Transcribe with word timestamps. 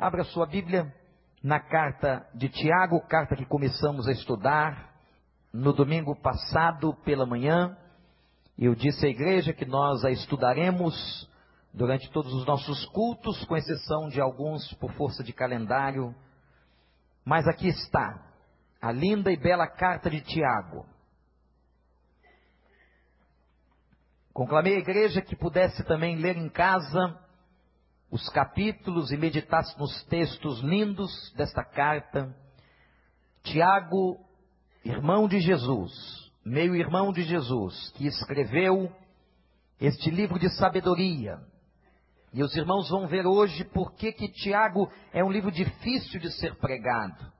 Abra 0.00 0.24
sua 0.24 0.46
Bíblia 0.46 0.90
na 1.42 1.60
carta 1.60 2.26
de 2.34 2.48
Tiago, 2.48 3.06
carta 3.06 3.36
que 3.36 3.44
começamos 3.44 4.08
a 4.08 4.12
estudar 4.12 4.94
no 5.52 5.74
domingo 5.74 6.16
passado 6.16 6.94
pela 7.04 7.26
manhã. 7.26 7.76
Eu 8.58 8.74
disse 8.74 9.04
à 9.04 9.10
igreja 9.10 9.52
que 9.52 9.66
nós 9.66 10.02
a 10.02 10.10
estudaremos 10.10 11.28
durante 11.74 12.10
todos 12.12 12.32
os 12.32 12.46
nossos 12.46 12.86
cultos, 12.86 13.44
com 13.44 13.54
exceção 13.54 14.08
de 14.08 14.18
alguns 14.22 14.72
por 14.80 14.90
força 14.94 15.22
de 15.22 15.34
calendário. 15.34 16.14
Mas 17.22 17.46
aqui 17.46 17.68
está 17.68 18.26
a 18.80 18.90
linda 18.90 19.30
e 19.30 19.36
bela 19.36 19.66
carta 19.66 20.08
de 20.08 20.22
Tiago. 20.22 20.86
Conclamei 24.32 24.76
a 24.76 24.80
igreja 24.80 25.20
que 25.20 25.36
pudesse 25.36 25.84
também 25.84 26.16
ler 26.16 26.38
em 26.38 26.48
casa 26.48 27.20
os 28.10 28.28
capítulos 28.30 29.12
e 29.12 29.16
meditasse 29.16 29.78
nos 29.78 30.02
textos 30.04 30.60
lindos 30.60 31.32
desta 31.36 31.64
carta. 31.64 32.34
Tiago, 33.44 34.18
irmão 34.84 35.28
de 35.28 35.38
Jesus, 35.38 35.92
meio 36.44 36.74
irmão 36.74 37.12
de 37.12 37.22
Jesus, 37.22 37.90
que 37.96 38.06
escreveu 38.06 38.92
este 39.80 40.10
livro 40.10 40.38
de 40.38 40.48
sabedoria. 40.50 41.38
E 42.32 42.42
os 42.42 42.54
irmãos 42.56 42.88
vão 42.90 43.06
ver 43.06 43.26
hoje 43.26 43.64
por 43.64 43.92
que 43.94 44.12
que 44.12 44.28
Tiago 44.28 44.90
é 45.12 45.22
um 45.24 45.30
livro 45.30 45.50
difícil 45.50 46.20
de 46.20 46.30
ser 46.32 46.56
pregado. 46.56 47.32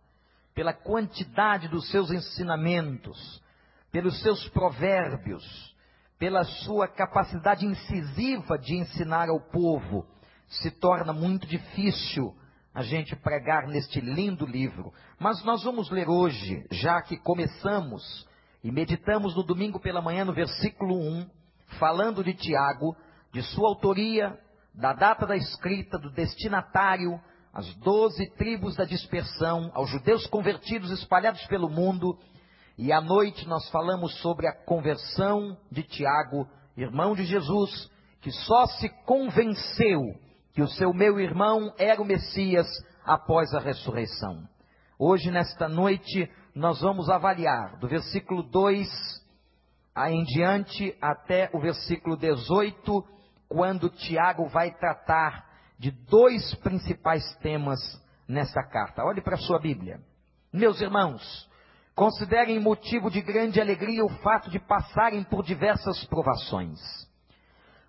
Pela 0.54 0.72
quantidade 0.72 1.68
dos 1.68 1.88
seus 1.90 2.10
ensinamentos, 2.10 3.42
pelos 3.90 4.20
seus 4.22 4.48
provérbios, 4.48 5.44
pela 6.18 6.44
sua 6.44 6.86
capacidade 6.86 7.66
incisiva 7.66 8.58
de 8.58 8.76
ensinar 8.76 9.28
ao 9.28 9.40
povo 9.40 10.06
se 10.50 10.70
torna 10.70 11.12
muito 11.12 11.46
difícil 11.46 12.34
a 12.74 12.82
gente 12.82 13.14
pregar 13.16 13.66
neste 13.68 14.00
lindo 14.00 14.44
livro. 14.44 14.92
Mas 15.18 15.42
nós 15.44 15.62
vamos 15.62 15.90
ler 15.90 16.08
hoje, 16.08 16.66
já 16.70 17.00
que 17.00 17.16
começamos 17.16 18.26
e 18.62 18.70
meditamos 18.70 19.34
no 19.36 19.44
domingo 19.44 19.80
pela 19.80 20.02
manhã 20.02 20.24
no 20.24 20.32
versículo 20.32 20.94
1, 20.94 21.26
falando 21.78 22.22
de 22.22 22.34
Tiago, 22.34 22.96
de 23.32 23.42
sua 23.42 23.68
autoria, 23.68 24.38
da 24.74 24.92
data 24.92 25.26
da 25.26 25.36
escrita, 25.36 25.98
do 25.98 26.10
destinatário, 26.10 27.20
as 27.52 27.72
doze 27.76 28.28
tribos 28.36 28.76
da 28.76 28.84
dispersão, 28.84 29.70
aos 29.72 29.88
judeus 29.88 30.26
convertidos 30.26 30.90
espalhados 30.90 31.44
pelo 31.46 31.68
mundo. 31.68 32.18
E 32.76 32.92
à 32.92 33.00
noite 33.00 33.46
nós 33.48 33.68
falamos 33.70 34.20
sobre 34.20 34.48
a 34.48 34.52
conversão 34.64 35.56
de 35.70 35.82
Tiago, 35.82 36.48
irmão 36.76 37.14
de 37.14 37.24
Jesus, 37.24 37.90
que 38.20 38.30
só 38.30 38.66
se 38.66 38.88
convenceu 39.04 40.14
que 40.60 40.64
o 40.64 40.68
seu 40.68 40.92
meu 40.92 41.18
irmão 41.18 41.72
era 41.78 42.02
o 42.02 42.04
Messias 42.04 42.66
após 43.02 43.54
a 43.54 43.60
ressurreição. 43.60 44.46
Hoje, 44.98 45.30
nesta 45.30 45.66
noite, 45.66 46.30
nós 46.54 46.82
vamos 46.82 47.08
avaliar 47.08 47.78
do 47.78 47.88
versículo 47.88 48.42
2 48.42 48.86
em 50.08 50.22
diante 50.24 50.94
até 51.00 51.48
o 51.54 51.60
versículo 51.60 52.14
18, 52.14 53.04
quando 53.48 53.88
Tiago 53.88 54.50
vai 54.50 54.70
tratar 54.70 55.46
de 55.78 55.90
dois 55.90 56.54
principais 56.56 57.24
temas 57.36 57.80
nesta 58.28 58.62
carta. 58.62 59.02
Olhe 59.02 59.22
para 59.22 59.36
a 59.36 59.40
sua 59.40 59.58
Bíblia. 59.58 59.98
Meus 60.52 60.78
irmãos, 60.82 61.48
considerem 61.94 62.60
motivo 62.60 63.10
de 63.10 63.22
grande 63.22 63.62
alegria 63.62 64.04
o 64.04 64.10
fato 64.18 64.50
de 64.50 64.58
passarem 64.58 65.24
por 65.24 65.42
diversas 65.42 66.04
provações 66.04 66.78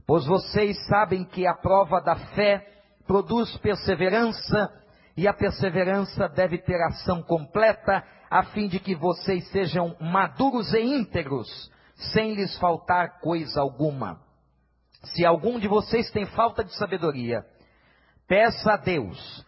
Pois 0.06 0.26
vocês 0.26 0.78
sabem 0.88 1.24
que 1.24 1.46
a 1.46 1.54
prova 1.54 2.02
da 2.02 2.16
fé 2.16 2.68
produz 3.06 3.56
perseverança, 3.58 4.70
e 5.16 5.28
a 5.28 5.34
perseverança 5.34 6.30
deve 6.30 6.58
ter 6.58 6.82
ação 6.82 7.22
completa, 7.22 8.04
a 8.30 8.44
fim 8.44 8.68
de 8.68 8.80
que 8.80 8.96
vocês 8.96 9.48
sejam 9.50 9.96
maduros 10.00 10.74
e 10.74 10.80
íntegros, 10.80 11.70
sem 12.14 12.34
lhes 12.34 12.58
faltar 12.58 13.20
coisa 13.20 13.60
alguma. 13.60 14.22
Se 15.04 15.26
algum 15.26 15.60
de 15.60 15.68
vocês 15.68 16.10
tem 16.12 16.26
falta 16.28 16.64
de 16.64 16.74
sabedoria, 16.78 17.46
peça 18.28 18.74
a 18.74 18.78
Deus, 18.78 19.46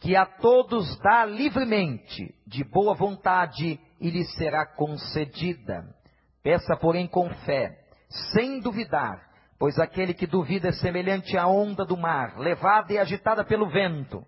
que 0.00 0.16
a 0.16 0.26
todos 0.26 0.98
dá 0.98 1.24
livremente, 1.24 2.34
de 2.46 2.64
boa 2.64 2.94
vontade, 2.94 3.78
e 4.00 4.10
lhe 4.10 4.24
será 4.24 4.66
concedida. 4.66 5.84
Peça, 6.42 6.76
porém, 6.76 7.06
com 7.06 7.28
fé, 7.44 7.78
sem 8.32 8.60
duvidar, 8.60 9.20
Pois 9.58 9.78
aquele 9.78 10.12
que 10.12 10.26
duvida 10.26 10.68
é 10.68 10.72
semelhante 10.72 11.36
à 11.36 11.46
onda 11.46 11.84
do 11.84 11.96
mar, 11.96 12.38
levada 12.38 12.92
e 12.92 12.98
agitada 12.98 13.44
pelo 13.44 13.68
vento. 13.68 14.24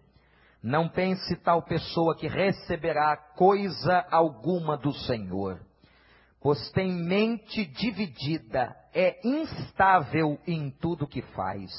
Não 0.62 0.88
pense 0.88 1.36
tal 1.36 1.62
pessoa 1.62 2.16
que 2.16 2.26
receberá 2.26 3.16
coisa 3.16 4.06
alguma 4.10 4.76
do 4.76 4.92
Senhor. 4.92 5.60
Pois 6.40 6.70
tem 6.70 6.92
mente 6.92 7.66
dividida, 7.66 8.74
é 8.94 9.20
instável 9.26 10.38
em 10.46 10.70
tudo 10.70 11.06
que 11.06 11.20
faz. 11.20 11.70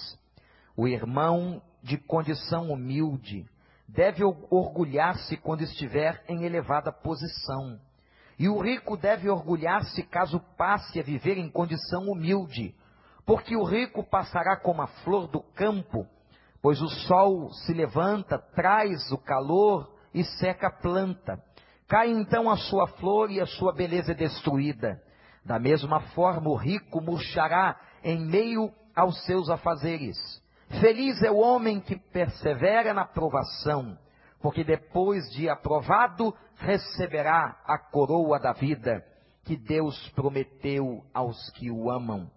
O 0.78 0.88
irmão 0.88 1.62
de 1.82 1.98
condição 1.98 2.70
humilde 2.70 3.46
deve 3.88 4.24
orgulhar-se 4.24 5.36
quando 5.38 5.62
estiver 5.62 6.24
em 6.28 6.44
elevada 6.44 6.92
posição. 6.92 7.80
E 8.38 8.48
o 8.48 8.60
rico 8.60 8.96
deve 8.96 9.30
orgulhar-se 9.30 10.04
caso 10.04 10.40
passe 10.56 11.00
a 11.00 11.04
viver 11.04 11.38
em 11.38 11.50
condição 11.50 12.04
humilde 12.10 12.76
porque 13.30 13.56
o 13.56 13.64
rico 13.64 14.04
passará 14.04 14.58
como 14.58 14.82
a 14.82 14.88
flor 14.88 15.28
do 15.28 15.40
campo, 15.40 16.08
pois 16.64 16.82
o 16.82 16.90
sol 16.90 17.52
se 17.52 17.72
levanta, 17.76 18.40
traz 18.40 19.12
o 19.12 19.20
calor 19.20 19.88
e 20.12 20.24
seca 20.24 20.66
a 20.66 20.72
planta. 20.72 21.40
Cai 21.88 22.10
então 22.10 22.50
a 22.50 22.58
sua 22.58 22.88
flor 22.88 23.30
e 23.30 23.40
a 23.40 23.46
sua 23.46 23.72
beleza 23.72 24.14
é 24.14 24.16
destruída. 24.16 25.00
Da 25.46 25.60
mesma 25.60 26.00
forma, 26.16 26.50
o 26.50 26.56
rico 26.56 27.00
murchará 27.02 27.80
em 28.04 28.20
meio 28.20 28.74
aos 28.96 29.24
seus 29.26 29.48
afazeres. 29.48 30.18
Feliz 30.82 31.22
é 31.22 31.30
o 31.30 31.38
homem 31.38 31.80
que 31.80 31.98
persevera 31.98 32.96
na 32.96 33.06
provação, 33.06 33.96
porque 34.42 34.64
depois 34.64 35.30
de 35.34 35.48
aprovado 35.48 36.34
receberá 36.56 37.62
a 37.64 37.78
coroa 37.78 38.40
da 38.40 38.54
vida 38.54 39.06
que 39.44 39.56
Deus 39.56 40.10
prometeu 40.16 41.04
aos 41.14 41.38
que 41.52 41.70
o 41.70 41.92
amam. 41.92 42.28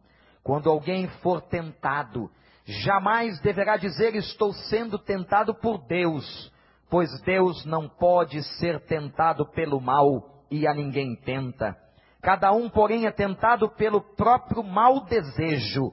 Quando 0.43 0.69
alguém 0.69 1.09
for 1.23 1.41
tentado, 1.41 2.31
jamais 2.65 3.41
deverá 3.41 3.77
dizer 3.77 4.15
estou 4.17 4.53
sendo 4.53 4.99
tentado 4.99 5.55
por 5.55 5.79
Deus, 5.87 6.53
pois 6.91 7.09
Deus 7.23 7.65
não 7.65 7.89
pode 7.89 8.43
ser 8.59 8.81
tentado 8.87 9.47
pelo 9.53 9.81
mal 9.81 10.45
e 10.51 10.67
a 10.67 10.75
ninguém 10.75 11.17
tenta. 11.17 11.77
Cada 12.21 12.53
um, 12.53 12.69
porém, 12.69 13.07
é 13.07 13.11
tentado 13.11 13.69
pelo 13.71 14.01
próprio 14.01 14.63
mau 14.63 15.05
desejo, 15.05 15.93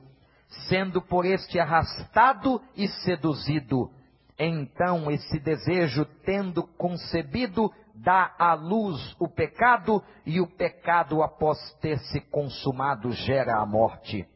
sendo 0.67 1.01
por 1.01 1.25
este 1.25 1.59
arrastado 1.59 2.61
e 2.75 2.87
seduzido. 2.87 3.89
Então, 4.37 5.09
esse 5.09 5.39
desejo, 5.39 6.05
tendo 6.23 6.63
concebido, 6.77 7.71
dá 7.95 8.33
à 8.37 8.53
luz 8.53 9.15
o 9.19 9.27
pecado, 9.27 10.03
e 10.25 10.39
o 10.39 10.47
pecado, 10.47 11.23
após 11.23 11.57
ter 11.81 11.97
se 11.97 12.21
consumado, 12.21 13.11
gera 13.11 13.59
a 13.59 13.65
morte. 13.65 14.27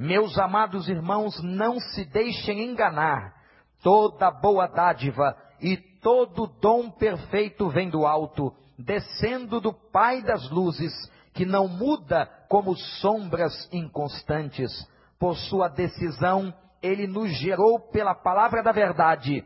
Meus 0.00 0.38
amados 0.38 0.88
irmãos, 0.88 1.42
não 1.42 1.78
se 1.78 2.06
deixem 2.06 2.62
enganar. 2.62 3.34
Toda 3.82 4.30
boa 4.30 4.66
dádiva 4.66 5.36
e 5.60 5.76
todo 5.76 6.46
dom 6.58 6.90
perfeito 6.90 7.68
vem 7.68 7.90
do 7.90 8.06
alto, 8.06 8.50
descendo 8.78 9.60
do 9.60 9.74
Pai 9.74 10.22
das 10.22 10.48
luzes, 10.48 10.90
que 11.34 11.44
não 11.44 11.68
muda 11.68 12.24
como 12.48 12.74
sombras 12.74 13.68
inconstantes. 13.70 14.72
Por 15.18 15.36
sua 15.36 15.68
decisão, 15.68 16.50
ele 16.82 17.06
nos 17.06 17.28
gerou 17.38 17.78
pela 17.78 18.14
palavra 18.14 18.62
da 18.62 18.72
verdade, 18.72 19.44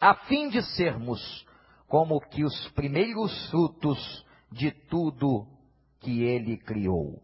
a 0.00 0.14
fim 0.14 0.48
de 0.48 0.62
sermos 0.62 1.46
como 1.86 2.18
que 2.22 2.42
os 2.42 2.70
primeiros 2.70 3.50
frutos 3.50 4.26
de 4.50 4.70
tudo 4.70 5.46
que 6.00 6.22
ele 6.22 6.56
criou. 6.56 7.20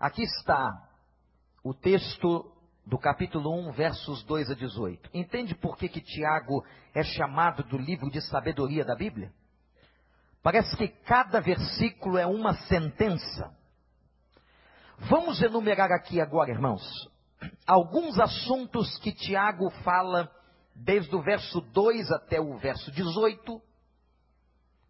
Aqui 0.00 0.22
está 0.22 0.88
o 1.62 1.74
texto 1.74 2.50
do 2.86 2.98
capítulo 2.98 3.54
1, 3.68 3.72
versos 3.72 4.22
2 4.22 4.50
a 4.50 4.54
18. 4.54 5.10
Entende 5.12 5.54
por 5.54 5.76
que, 5.76 5.90
que 5.90 6.00
Tiago 6.00 6.64
é 6.94 7.02
chamado 7.02 7.62
do 7.64 7.76
livro 7.76 8.10
de 8.10 8.18
sabedoria 8.22 8.82
da 8.82 8.96
Bíblia? 8.96 9.30
Parece 10.42 10.74
que 10.74 10.88
cada 10.88 11.38
versículo 11.42 12.16
é 12.16 12.24
uma 12.24 12.54
sentença. 12.54 13.54
Vamos 15.00 15.42
enumerar 15.42 15.92
aqui 15.92 16.18
agora, 16.18 16.50
irmãos, 16.50 16.82
alguns 17.66 18.18
assuntos 18.18 18.98
que 19.00 19.12
Tiago 19.12 19.68
fala 19.84 20.34
desde 20.74 21.14
o 21.14 21.20
verso 21.20 21.60
2 21.60 22.10
até 22.10 22.40
o 22.40 22.56
verso 22.56 22.90
18, 22.90 23.60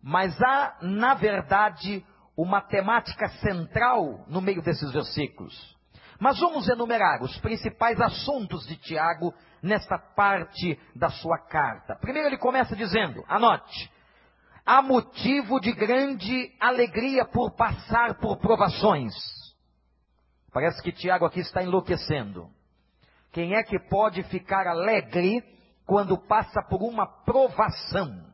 mas 0.00 0.40
há, 0.40 0.78
na 0.82 1.14
verdade, 1.14 2.06
uma 2.36 2.60
temática 2.60 3.28
central 3.40 4.24
no 4.28 4.40
meio 4.40 4.62
desses 4.62 4.92
versículos. 4.92 5.78
Mas 6.18 6.38
vamos 6.38 6.68
enumerar 6.68 7.22
os 7.22 7.38
principais 7.38 7.98
assuntos 8.00 8.66
de 8.66 8.76
Tiago 8.76 9.34
nesta 9.62 9.98
parte 9.98 10.78
da 10.94 11.08
sua 11.08 11.38
carta. 11.38 11.96
Primeiro 11.96 12.28
ele 12.28 12.38
começa 12.38 12.76
dizendo, 12.76 13.24
anote, 13.26 13.90
há 14.64 14.82
motivo 14.82 15.58
de 15.60 15.72
grande 15.72 16.54
alegria 16.60 17.24
por 17.24 17.52
passar 17.52 18.18
por 18.18 18.36
provações. 18.36 19.14
Parece 20.52 20.82
que 20.82 20.92
Tiago 20.92 21.24
aqui 21.24 21.40
está 21.40 21.62
enlouquecendo. 21.62 22.50
Quem 23.32 23.54
é 23.54 23.62
que 23.62 23.78
pode 23.88 24.22
ficar 24.24 24.66
alegre 24.66 25.42
quando 25.86 26.18
passa 26.18 26.62
por 26.68 26.82
uma 26.82 27.06
provação? 27.24 28.29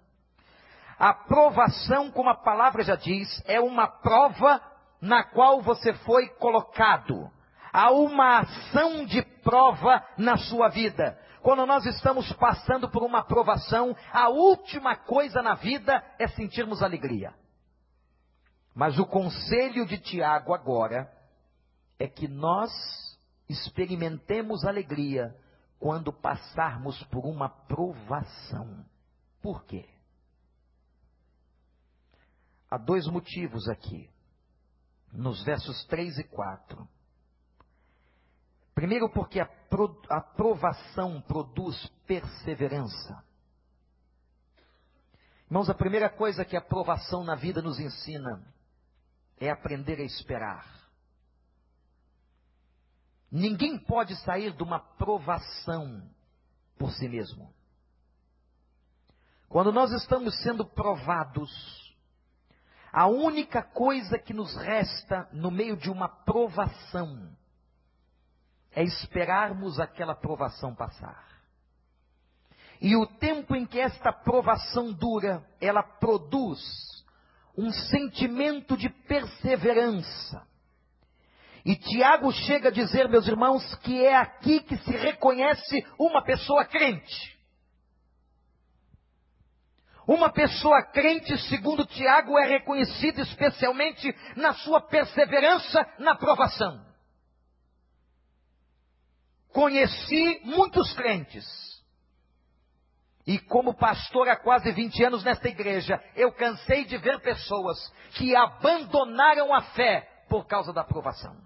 A 0.98 1.12
provação, 1.12 2.10
como 2.10 2.30
a 2.30 2.34
palavra 2.34 2.82
já 2.82 2.96
diz, 2.96 3.42
é 3.46 3.60
uma 3.60 3.86
prova 3.86 4.60
na 5.00 5.22
qual 5.24 5.60
você 5.60 5.92
foi 5.92 6.28
colocado. 6.28 7.30
Há 7.72 7.90
uma 7.90 8.38
ação 8.38 9.04
de 9.04 9.22
prova 9.42 10.02
na 10.16 10.36
sua 10.38 10.68
vida. 10.68 11.18
Quando 11.42 11.66
nós 11.66 11.84
estamos 11.84 12.32
passando 12.32 12.90
por 12.90 13.02
uma 13.02 13.22
provação, 13.22 13.94
a 14.12 14.28
última 14.30 14.96
coisa 14.96 15.42
na 15.42 15.54
vida 15.54 16.02
é 16.18 16.26
sentirmos 16.28 16.82
alegria. 16.82 17.34
Mas 18.74 18.98
o 18.98 19.06
conselho 19.06 19.86
de 19.86 19.98
Tiago 19.98 20.54
agora 20.54 21.10
é 21.98 22.08
que 22.08 22.26
nós 22.26 22.70
experimentemos 23.48 24.64
alegria 24.64 25.34
quando 25.78 26.12
passarmos 26.12 27.02
por 27.04 27.24
uma 27.26 27.48
provação. 27.48 28.84
Por 29.42 29.64
quê? 29.64 29.95
Há 32.70 32.76
dois 32.78 33.06
motivos 33.06 33.68
aqui, 33.68 34.10
nos 35.12 35.42
versos 35.44 35.84
3 35.86 36.18
e 36.18 36.24
4. 36.24 36.88
Primeiro, 38.74 39.08
porque 39.08 39.40
a, 39.40 39.46
pro, 39.46 40.02
a 40.10 40.20
provação 40.20 41.20
produz 41.22 41.86
perseverança. 42.06 43.24
Irmãos, 45.46 45.70
a 45.70 45.74
primeira 45.74 46.10
coisa 46.10 46.44
que 46.44 46.56
a 46.56 46.60
provação 46.60 47.24
na 47.24 47.36
vida 47.36 47.62
nos 47.62 47.78
ensina 47.78 48.44
é 49.38 49.48
aprender 49.48 50.00
a 50.00 50.04
esperar. 50.04 50.66
Ninguém 53.30 53.78
pode 53.78 54.16
sair 54.22 54.52
de 54.52 54.62
uma 54.62 54.80
provação 54.80 56.02
por 56.78 56.90
si 56.92 57.08
mesmo. 57.08 57.52
Quando 59.48 59.72
nós 59.72 59.92
estamos 59.92 60.36
sendo 60.42 60.66
provados, 60.66 61.85
a 62.96 63.06
única 63.08 63.62
coisa 63.62 64.18
que 64.18 64.32
nos 64.32 64.56
resta 64.56 65.28
no 65.30 65.50
meio 65.50 65.76
de 65.76 65.90
uma 65.90 66.08
provação 66.08 67.30
é 68.72 68.82
esperarmos 68.82 69.78
aquela 69.78 70.14
provação 70.14 70.74
passar. 70.74 71.22
E 72.80 72.96
o 72.96 73.06
tempo 73.06 73.54
em 73.54 73.66
que 73.66 73.78
esta 73.78 74.14
provação 74.14 74.94
dura, 74.94 75.46
ela 75.60 75.82
produz 75.82 76.58
um 77.54 77.70
sentimento 77.70 78.78
de 78.78 78.88
perseverança. 78.88 80.46
E 81.66 81.76
Tiago 81.76 82.32
chega 82.32 82.70
a 82.70 82.72
dizer, 82.72 83.10
meus 83.10 83.28
irmãos, 83.28 83.74
que 83.80 84.06
é 84.06 84.16
aqui 84.16 84.60
que 84.60 84.78
se 84.78 84.92
reconhece 84.92 85.86
uma 85.98 86.24
pessoa 86.24 86.64
crente. 86.64 87.35
Uma 90.06 90.30
pessoa 90.30 90.82
crente, 90.92 91.36
segundo 91.48 91.84
Tiago, 91.84 92.38
é 92.38 92.46
reconhecida 92.46 93.22
especialmente 93.22 94.14
na 94.36 94.54
sua 94.54 94.80
perseverança 94.80 95.84
na 95.98 96.14
provação. 96.14 96.86
Conheci 99.52 100.40
muitos 100.44 100.92
crentes. 100.92 101.44
E 103.26 103.36
como 103.40 103.74
pastor 103.74 104.28
há 104.28 104.36
quase 104.36 104.70
20 104.70 105.02
anos 105.02 105.24
nesta 105.24 105.48
igreja, 105.48 106.00
eu 106.14 106.30
cansei 106.32 106.84
de 106.84 106.96
ver 106.98 107.20
pessoas 107.20 107.76
que 108.12 108.36
abandonaram 108.36 109.52
a 109.52 109.62
fé 109.72 110.08
por 110.28 110.46
causa 110.46 110.72
da 110.72 110.84
provação. 110.84 111.36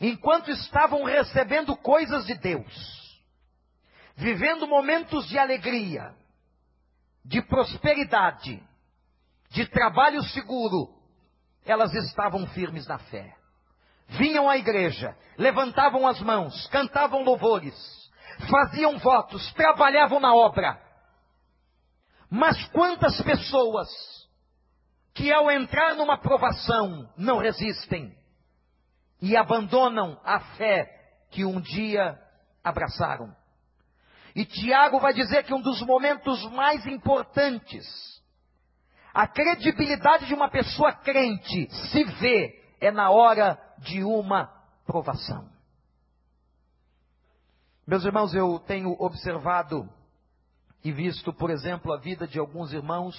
Enquanto 0.00 0.52
estavam 0.52 1.02
recebendo 1.02 1.76
coisas 1.76 2.24
de 2.24 2.34
Deus, 2.34 3.20
vivendo 4.14 4.68
momentos 4.68 5.26
de 5.28 5.36
alegria, 5.36 6.14
de 7.24 7.42
prosperidade, 7.42 8.62
de 9.50 9.66
trabalho 9.66 10.22
seguro, 10.24 10.94
elas 11.64 11.92
estavam 11.94 12.46
firmes 12.48 12.86
na 12.86 12.98
fé. 12.98 13.34
Vinham 14.08 14.48
à 14.48 14.56
igreja, 14.56 15.16
levantavam 15.36 16.06
as 16.06 16.20
mãos, 16.20 16.66
cantavam 16.68 17.22
louvores, 17.22 17.74
faziam 18.50 18.98
votos, 18.98 19.52
trabalhavam 19.52 20.18
na 20.18 20.34
obra. 20.34 20.80
Mas 22.30 22.62
quantas 22.68 23.20
pessoas 23.22 23.88
que 25.14 25.32
ao 25.32 25.50
entrar 25.50 25.94
numa 25.94 26.16
provação 26.16 27.12
não 27.16 27.38
resistem 27.38 28.16
e 29.20 29.36
abandonam 29.36 30.20
a 30.24 30.40
fé 30.56 30.86
que 31.30 31.44
um 31.44 31.60
dia 31.60 32.18
abraçaram? 32.62 33.34
E 34.34 34.44
Tiago 34.44 35.00
vai 35.00 35.12
dizer 35.12 35.44
que 35.44 35.54
um 35.54 35.60
dos 35.60 35.80
momentos 35.82 36.44
mais 36.52 36.86
importantes, 36.86 37.86
a 39.12 39.26
credibilidade 39.26 40.26
de 40.26 40.34
uma 40.34 40.48
pessoa 40.48 40.92
crente 40.92 41.68
se 41.90 42.04
vê 42.04 42.62
é 42.80 42.90
na 42.90 43.10
hora 43.10 43.58
de 43.78 44.02
uma 44.04 44.46
provação. 44.86 45.48
Meus 47.86 48.04
irmãos, 48.04 48.34
eu 48.34 48.58
tenho 48.60 48.94
observado 49.00 49.88
e 50.84 50.92
visto, 50.92 51.32
por 51.32 51.50
exemplo, 51.50 51.92
a 51.92 51.98
vida 51.98 52.26
de 52.26 52.38
alguns 52.38 52.72
irmãos 52.72 53.16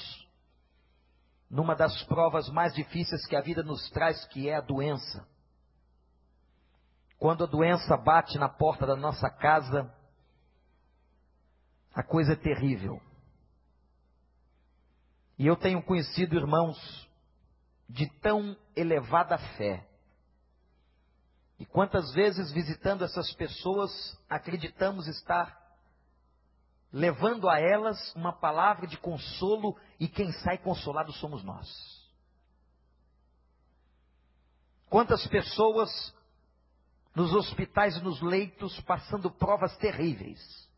numa 1.49 1.75
das 1.75 2.03
provas 2.03 2.47
mais 2.49 2.73
difíceis 2.73 3.25
que 3.25 3.35
a 3.35 3.41
vida 3.41 3.63
nos 3.63 3.89
traz, 3.89 4.23
que 4.27 4.47
é 4.47 4.55
a 4.55 4.61
doença. 4.61 5.27
Quando 7.17 7.43
a 7.43 7.47
doença 7.47 7.97
bate 7.97 8.37
na 8.37 8.47
porta 8.47 8.85
da 8.85 8.95
nossa 8.95 9.29
casa, 9.29 9.91
a 11.99 12.03
coisa 12.03 12.31
é 12.31 12.35
terrível. 12.37 13.01
E 15.37 15.45
eu 15.45 15.57
tenho 15.57 15.83
conhecido 15.83 16.37
irmãos 16.37 16.79
de 17.89 18.09
tão 18.21 18.55
elevada 18.73 19.37
fé. 19.57 19.85
E 21.59 21.65
quantas 21.65 22.13
vezes 22.13 22.53
visitando 22.53 23.03
essas 23.03 23.33
pessoas 23.33 24.17
acreditamos 24.29 25.07
estar 25.07 25.59
levando 26.89 27.49
a 27.49 27.59
elas 27.59 28.15
uma 28.15 28.31
palavra 28.31 28.87
de 28.87 28.97
consolo 28.97 29.77
e 29.99 30.07
quem 30.07 30.31
sai 30.31 30.57
consolado 30.57 31.11
somos 31.11 31.43
nós. 31.43 31.67
Quantas 34.89 35.27
pessoas 35.27 36.15
nos 37.13 37.33
hospitais 37.33 37.97
e 37.97 38.01
nos 38.01 38.21
leitos 38.21 38.79
passando 38.83 39.29
provas 39.29 39.75
terríveis 39.75 40.68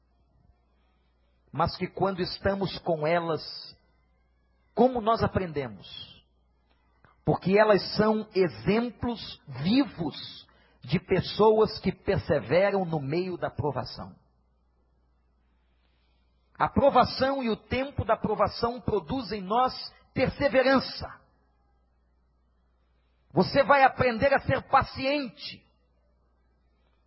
mas 1.51 1.75
que 1.75 1.87
quando 1.87 2.21
estamos 2.21 2.77
com 2.79 3.05
elas, 3.05 3.41
como 4.73 5.01
nós 5.01 5.21
aprendemos? 5.21 5.87
Porque 7.25 7.57
elas 7.57 7.81
são 7.95 8.27
exemplos 8.33 9.41
vivos 9.47 10.47
de 10.81 10.99
pessoas 10.99 11.79
que 11.79 11.91
perseveram 11.91 12.85
no 12.85 12.99
meio 12.99 13.37
da 13.37 13.49
provação. 13.49 14.15
A 16.57 16.69
provação 16.69 17.43
e 17.43 17.49
o 17.49 17.55
tempo 17.55 18.05
da 18.05 18.15
provação 18.15 18.79
produzem 18.79 19.41
em 19.41 19.43
nós 19.43 19.73
perseverança. 20.13 21.11
Você 23.31 23.63
vai 23.63 23.83
aprender 23.83 24.33
a 24.33 24.39
ser 24.41 24.61
paciente. 24.63 25.65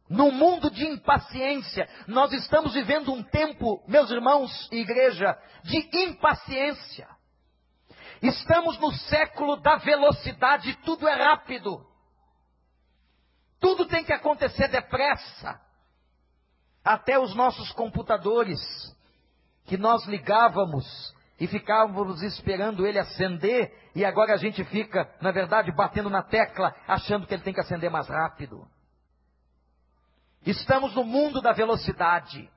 No 0.09 0.31
mundo 0.31 0.71
de 0.71 0.85
impaciência, 0.85 1.89
nós 2.07 2.33
estamos 2.33 2.75
vivendo 2.75 3.13
um 3.13 3.23
tempo, 3.23 3.83
meus 3.89 4.11
irmãos 4.11 4.69
e 4.71 4.81
igreja, 4.81 5.37
de 5.63 5.89
impaciência. 5.93 7.09
Estamos 8.21 8.79
no 8.79 8.93
século 8.93 9.57
da 9.57 9.77
velocidade, 9.77 10.77
tudo 10.85 11.09
é 11.09 11.15
rápido. 11.15 11.87
Tudo 13.59 13.87
tem 13.87 14.05
que 14.05 14.13
acontecer 14.13 14.69
depressa. 14.69 15.59
Até 16.85 17.19
os 17.19 17.35
nossos 17.35 17.73
computadores, 17.73 18.61
que 19.65 19.79
nós 19.79 20.05
ligávamos 20.05 21.15
e 21.41 21.47
ficávamos 21.47 22.23
esperando 22.23 22.87
ele 22.87 22.99
acender, 22.99 23.73
e 23.95 24.05
agora 24.05 24.35
a 24.35 24.37
gente 24.37 24.63
fica, 24.65 25.11
na 25.21 25.33
verdade, 25.33 25.73
batendo 25.73 26.11
na 26.11 26.23
tecla, 26.23 26.75
achando 26.87 27.27
que 27.27 27.33
ele 27.33 27.43
tem 27.43 27.55
que 27.55 27.61
acender 27.61 27.91
mais 27.91 28.07
rápido. 28.07 28.69
Estamos 30.47 30.95
no 30.95 31.05
mundo 31.05 31.41
da 31.41 31.53
velocidade. 31.53 32.51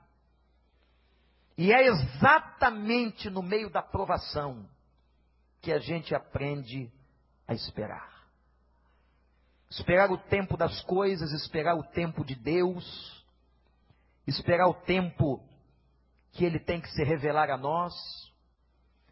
E 1.57 1.71
é 1.71 1.87
exatamente 1.87 3.29
no 3.29 3.41
meio 3.41 3.69
da 3.69 3.81
provação 3.81 4.69
que 5.61 5.71
a 5.71 5.79
gente 5.79 6.13
aprende 6.13 6.91
a 7.47 7.53
esperar. 7.53 8.27
Esperar 9.69 10.11
o 10.11 10.17
tempo 10.17 10.55
das 10.55 10.81
coisas, 10.83 11.31
esperar 11.31 11.75
o 11.75 11.83
tempo 11.83 12.23
de 12.23 12.35
Deus, 12.35 13.25
esperar 14.25 14.67
o 14.67 14.73
tempo 14.73 15.41
que 16.31 16.45
Ele 16.45 16.59
tem 16.59 16.79
que 16.79 16.89
se 16.91 17.03
revelar 17.03 17.49
a 17.49 17.57
nós. 17.57 17.93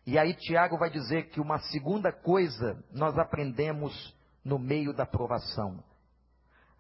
E 0.06 0.20
aí 0.20 0.34
Tiago 0.34 0.78
vai 0.78 0.90
dizer 0.90 1.30
que 1.30 1.42
uma 1.42 1.60
segunda 1.60 2.12
coisa 2.12 2.84
nós 2.92 3.18
aprendemos 3.18 4.16
no 4.44 4.60
meio 4.60 4.94
da 4.94 5.06
provação. 5.06 5.84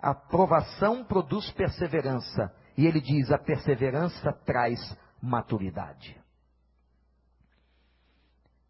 A 0.05 0.13
provação 0.13 1.03
produz 1.03 1.49
perseverança. 1.49 2.55
E 2.77 2.85
ele 2.85 3.01
diz: 3.01 3.31
a 3.31 3.39
perseverança 3.39 4.31
traz 4.45 4.79
maturidade. 5.19 6.15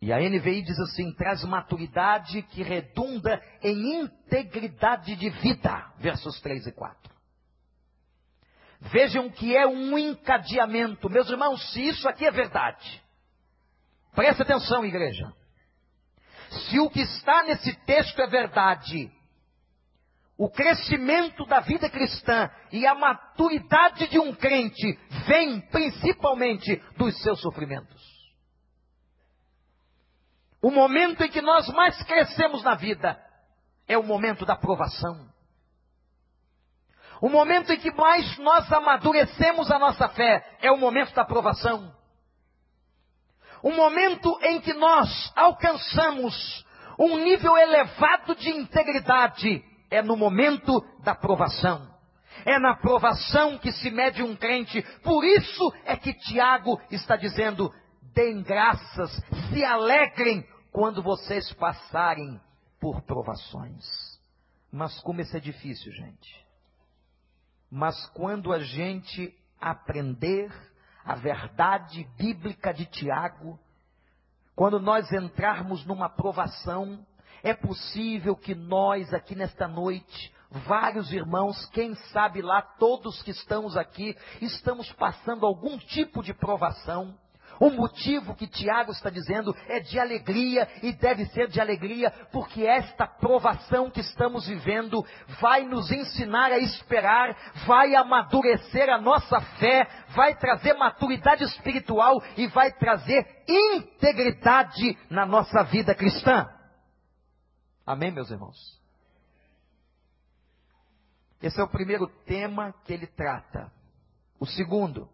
E 0.02 0.14
a 0.14 0.18
NVI 0.18 0.62
diz 0.62 0.80
assim: 0.80 1.14
traz 1.14 1.44
maturidade 1.44 2.42
que 2.44 2.64
redunda 2.64 3.44
em 3.62 4.00
integridade 4.00 5.14
de 5.18 5.30
vida. 5.30 5.92
Versos 5.98 6.40
3 6.40 6.68
e 6.68 6.72
4. 6.72 7.14
Vejam 8.80 9.30
que 9.30 9.58
é 9.58 9.68
um 9.68 9.98
encadeamento. 9.98 11.10
Meus 11.10 11.30
irmãos, 11.30 11.74
se 11.74 11.86
isso 11.86 12.08
aqui 12.08 12.26
é 12.26 12.32
verdade, 12.32 13.04
preste 14.14 14.42
atenção, 14.42 14.86
igreja. 14.86 15.34
Se 16.70 16.80
o 16.80 16.90
que 16.90 17.02
está 17.02 17.44
nesse 17.44 17.76
texto 17.86 18.22
é 18.22 18.28
verdade, 18.28 19.12
o 20.38 20.50
crescimento 20.50 21.46
da 21.46 21.62
vida 21.62 21.90
cristã 21.90 22.50
e 22.72 22.86
a 22.86 22.94
maturidade 22.94 24.08
de 24.08 24.20
um 24.20 24.34
crente 24.34 25.00
vem 25.28 25.62
principalmente 25.70 26.76
dos 26.98 27.22
seus 27.22 27.40
sofrimentos. 27.40 28.04
O 30.62 30.72
momento 30.72 31.24
em 31.24 31.30
que 31.30 31.42
nós 31.42 31.68
mais 31.70 32.02
crescemos 32.04 32.64
na 32.64 32.76
vida 32.76 33.18
é 33.88 33.98
o 33.98 34.04
momento 34.04 34.46
da 34.46 34.56
provação. 34.56 35.30
O 37.22 37.30
momento 37.30 37.72
em 37.72 37.80
que 37.80 37.92
mais 37.92 38.38
nós 38.40 38.70
amadurecemos 38.74 39.72
a 39.72 39.80
nossa 39.80 40.10
fé 40.10 40.58
é 40.62 40.70
o 40.70 40.78
momento 40.78 41.14
da 41.14 41.24
provação. 41.24 41.96
O 43.64 43.72
momento 43.72 44.38
em 44.42 44.60
que 44.60 44.74
nós 44.74 45.32
alcançamos 45.36 46.66
um 47.00 47.18
nível 47.20 47.58
elevado 47.58 48.36
de 48.36 48.50
integridade 48.50 49.64
é 49.96 50.02
no 50.02 50.16
momento 50.16 50.84
da 51.04 51.16
provação. 51.16 51.94
É 52.46 52.60
na 52.60 52.76
provação 52.76 53.58
que 53.58 53.72
se 53.72 53.90
mede 53.90 54.22
um 54.22 54.36
crente. 54.36 54.82
Por 55.04 55.24
isso 55.24 55.74
é 55.86 55.96
que 55.96 56.14
Tiago 56.14 56.80
está 56.92 57.16
dizendo: 57.16 57.74
deem 58.14 58.44
graças, 58.44 59.12
se 59.50 59.64
alegrem 59.64 60.46
quando 60.72 61.02
vocês 61.02 61.52
passarem 61.54 62.40
por 62.80 63.02
provações. 63.04 63.86
Mas 64.72 65.00
como 65.00 65.22
isso 65.22 65.36
é 65.38 65.40
difícil, 65.40 65.92
gente. 65.94 66.46
Mas 67.72 68.06
quando 68.08 68.52
a 68.52 68.60
gente 68.60 69.34
aprender 69.60 70.52
a 71.06 71.16
verdade 71.16 72.06
bíblica 72.18 72.74
de 72.74 72.86
Tiago, 72.86 73.58
quando 74.56 74.80
nós 74.80 75.12
entrarmos 75.12 75.86
numa 75.86 76.10
provação, 76.10 77.06
é 77.46 77.54
possível 77.54 78.36
que 78.36 78.56
nós 78.56 79.14
aqui 79.14 79.36
nesta 79.36 79.68
noite, 79.68 80.34
vários 80.50 81.14
irmãos, 81.14 81.64
quem 81.68 81.94
sabe 82.12 82.42
lá 82.42 82.60
todos 82.60 83.22
que 83.22 83.30
estamos 83.30 83.78
aqui, 83.78 84.18
estamos 84.42 84.92
passando 84.94 85.46
algum 85.46 85.78
tipo 85.78 86.24
de 86.24 86.34
provação. 86.34 87.16
O 87.60 87.70
motivo 87.70 88.36
que 88.36 88.48
Tiago 88.48 88.92
está 88.92 89.12
dizendo 89.12 89.56
é 89.68 89.80
de 89.80 90.00
alegria 90.00 90.68
e 90.82 90.92
deve 90.92 91.26
ser 91.28 91.48
de 91.48 91.62
alegria, 91.62 92.12
porque 92.32 92.66
esta 92.66 93.06
provação 93.06 93.92
que 93.92 94.02
estamos 94.02 94.48
vivendo 94.48 95.06
vai 95.40 95.64
nos 95.66 95.92
ensinar 95.92 96.52
a 96.52 96.58
esperar, 96.58 97.38
vai 97.68 97.96
amadurecer 97.96 98.90
a 98.90 99.00
nossa 99.00 99.40
fé, 99.40 99.88
vai 100.16 100.36
trazer 100.36 100.74
maturidade 100.74 101.44
espiritual 101.44 102.16
e 102.36 102.48
vai 102.48 102.72
trazer 102.74 103.24
integridade 103.48 104.98
na 105.12 105.28
nossa 105.28 105.64
vida 105.64 105.94
cristã. 105.94 106.55
Amém, 107.86 108.12
meus 108.12 108.32
irmãos? 108.32 108.82
Esse 111.42 111.60
é 111.60 111.64
o 111.64 111.70
primeiro 111.70 112.08
tema 112.26 112.74
que 112.84 112.92
ele 112.92 113.06
trata. 113.06 113.72
O 114.40 114.46
segundo, 114.48 115.08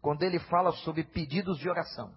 quando 0.00 0.22
ele 0.22 0.38
fala 0.38 0.72
sobre 0.72 1.04
pedidos 1.04 1.58
de 1.58 1.68
oração. 1.68 2.14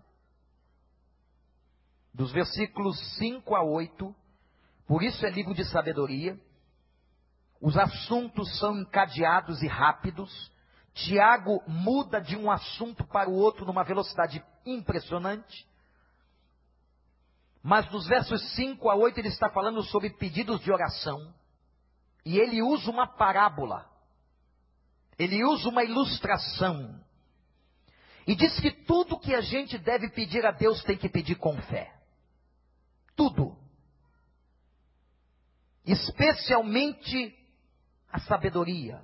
Dos 2.14 2.32
versículos 2.32 2.98
5 3.18 3.54
a 3.56 3.64
8, 3.64 4.16
por 4.88 5.04
isso 5.04 5.26
é 5.26 5.30
livro 5.30 5.54
de 5.54 5.66
sabedoria. 5.66 6.40
Os 7.60 7.76
assuntos 7.78 8.58
são 8.58 8.80
encadeados 8.80 9.62
e 9.62 9.68
rápidos. 9.68 10.52
Tiago 10.94 11.62
muda 11.68 12.22
de 12.22 12.38
um 12.38 12.50
assunto 12.50 13.06
para 13.06 13.30
o 13.30 13.34
outro 13.34 13.66
numa 13.66 13.84
velocidade 13.84 14.42
impressionante. 14.66 15.68
Mas 17.66 17.90
dos 17.90 18.06
versos 18.06 18.40
5 18.54 18.92
a 18.92 18.96
8 18.96 19.18
ele 19.18 19.30
está 19.30 19.50
falando 19.50 19.82
sobre 19.86 20.12
pedidos 20.12 20.62
de 20.62 20.72
oração. 20.72 21.34
E 22.24 22.38
ele 22.38 22.62
usa 22.62 22.92
uma 22.92 23.08
parábola. 23.08 23.90
Ele 25.18 25.44
usa 25.44 25.70
uma 25.70 25.84
ilustração. 25.84 27.04
E 28.28 28.36
diz 28.36 28.60
que 28.60 28.70
tudo 28.70 29.20
que 29.20 29.34
a 29.34 29.42
gente 29.42 29.80
deve 29.80 30.12
pedir 30.12 30.46
a 30.46 30.52
Deus 30.52 30.84
tem 30.84 30.96
que 30.96 31.10
pedir 31.10 31.38
com 31.38 31.60
fé. 31.64 31.92
Tudo. 33.16 33.58
Especialmente 35.84 37.36
a 38.12 38.20
sabedoria. 38.20 39.04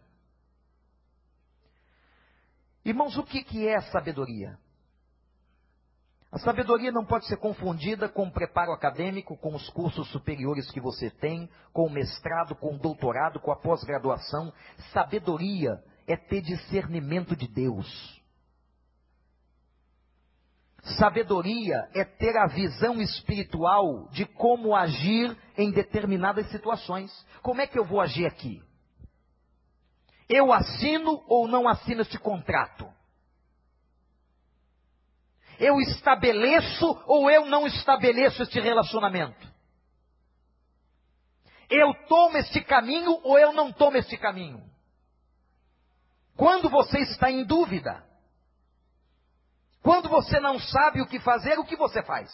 Irmãos, 2.85 3.17
o 3.17 3.23
que, 3.23 3.43
que 3.43 3.67
é 3.67 3.77
a 3.77 3.91
sabedoria? 3.91 4.55
A 6.31 6.39
sabedoria 6.39 6.93
não 6.93 7.05
pode 7.05 7.27
ser 7.27 7.35
confundida 7.37 8.07
com 8.07 8.23
o 8.23 8.31
preparo 8.31 8.71
acadêmico, 8.71 9.37
com 9.37 9.53
os 9.53 9.69
cursos 9.71 10.09
superiores 10.11 10.71
que 10.71 10.79
você 10.79 11.09
tem, 11.09 11.49
com 11.73 11.85
o 11.85 11.89
mestrado, 11.89 12.55
com 12.55 12.75
o 12.75 12.79
doutorado, 12.79 13.39
com 13.41 13.51
a 13.51 13.57
pós-graduação. 13.57 14.53
Sabedoria 14.93 15.83
é 16.07 16.15
ter 16.15 16.41
discernimento 16.41 17.35
de 17.35 17.49
Deus. 17.49 18.21
Sabedoria 20.97 21.89
é 21.93 22.05
ter 22.05 22.35
a 22.37 22.47
visão 22.47 23.01
espiritual 23.01 24.07
de 24.11 24.25
como 24.25 24.73
agir 24.73 25.37
em 25.57 25.69
determinadas 25.71 26.49
situações. 26.49 27.11
Como 27.41 27.59
é 27.59 27.67
que 27.67 27.77
eu 27.77 27.85
vou 27.85 27.99
agir 27.99 28.25
aqui? 28.25 28.63
Eu 30.29 30.53
assino 30.53 31.21
ou 31.27 31.45
não 31.45 31.67
assino 31.67 32.01
este 32.01 32.17
contrato? 32.17 32.87
Eu 35.61 35.79
estabeleço 35.79 37.03
ou 37.05 37.29
eu 37.29 37.45
não 37.45 37.67
estabeleço 37.67 38.41
este 38.41 38.59
relacionamento? 38.59 39.47
Eu 41.69 41.93
tomo 42.07 42.35
este 42.37 42.61
caminho 42.61 43.21
ou 43.23 43.37
eu 43.37 43.53
não 43.53 43.71
tomo 43.71 43.95
este 43.95 44.17
caminho? 44.17 44.59
Quando 46.35 46.67
você 46.67 46.97
está 47.01 47.29
em 47.29 47.45
dúvida, 47.45 48.03
quando 49.83 50.09
você 50.09 50.39
não 50.39 50.59
sabe 50.59 50.99
o 50.99 51.07
que 51.07 51.19
fazer, 51.19 51.59
o 51.59 51.65
que 51.65 51.75
você 51.75 52.01
faz? 52.01 52.31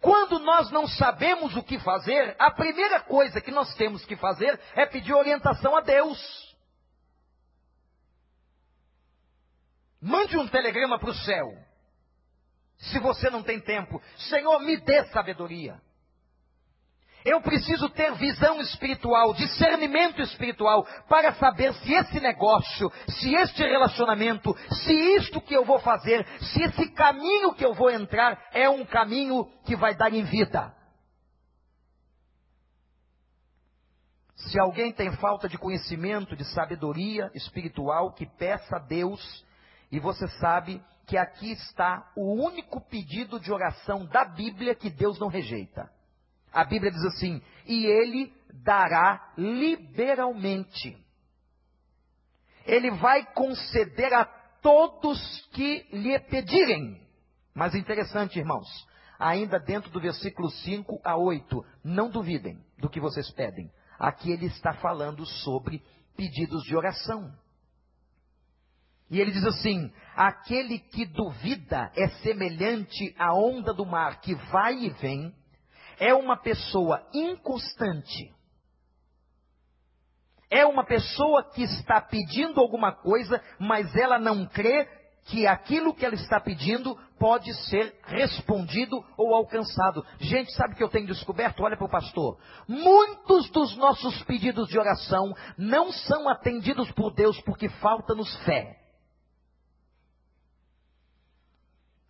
Quando 0.00 0.38
nós 0.38 0.70
não 0.70 0.86
sabemos 0.86 1.56
o 1.56 1.62
que 1.62 1.78
fazer, 1.80 2.36
a 2.38 2.52
primeira 2.52 3.00
coisa 3.00 3.40
que 3.40 3.50
nós 3.50 3.74
temos 3.74 4.04
que 4.04 4.16
fazer 4.16 4.58
é 4.74 4.86
pedir 4.86 5.12
orientação 5.12 5.74
a 5.74 5.80
Deus. 5.80 6.51
Mande 10.02 10.36
um 10.36 10.48
telegrama 10.48 10.98
para 10.98 11.10
o 11.10 11.14
céu. 11.14 11.54
Se 12.76 12.98
você 12.98 13.30
não 13.30 13.40
tem 13.40 13.60
tempo, 13.60 14.02
Senhor, 14.16 14.58
me 14.58 14.76
dê 14.78 15.04
sabedoria. 15.04 15.80
Eu 17.24 17.40
preciso 17.40 17.88
ter 17.90 18.12
visão 18.14 18.60
espiritual, 18.60 19.32
discernimento 19.34 20.20
espiritual, 20.20 20.84
para 21.08 21.32
saber 21.34 21.72
se 21.74 21.92
esse 21.92 22.18
negócio, 22.18 22.90
se 23.06 23.32
este 23.32 23.62
relacionamento, 23.62 24.52
se 24.84 24.92
isto 24.92 25.40
que 25.40 25.54
eu 25.54 25.64
vou 25.64 25.78
fazer, 25.78 26.26
se 26.40 26.64
esse 26.64 26.90
caminho 26.90 27.54
que 27.54 27.64
eu 27.64 27.72
vou 27.74 27.88
entrar 27.88 28.48
é 28.52 28.68
um 28.68 28.84
caminho 28.84 29.44
que 29.64 29.76
vai 29.76 29.94
dar 29.94 30.12
em 30.12 30.24
vida. 30.24 30.74
Se 34.34 34.58
alguém 34.58 34.92
tem 34.92 35.12
falta 35.12 35.48
de 35.48 35.56
conhecimento, 35.56 36.34
de 36.34 36.44
sabedoria 36.46 37.30
espiritual, 37.36 38.12
que 38.12 38.26
peça 38.26 38.78
a 38.78 38.80
Deus 38.80 39.44
e 39.92 40.00
você 40.00 40.26
sabe 40.38 40.82
que 41.06 41.18
aqui 41.18 41.52
está 41.52 42.10
o 42.16 42.32
único 42.32 42.80
pedido 42.80 43.38
de 43.38 43.52
oração 43.52 44.06
da 44.06 44.24
Bíblia 44.24 44.74
que 44.74 44.88
Deus 44.88 45.20
não 45.20 45.28
rejeita. 45.28 45.90
A 46.50 46.64
Bíblia 46.64 46.90
diz 46.90 47.04
assim: 47.04 47.42
e 47.66 47.84
Ele 47.84 48.32
dará 48.64 49.32
liberalmente. 49.36 50.96
Ele 52.64 52.90
vai 52.92 53.26
conceder 53.34 54.14
a 54.14 54.24
todos 54.62 55.46
que 55.52 55.86
lhe 55.92 56.18
pedirem. 56.20 56.98
Mas 57.54 57.74
interessante, 57.74 58.38
irmãos, 58.38 58.68
ainda 59.18 59.58
dentro 59.58 59.90
do 59.90 60.00
versículo 60.00 60.48
5 60.50 61.00
a 61.04 61.16
8. 61.16 61.64
Não 61.84 62.08
duvidem 62.08 62.64
do 62.78 62.88
que 62.88 63.00
vocês 63.00 63.30
pedem. 63.32 63.70
Aqui 63.98 64.32
ele 64.32 64.46
está 64.46 64.72
falando 64.74 65.26
sobre 65.26 65.82
pedidos 66.16 66.62
de 66.62 66.74
oração. 66.74 67.30
E 69.12 69.20
ele 69.20 69.30
diz 69.30 69.44
assim: 69.44 69.92
aquele 70.16 70.78
que 70.78 71.04
duvida 71.04 71.92
é 71.94 72.08
semelhante 72.22 73.14
à 73.18 73.34
onda 73.34 73.74
do 73.74 73.84
mar 73.84 74.22
que 74.22 74.34
vai 74.50 74.74
e 74.74 74.88
vem, 74.88 75.34
é 76.00 76.14
uma 76.14 76.38
pessoa 76.38 77.06
inconstante. 77.12 78.34
É 80.50 80.64
uma 80.64 80.84
pessoa 80.84 81.44
que 81.44 81.62
está 81.62 82.00
pedindo 82.00 82.58
alguma 82.58 82.90
coisa, 82.90 83.42
mas 83.58 83.94
ela 83.94 84.18
não 84.18 84.46
crê 84.46 84.88
que 85.26 85.46
aquilo 85.46 85.94
que 85.94 86.06
ela 86.06 86.14
está 86.14 86.40
pedindo 86.40 86.98
pode 87.18 87.52
ser 87.68 87.94
respondido 88.04 88.96
ou 89.18 89.34
alcançado. 89.34 90.04
Gente, 90.20 90.52
sabe 90.54 90.72
o 90.72 90.76
que 90.76 90.82
eu 90.82 90.88
tenho 90.88 91.06
descoberto? 91.06 91.62
Olha 91.62 91.76
para 91.76 91.86
o 91.86 91.90
pastor. 91.90 92.38
Muitos 92.66 93.50
dos 93.50 93.76
nossos 93.76 94.22
pedidos 94.24 94.68
de 94.68 94.78
oração 94.78 95.34
não 95.58 95.92
são 95.92 96.30
atendidos 96.30 96.90
por 96.92 97.14
Deus 97.14 97.38
porque 97.42 97.68
falta-nos 97.68 98.34
fé. 98.44 98.81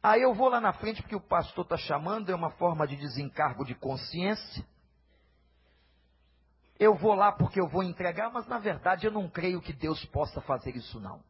Aí 0.03 0.23
eu 0.23 0.35
vou 0.35 0.49
lá 0.49 0.61
na 0.61 0.73
frente 0.73 1.01
porque 1.01 1.15
o 1.15 1.21
pastor 1.21 1.65
está 1.65 1.77
chamando, 1.77 2.31
é 2.31 2.35
uma 2.35 2.51
forma 2.51 2.87
de 2.87 2.97
desencargo 2.97 3.65
de 3.65 3.75
consciência. 3.75 4.65
Eu 6.77 6.97
vou 6.97 7.15
lá 7.15 7.31
porque 7.31 7.61
eu 7.61 7.69
vou 7.69 7.85
entregar, 7.85 8.33
mas 8.33 8.49
na 8.49 8.59
verdade 8.59 9.07
eu 9.07 9.13
não 9.13 9.29
creio 9.29 9.61
que 9.61 9.73
Deus 9.73 10.05
possa 10.07 10.41
fazer 10.41 10.75
isso 10.75 10.99
não. 10.99 11.23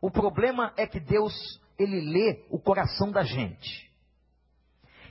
O 0.00 0.10
problema 0.10 0.72
é 0.76 0.86
que 0.86 0.98
Deus, 0.98 1.34
ele 1.78 2.00
lê 2.00 2.46
o 2.48 2.58
coração 2.58 3.12
da 3.12 3.22
gente. 3.22 3.92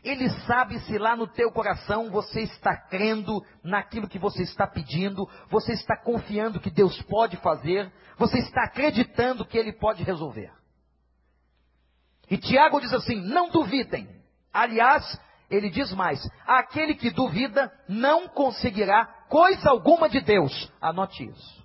Ele 0.03 0.27
sabe 0.47 0.79
se 0.79 0.97
lá 0.97 1.15
no 1.15 1.27
teu 1.27 1.51
coração 1.51 2.09
você 2.09 2.41
está 2.41 2.75
crendo 2.75 3.45
naquilo 3.63 4.07
que 4.07 4.17
você 4.17 4.41
está 4.41 4.65
pedindo, 4.65 5.29
você 5.51 5.73
está 5.73 5.95
confiando 5.95 6.59
que 6.59 6.71
Deus 6.71 6.99
pode 7.03 7.37
fazer, 7.37 7.93
você 8.17 8.39
está 8.39 8.63
acreditando 8.63 9.45
que 9.45 9.57
Ele 9.57 9.71
pode 9.71 10.03
resolver. 10.03 10.51
E 12.31 12.37
Tiago 12.37 12.79
diz 12.79 12.93
assim: 12.93 13.17
não 13.17 13.49
duvidem. 13.49 14.07
Aliás, 14.53 15.19
ele 15.49 15.69
diz 15.69 15.91
mais: 15.91 16.25
aquele 16.47 16.95
que 16.95 17.11
duvida 17.11 17.69
não 17.89 18.29
conseguirá 18.29 19.05
coisa 19.27 19.69
alguma 19.69 20.07
de 20.07 20.21
Deus. 20.21 20.71
Anote 20.79 21.25
isso. 21.25 21.61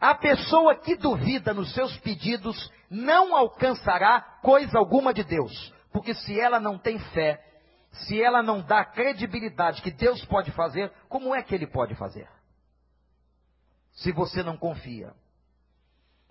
A 0.00 0.14
pessoa 0.14 0.76
que 0.76 0.96
duvida 0.96 1.52
nos 1.52 1.74
seus 1.74 1.98
pedidos 1.98 2.72
não 2.88 3.34
alcançará 3.34 4.20
coisa 4.40 4.78
alguma 4.78 5.12
de 5.12 5.24
Deus. 5.24 5.74
Porque 5.92 6.14
se 6.14 6.40
ela 6.40 6.60
não 6.60 6.78
tem 6.78 6.96
fé, 7.10 7.44
se 7.90 8.22
ela 8.22 8.40
não 8.40 8.62
dá 8.62 8.84
credibilidade 8.84 9.82
que 9.82 9.90
Deus 9.90 10.24
pode 10.26 10.52
fazer, 10.52 10.92
como 11.08 11.34
é 11.34 11.42
que 11.42 11.54
ele 11.54 11.66
pode 11.66 11.96
fazer? 11.96 12.28
Se 13.94 14.12
você 14.12 14.44
não 14.44 14.56
confia. 14.56 15.12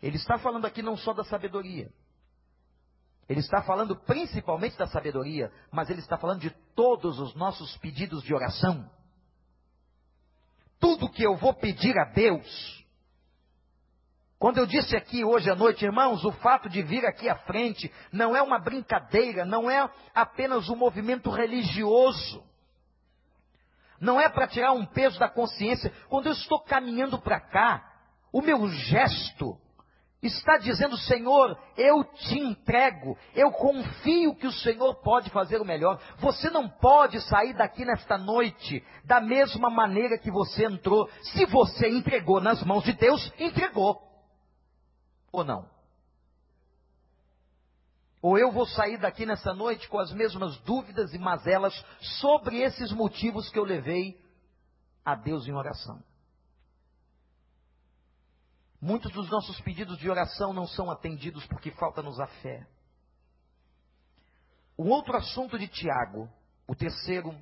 Ele 0.02 0.16
está 0.16 0.38
falando 0.38 0.66
aqui 0.66 0.82
não 0.82 0.96
só 0.96 1.14
da 1.14 1.26
sabedoria. 1.26 1.92
Ele 3.30 3.42
está 3.42 3.62
falando 3.62 3.96
principalmente 3.96 4.76
da 4.76 4.88
sabedoria, 4.88 5.52
mas 5.72 5.88
ele 5.92 6.00
está 6.00 6.18
falando 6.18 6.40
de 6.40 6.50
todos 6.76 7.20
os 7.20 7.36
nossos 7.36 7.78
pedidos 7.78 8.24
de 8.24 8.34
oração. 8.34 8.90
Tudo 10.80 11.12
que 11.12 11.22
eu 11.22 11.38
vou 11.38 11.54
pedir 11.54 11.96
a 12.00 12.06
Deus. 12.06 12.84
Quando 14.40 14.58
eu 14.58 14.66
disse 14.66 14.96
aqui 14.96 15.24
hoje 15.24 15.48
à 15.52 15.56
noite, 15.56 15.86
irmãos, 15.86 16.26
o 16.26 16.32
fato 16.32 16.68
de 16.70 16.82
vir 16.82 17.06
aqui 17.06 17.30
à 17.30 17.36
frente 17.36 17.94
não 18.12 18.36
é 18.36 18.42
uma 18.42 18.58
brincadeira, 18.58 19.46
não 19.46 19.70
é 19.70 19.88
apenas 20.16 20.68
um 20.68 20.76
movimento 20.76 21.30
religioso. 21.30 22.44
Não 24.00 24.20
é 24.20 24.28
para 24.28 24.48
tirar 24.48 24.72
um 24.72 24.88
peso 24.88 25.20
da 25.20 25.30
consciência. 25.30 25.94
Quando 26.08 26.28
eu 26.28 26.32
estou 26.32 26.62
caminhando 26.62 27.20
para 27.20 27.40
cá, 27.40 27.86
o 28.32 28.42
meu 28.42 28.68
gesto, 28.70 29.60
está 30.22 30.58
dizendo: 30.58 30.98
Senhor, 30.98 31.58
eu 31.78 32.04
te 32.04 32.38
entrego, 32.38 33.18
eu 33.34 33.52
confio 33.52 34.36
que 34.36 34.48
o 34.48 34.52
Senhor 34.52 34.96
pode 34.96 35.30
fazer 35.30 35.62
o 35.62 35.66
melhor. 35.66 36.00
Você 36.18 36.50
não 36.50 36.68
pode 36.68 37.22
sair 37.22 37.54
daqui 37.54 37.86
nesta 37.86 38.18
noite 38.18 38.86
da 39.06 39.22
mesma 39.22 39.70
maneira 39.70 40.18
que 40.18 40.30
você 40.30 40.66
entrou. 40.66 41.10
Se 41.22 41.46
você 41.46 41.90
entregou 41.90 42.42
nas 42.42 42.64
mãos 42.64 42.84
de 42.84 42.94
Deus, 42.94 43.32
entregou. 43.40 43.98
Ou 45.32 45.44
não? 45.44 45.70
Ou 48.22 48.38
eu 48.38 48.52
vou 48.52 48.66
sair 48.66 48.98
daqui 48.98 49.26
nessa 49.26 49.54
noite 49.54 49.88
com 49.88 49.98
as 49.98 50.12
mesmas 50.12 50.58
dúvidas 50.60 51.14
e 51.14 51.18
mazelas 51.18 51.74
sobre 52.20 52.58
esses 52.58 52.92
motivos 52.92 53.50
que 53.50 53.58
eu 53.58 53.64
levei 53.64 54.20
a 55.06 55.16
Deus 55.16 55.48
em 55.48 55.54
oração. 55.54 56.04
Muitos 58.82 59.12
dos 59.12 59.30
nossos 59.30 59.60
pedidos 59.62 59.98
de 59.98 60.10
oração 60.10 60.54
não 60.54 60.66
são 60.66 60.90
atendidos 60.90 61.46
porque 61.48 61.72
falta-nos 61.72 62.20
a 62.20 62.28
fé. 62.28 62.66
O 64.78 64.88
outro 64.88 65.18
assunto 65.18 65.60
de 65.60 65.68
Tiago, 65.68 66.30
o 66.66 66.74
terceiro, 66.74 67.36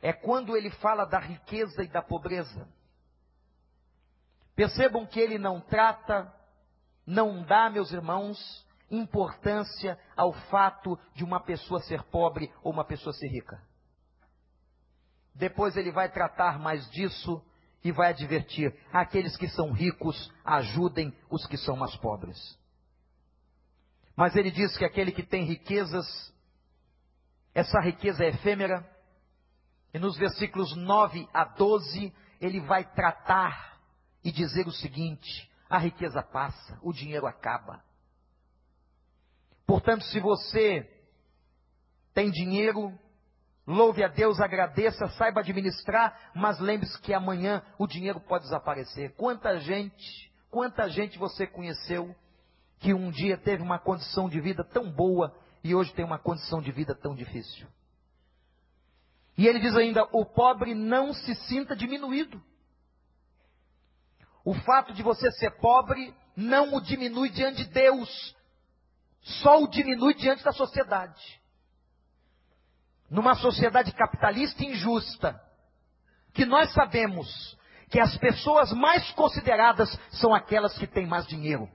é 0.00 0.12
quando 0.12 0.56
ele 0.56 0.70
fala 0.70 1.04
da 1.04 1.18
riqueza 1.18 1.82
e 1.82 1.88
da 1.88 2.00
pobreza. 2.00 2.68
Percebam 4.54 5.04
que 5.06 5.18
ele 5.18 5.38
não 5.38 5.60
trata, 5.60 6.32
não 7.04 7.42
dá, 7.42 7.68
meus 7.68 7.90
irmãos, 7.90 8.64
importância 8.88 9.98
ao 10.16 10.32
fato 10.32 10.96
de 11.14 11.24
uma 11.24 11.40
pessoa 11.40 11.80
ser 11.80 12.02
pobre 12.04 12.52
ou 12.62 12.72
uma 12.72 12.84
pessoa 12.84 13.12
ser 13.12 13.28
rica. 13.28 13.60
Depois 15.34 15.76
ele 15.76 15.90
vai 15.92 16.08
tratar 16.08 16.58
mais 16.58 16.88
disso 16.90 17.44
e 17.82 17.92
vai 17.92 18.10
advertir: 18.10 18.74
aqueles 18.92 19.36
que 19.36 19.48
são 19.48 19.72
ricos, 19.72 20.32
ajudem 20.44 21.14
os 21.30 21.46
que 21.46 21.56
são 21.56 21.76
mais 21.76 21.94
pobres. 21.96 22.58
Mas 24.16 24.34
ele 24.34 24.50
diz 24.50 24.76
que 24.76 24.84
aquele 24.84 25.12
que 25.12 25.22
tem 25.22 25.44
riquezas, 25.44 26.06
essa 27.54 27.80
riqueza 27.80 28.24
é 28.24 28.28
efêmera, 28.28 28.88
e 29.94 29.98
nos 29.98 30.16
versículos 30.16 30.76
9 30.76 31.28
a 31.32 31.44
12, 31.44 32.12
ele 32.40 32.60
vai 32.60 32.84
tratar 32.84 33.78
e 34.24 34.32
dizer 34.32 34.66
o 34.66 34.72
seguinte: 34.72 35.50
a 35.68 35.78
riqueza 35.78 36.22
passa, 36.22 36.78
o 36.82 36.92
dinheiro 36.92 37.26
acaba. 37.26 37.82
Portanto, 39.66 40.02
se 40.04 40.18
você 40.18 40.88
tem 42.14 42.30
dinheiro, 42.30 42.98
Louve 43.68 44.02
a 44.02 44.08
Deus, 44.08 44.40
agradeça, 44.40 45.08
saiba 45.08 45.40
administrar, 45.40 46.30
mas 46.34 46.58
lembre-se 46.58 46.98
que 47.02 47.12
amanhã 47.12 47.62
o 47.76 47.86
dinheiro 47.86 48.18
pode 48.18 48.44
desaparecer. 48.44 49.14
Quanta 49.14 49.58
gente, 49.58 50.32
quanta 50.50 50.88
gente 50.88 51.18
você 51.18 51.46
conheceu 51.46 52.16
que 52.78 52.94
um 52.94 53.10
dia 53.10 53.36
teve 53.36 53.62
uma 53.62 53.78
condição 53.78 54.26
de 54.26 54.40
vida 54.40 54.64
tão 54.64 54.90
boa 54.90 55.36
e 55.62 55.74
hoje 55.74 55.92
tem 55.92 56.02
uma 56.02 56.18
condição 56.18 56.62
de 56.62 56.72
vida 56.72 56.94
tão 56.94 57.14
difícil. 57.14 57.68
E 59.36 59.46
ele 59.46 59.60
diz 59.60 59.76
ainda: 59.76 60.08
o 60.12 60.24
pobre 60.24 60.74
não 60.74 61.12
se 61.12 61.34
sinta 61.34 61.76
diminuído. 61.76 62.42
O 64.46 64.54
fato 64.54 64.94
de 64.94 65.02
você 65.02 65.30
ser 65.32 65.50
pobre 65.58 66.14
não 66.34 66.74
o 66.74 66.80
diminui 66.80 67.28
diante 67.28 67.64
de 67.64 67.70
Deus, 67.70 68.34
só 69.20 69.62
o 69.62 69.68
diminui 69.68 70.14
diante 70.14 70.42
da 70.42 70.52
sociedade 70.52 71.38
numa 73.10 73.34
sociedade 73.34 73.92
capitalista 73.92 74.64
injusta, 74.64 75.40
que 76.34 76.44
nós 76.44 76.72
sabemos 76.72 77.56
que 77.90 77.98
as 77.98 78.16
pessoas 78.18 78.72
mais 78.72 79.10
consideradas 79.12 79.88
são 80.12 80.34
aquelas 80.34 80.76
que 80.76 80.86
têm 80.86 81.06
mais 81.06 81.26
dinheiro. 81.26 81.68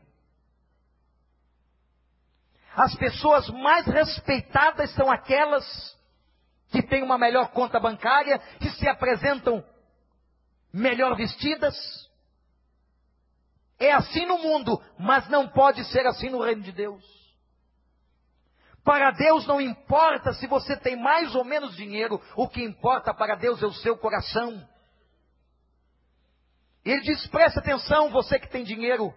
As 2.75 2.95
pessoas 2.95 3.47
mais 3.49 3.85
respeitadas 3.85 4.91
são 4.95 5.11
aquelas 5.11 5.65
que 6.69 6.81
têm 6.81 7.03
uma 7.03 7.17
melhor 7.17 7.51
conta 7.51 7.79
bancária, 7.79 8.39
que 8.59 8.69
se 8.71 8.87
apresentam 8.87 9.63
melhor 10.71 11.15
vestidas. 11.15 11.75
É 13.79 13.91
assim 13.91 14.25
no 14.25 14.39
mundo, 14.39 14.81
mas 14.97 15.27
não 15.29 15.47
pode 15.47 15.83
ser 15.85 16.05
assim 16.07 16.29
no 16.29 16.41
reino 16.41 16.63
de 16.63 16.71
Deus. 16.71 17.22
Para 18.83 19.11
Deus 19.11 19.47
não 19.47 19.61
importa 19.61 20.33
se 20.33 20.45
você 20.45 20.75
tem 20.75 20.95
mais 20.95 21.33
ou 21.35 21.45
menos 21.45 21.75
dinheiro, 21.75 22.21
o 22.35 22.47
que 22.49 22.61
importa 22.61 23.13
para 23.13 23.35
Deus 23.35 23.63
é 23.63 23.65
o 23.65 23.73
seu 23.73 23.97
coração. 23.97 24.67
Ele 26.83 27.01
diz: 27.01 27.25
preste 27.27 27.59
atenção, 27.59 28.09
você 28.09 28.37
que 28.37 28.49
tem 28.49 28.63
dinheiro, 28.63 29.13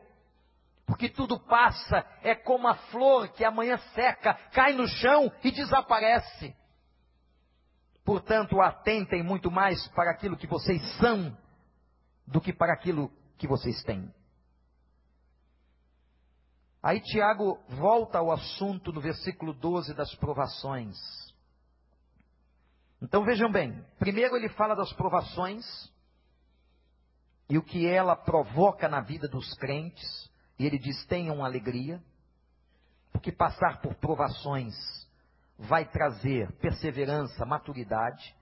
porque 0.87 1.09
tudo 1.09 1.40
passa, 1.40 2.07
é 2.22 2.35
como 2.35 2.68
a 2.68 2.76
flor 2.76 3.29
que 3.31 3.44
amanhã 3.44 3.76
seca, 3.92 4.35
cai 4.52 4.72
no 4.72 4.87
chão 4.87 5.33
e 5.42 5.50
desaparece. 5.50 6.55
Portanto, 8.05 8.61
atentem 8.61 9.20
muito 9.20 9.50
mais 9.50 9.85
para 9.88 10.12
aquilo 10.12 10.37
que 10.37 10.46
vocês 10.46 10.81
são 10.98 11.37
do 12.24 12.40
que 12.40 12.52
para 12.52 12.72
aquilo 12.72 13.11
que 13.37 13.48
vocês 13.48 13.83
têm. 13.83 14.14
Aí 16.87 17.01
Tiago 17.01 17.59
volta 17.68 18.18
ao 18.18 18.31
assunto 18.31 18.92
no 18.92 19.01
versículo 19.01 19.53
12 19.53 19.92
das 19.92 20.14
provações. 20.14 20.96
Então 23.03 23.25
vejam 23.25 23.51
bem, 23.51 23.85
primeiro 23.99 24.37
ele 24.37 24.49
fala 24.51 24.77
das 24.77 24.92
provações 24.92 25.64
e 27.51 27.59
o 27.59 27.62
que 27.62 27.88
ela 27.88 28.14
provoca 28.14 28.88
na 28.88 29.01
vida 29.01 29.27
dos 29.27 29.53
crentes, 29.55 30.31
e 30.61 30.64
ele 30.64 30.79
diz: 30.79 31.05
tenham 31.07 31.44
alegria, 31.44 32.01
porque 33.11 33.33
passar 33.33 33.81
por 33.81 33.96
provações 33.96 34.72
vai 35.59 35.90
trazer 35.90 36.53
perseverança, 36.61 37.44
maturidade. 37.44 38.33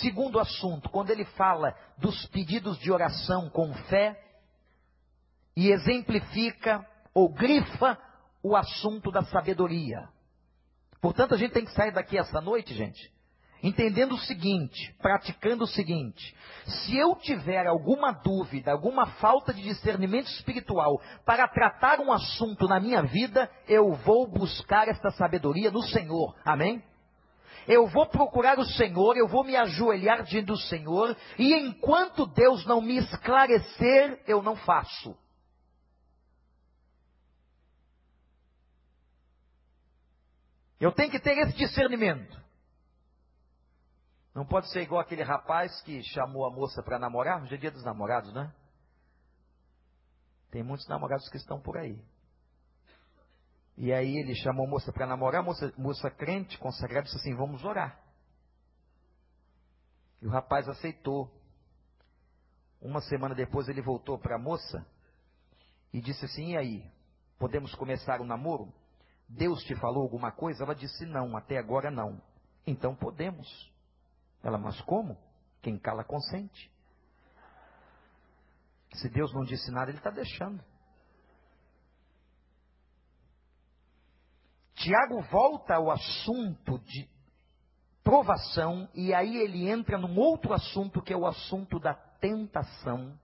Segundo 0.00 0.38
assunto, 0.38 0.88
quando 0.88 1.10
ele 1.10 1.24
fala 1.24 1.74
dos 1.96 2.26
pedidos 2.26 2.78
de 2.78 2.92
oração 2.92 3.50
com 3.50 3.74
fé 3.88 4.24
e 5.56 5.72
exemplifica 5.72 6.86
ou 7.18 7.28
grifa 7.28 7.98
o 8.40 8.54
assunto 8.54 9.10
da 9.10 9.24
sabedoria. 9.24 10.08
Portanto, 11.00 11.34
a 11.34 11.36
gente 11.36 11.52
tem 11.52 11.64
que 11.64 11.72
sair 11.72 11.90
daqui 11.90 12.16
essa 12.16 12.40
noite, 12.40 12.72
gente, 12.74 13.12
entendendo 13.60 14.14
o 14.14 14.18
seguinte, 14.18 14.94
praticando 15.02 15.64
o 15.64 15.66
seguinte: 15.66 16.36
se 16.64 16.96
eu 16.96 17.16
tiver 17.16 17.66
alguma 17.66 18.12
dúvida, 18.12 18.70
alguma 18.70 19.06
falta 19.14 19.52
de 19.52 19.62
discernimento 19.62 20.28
espiritual 20.28 21.00
para 21.24 21.48
tratar 21.48 21.98
um 21.98 22.12
assunto 22.12 22.68
na 22.68 22.78
minha 22.78 23.02
vida, 23.02 23.50
eu 23.66 23.94
vou 23.94 24.28
buscar 24.28 24.86
esta 24.86 25.10
sabedoria 25.10 25.72
no 25.72 25.82
Senhor. 25.82 26.36
Amém? 26.44 26.82
eu 27.66 27.86
vou 27.86 28.06
procurar 28.06 28.58
o 28.58 28.64
Senhor, 28.64 29.14
eu 29.18 29.28
vou 29.28 29.44
me 29.44 29.54
ajoelhar 29.54 30.22
diante 30.22 30.46
do 30.46 30.56
Senhor, 30.56 31.14
e 31.38 31.52
enquanto 31.52 32.24
Deus 32.24 32.64
não 32.64 32.80
me 32.80 32.96
esclarecer, 32.96 34.22
eu 34.26 34.42
não 34.42 34.56
faço. 34.56 35.14
Eu 40.80 40.92
tenho 40.92 41.10
que 41.10 41.18
ter 41.18 41.36
esse 41.38 41.56
discernimento. 41.56 42.38
Não 44.34 44.46
pode 44.46 44.70
ser 44.70 44.82
igual 44.82 45.00
aquele 45.00 45.22
rapaz 45.22 45.80
que 45.82 46.02
chamou 46.02 46.46
a 46.46 46.50
moça 46.50 46.82
para 46.82 46.98
namorar. 46.98 47.42
Hoje 47.42 47.54
é 47.54 47.58
dia 47.58 47.70
dos 47.70 47.84
namorados, 47.84 48.32
né? 48.32 48.54
Tem 50.50 50.62
muitos 50.62 50.86
namorados 50.86 51.28
que 51.28 51.36
estão 51.36 51.60
por 51.60 51.76
aí. 51.76 52.00
E 53.76 53.92
aí 53.92 54.16
ele 54.16 54.34
chamou 54.36 54.66
a 54.66 54.70
moça 54.70 54.92
para 54.92 55.06
namorar, 55.06 55.42
moça, 55.42 55.72
moça 55.76 56.10
crente, 56.10 56.58
consagrada, 56.58 57.04
disse 57.04 57.16
assim: 57.16 57.34
Vamos 57.34 57.64
orar. 57.64 58.00
E 60.22 60.26
o 60.26 60.30
rapaz 60.30 60.68
aceitou. 60.68 61.32
Uma 62.80 63.00
semana 63.00 63.34
depois 63.34 63.68
ele 63.68 63.82
voltou 63.82 64.18
para 64.18 64.36
a 64.36 64.38
moça 64.38 64.86
e 65.92 66.00
disse 66.00 66.24
assim: 66.24 66.52
E 66.52 66.56
aí? 66.56 66.90
Podemos 67.38 67.74
começar 67.74 68.20
o 68.20 68.24
namoro? 68.24 68.72
Deus 69.28 69.62
te 69.64 69.74
falou 69.76 70.02
alguma 70.02 70.32
coisa? 70.32 70.64
Ela 70.64 70.74
disse: 70.74 71.04
Não, 71.04 71.36
até 71.36 71.58
agora 71.58 71.90
não. 71.90 72.20
Então 72.66 72.94
podemos. 72.94 73.70
Ela, 74.42 74.56
mas 74.56 74.80
como? 74.82 75.18
Quem 75.60 75.78
cala 75.78 76.04
consente. 76.04 76.70
Se 78.94 79.08
Deus 79.10 79.32
não 79.34 79.42
disse 79.42 79.70
nada, 79.70 79.90
Ele 79.90 79.98
está 79.98 80.10
deixando. 80.10 80.62
Tiago 84.74 85.20
volta 85.22 85.74
ao 85.74 85.90
assunto 85.90 86.78
de 86.78 87.08
provação 88.02 88.88
e 88.94 89.12
aí 89.12 89.36
ele 89.36 89.68
entra 89.68 89.98
num 89.98 90.16
outro 90.16 90.54
assunto 90.54 91.02
que 91.02 91.12
é 91.12 91.16
o 91.16 91.26
assunto 91.26 91.78
da 91.78 91.94
tentação. 91.94 93.18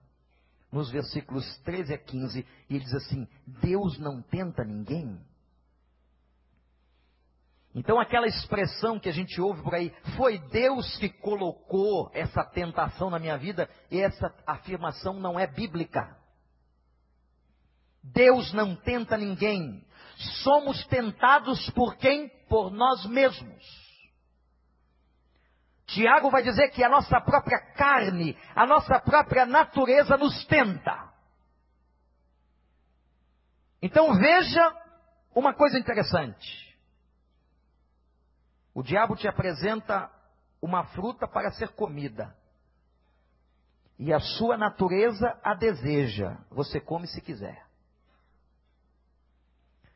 Nos 0.71 0.91
versículos 0.91 1.45
13 1.59 1.93
a 1.93 1.97
15, 1.97 2.45
e 2.69 2.75
ele 2.75 2.83
diz 2.83 2.93
assim: 2.93 3.25
Deus 3.47 3.97
não 3.97 4.21
tenta 4.21 4.63
ninguém. 4.65 5.17
Então, 7.75 7.99
aquela 7.99 8.25
expressão 8.25 8.97
que 8.97 9.09
a 9.09 9.11
gente 9.11 9.39
ouve 9.41 9.61
por 9.61 9.75
aí, 9.75 9.93
foi 10.15 10.39
Deus 10.39 10.95
que 10.95 11.09
colocou 11.09 12.09
essa 12.13 12.41
tentação 12.41 13.09
na 13.09 13.19
minha 13.19 13.37
vida, 13.37 13.69
e 13.91 13.99
essa 13.99 14.33
afirmação 14.47 15.15
não 15.19 15.37
é 15.37 15.45
bíblica. 15.45 16.15
Deus 18.01 18.53
não 18.53 18.77
tenta 18.77 19.17
ninguém. 19.17 19.85
Somos 20.41 20.87
tentados 20.87 21.69
por 21.71 21.97
quem? 21.97 22.29
Por 22.47 22.71
nós 22.71 23.05
mesmos. 23.07 23.63
Tiago 25.87 26.31
vai 26.31 26.43
dizer 26.43 26.69
que 26.69 26.81
a 26.81 26.89
nossa 26.89 27.19
própria 27.19 27.59
carne, 27.73 28.37
a 28.55 28.65
nossa 28.65 29.01
própria 29.01 29.45
natureza 29.45 30.15
nos 30.15 30.45
tenta. 30.45 31.13
Então 33.81 34.13
veja 34.13 34.73
uma 35.35 35.53
coisa 35.53 35.77
interessante. 35.77 36.64
O 38.75 38.83
diabo 38.83 39.15
te 39.15 39.25
apresenta 39.25 40.11
uma 40.61 40.83
fruta 40.87 41.25
para 41.25 41.49
ser 41.51 41.69
comida. 41.69 42.35
E 43.97 44.11
a 44.11 44.19
sua 44.19 44.57
natureza 44.57 45.39
a 45.41 45.53
deseja. 45.53 46.37
Você 46.51 46.81
come 46.81 47.07
se 47.07 47.21
quiser. 47.21 47.65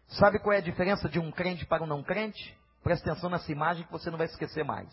Sabe 0.08 0.39
qual 0.39 0.54
é 0.54 0.60
a 0.60 0.62
diferença 0.62 1.10
de 1.10 1.20
um 1.20 1.30
crente 1.30 1.65
para 1.65 1.84
um 1.84 1.88
não 1.88 2.02
crente? 2.02 2.58
Presta 2.82 3.12
atenção 3.12 3.30
nessa 3.30 3.52
imagem 3.52 3.86
que 3.86 3.92
você 3.92 4.10
não 4.10 4.18
vai 4.18 4.28
esquecer 4.28 4.63
mais. 4.63 4.89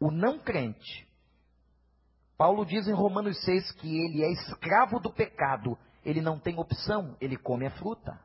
O 0.00 0.10
não 0.10 0.40
crente, 0.40 1.08
Paulo 2.36 2.66
diz 2.66 2.88
em 2.88 2.92
Romanos 2.92 3.40
6 3.44 3.70
que 3.72 3.96
ele 3.96 4.24
é 4.24 4.32
escravo 4.32 4.98
do 4.98 5.12
pecado, 5.12 5.78
ele 6.04 6.20
não 6.20 6.40
tem 6.40 6.58
opção, 6.58 7.16
ele 7.20 7.36
come 7.36 7.66
a 7.66 7.70
fruta. 7.70 8.20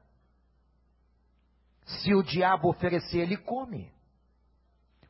Se 1.85 2.15
o 2.15 2.23
diabo 2.23 2.67
oferecer, 2.67 3.19
ele 3.19 3.37
come. 3.37 3.95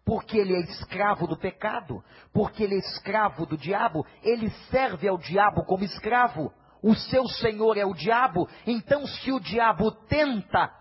Porque 0.07 0.37
ele 0.37 0.55
é 0.55 0.61
escravo 0.61 1.27
do 1.27 1.37
pecado, 1.37 2.01
porque 2.33 2.63
ele 2.63 2.75
é 2.75 2.79
escravo 2.79 3.45
do 3.45 3.57
diabo, 3.57 4.07
ele 4.23 4.49
serve 4.71 5.05
ao 5.05 5.17
diabo 5.17 5.65
como 5.65 5.83
escravo 5.83 6.51
o 6.81 6.95
seu 6.95 7.27
senhor 7.27 7.77
é 7.77 7.85
o 7.85 7.93
diabo, 7.93 8.47
então 8.65 9.05
se 9.05 9.31
o 9.31 9.39
diabo 9.39 9.91
tenta 10.07 10.71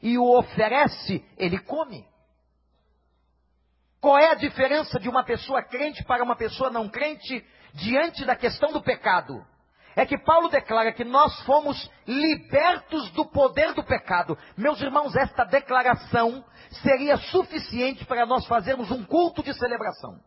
e 0.00 0.16
o 0.16 0.38
oferece, 0.38 1.24
ele 1.36 1.58
come. 1.58 2.06
Qual 4.00 4.18
é 4.18 4.30
a 4.30 4.34
diferença 4.34 5.00
de 5.00 5.08
uma 5.08 5.24
pessoa 5.24 5.62
crente 5.64 6.04
para 6.04 6.22
uma 6.22 6.36
pessoa 6.36 6.70
não 6.70 6.88
crente 6.88 7.44
diante 7.74 8.24
da 8.24 8.36
questão 8.36 8.72
do 8.72 8.82
pecado? 8.82 9.44
É 9.96 10.04
que 10.04 10.18
Paulo 10.18 10.50
declara 10.50 10.92
que 10.92 11.04
nós 11.04 11.40
fomos 11.46 11.90
libertos 12.06 13.10
do 13.12 13.24
poder 13.24 13.72
do 13.72 13.82
pecado. 13.82 14.36
Meus 14.54 14.78
irmãos, 14.82 15.16
esta 15.16 15.42
declaração 15.44 16.44
seria 16.82 17.16
suficiente 17.16 18.04
para 18.04 18.26
nós 18.26 18.46
fazermos 18.46 18.90
um 18.90 19.02
culto 19.04 19.42
de 19.42 19.54
celebração. 19.54 20.20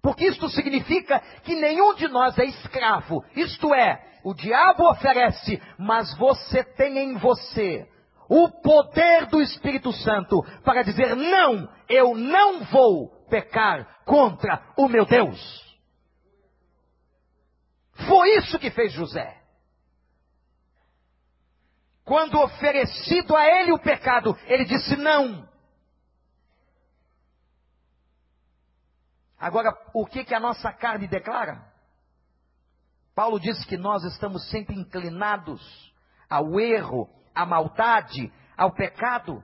Porque 0.00 0.24
isto 0.24 0.48
significa 0.50 1.18
que 1.42 1.56
nenhum 1.56 1.94
de 1.94 2.06
nós 2.06 2.38
é 2.38 2.44
escravo. 2.44 3.24
Isto 3.34 3.74
é, 3.74 4.00
o 4.22 4.32
diabo 4.34 4.88
oferece, 4.88 5.60
mas 5.76 6.16
você 6.16 6.62
tem 6.62 6.96
em 6.98 7.14
você 7.18 7.88
o 8.28 8.48
poder 8.48 9.26
do 9.26 9.42
Espírito 9.42 9.92
Santo 9.92 10.44
para 10.64 10.84
dizer: 10.84 11.16
não, 11.16 11.68
eu 11.88 12.14
não 12.14 12.60
vou 12.66 13.08
pecar 13.28 13.84
contra 14.04 14.62
o 14.76 14.86
meu 14.86 15.04
Deus. 15.04 15.65
Foi 18.06 18.36
isso 18.36 18.58
que 18.58 18.70
fez 18.70 18.92
José. 18.92 19.42
Quando 22.04 22.40
oferecido 22.40 23.34
a 23.34 23.46
ele 23.46 23.72
o 23.72 23.78
pecado, 23.78 24.36
ele 24.46 24.64
disse: 24.64 24.96
não, 24.96 25.48
Agora, 29.38 29.70
o 29.92 30.06
que, 30.06 30.24
que 30.24 30.34
a 30.34 30.40
nossa 30.40 30.72
carne 30.72 31.06
declara? 31.06 31.64
Paulo 33.14 33.38
diz 33.38 33.64
que 33.64 33.76
nós 33.76 34.02
estamos 34.04 34.48
sempre 34.50 34.74
inclinados 34.74 35.62
ao 36.28 36.58
erro, 36.58 37.08
à 37.34 37.44
maldade, 37.44 38.32
ao 38.56 38.72
pecado. 38.72 39.42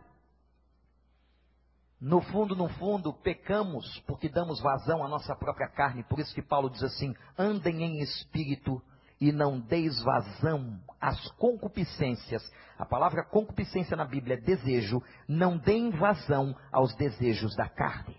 No 2.02 2.20
fundo, 2.20 2.56
no 2.56 2.68
fundo, 2.68 3.12
pecamos 3.12 4.00
porque 4.08 4.28
damos 4.28 4.60
vazão 4.60 5.04
à 5.04 5.08
nossa 5.08 5.36
própria 5.36 5.68
carne. 5.68 6.02
Por 6.02 6.18
isso 6.18 6.34
que 6.34 6.42
Paulo 6.42 6.68
diz 6.68 6.82
assim: 6.82 7.14
andem 7.38 7.80
em 7.80 8.00
espírito 8.00 8.82
e 9.20 9.30
não 9.30 9.60
deis 9.60 10.02
vazão 10.02 10.80
às 11.00 11.30
concupiscências. 11.36 12.42
A 12.76 12.84
palavra 12.84 13.24
concupiscência 13.24 13.96
na 13.96 14.04
Bíblia 14.04 14.34
é 14.34 14.40
desejo. 14.40 15.00
Não 15.28 15.56
deem 15.56 15.90
vazão 15.90 16.56
aos 16.72 16.92
desejos 16.96 17.54
da 17.54 17.68
carne. 17.68 18.16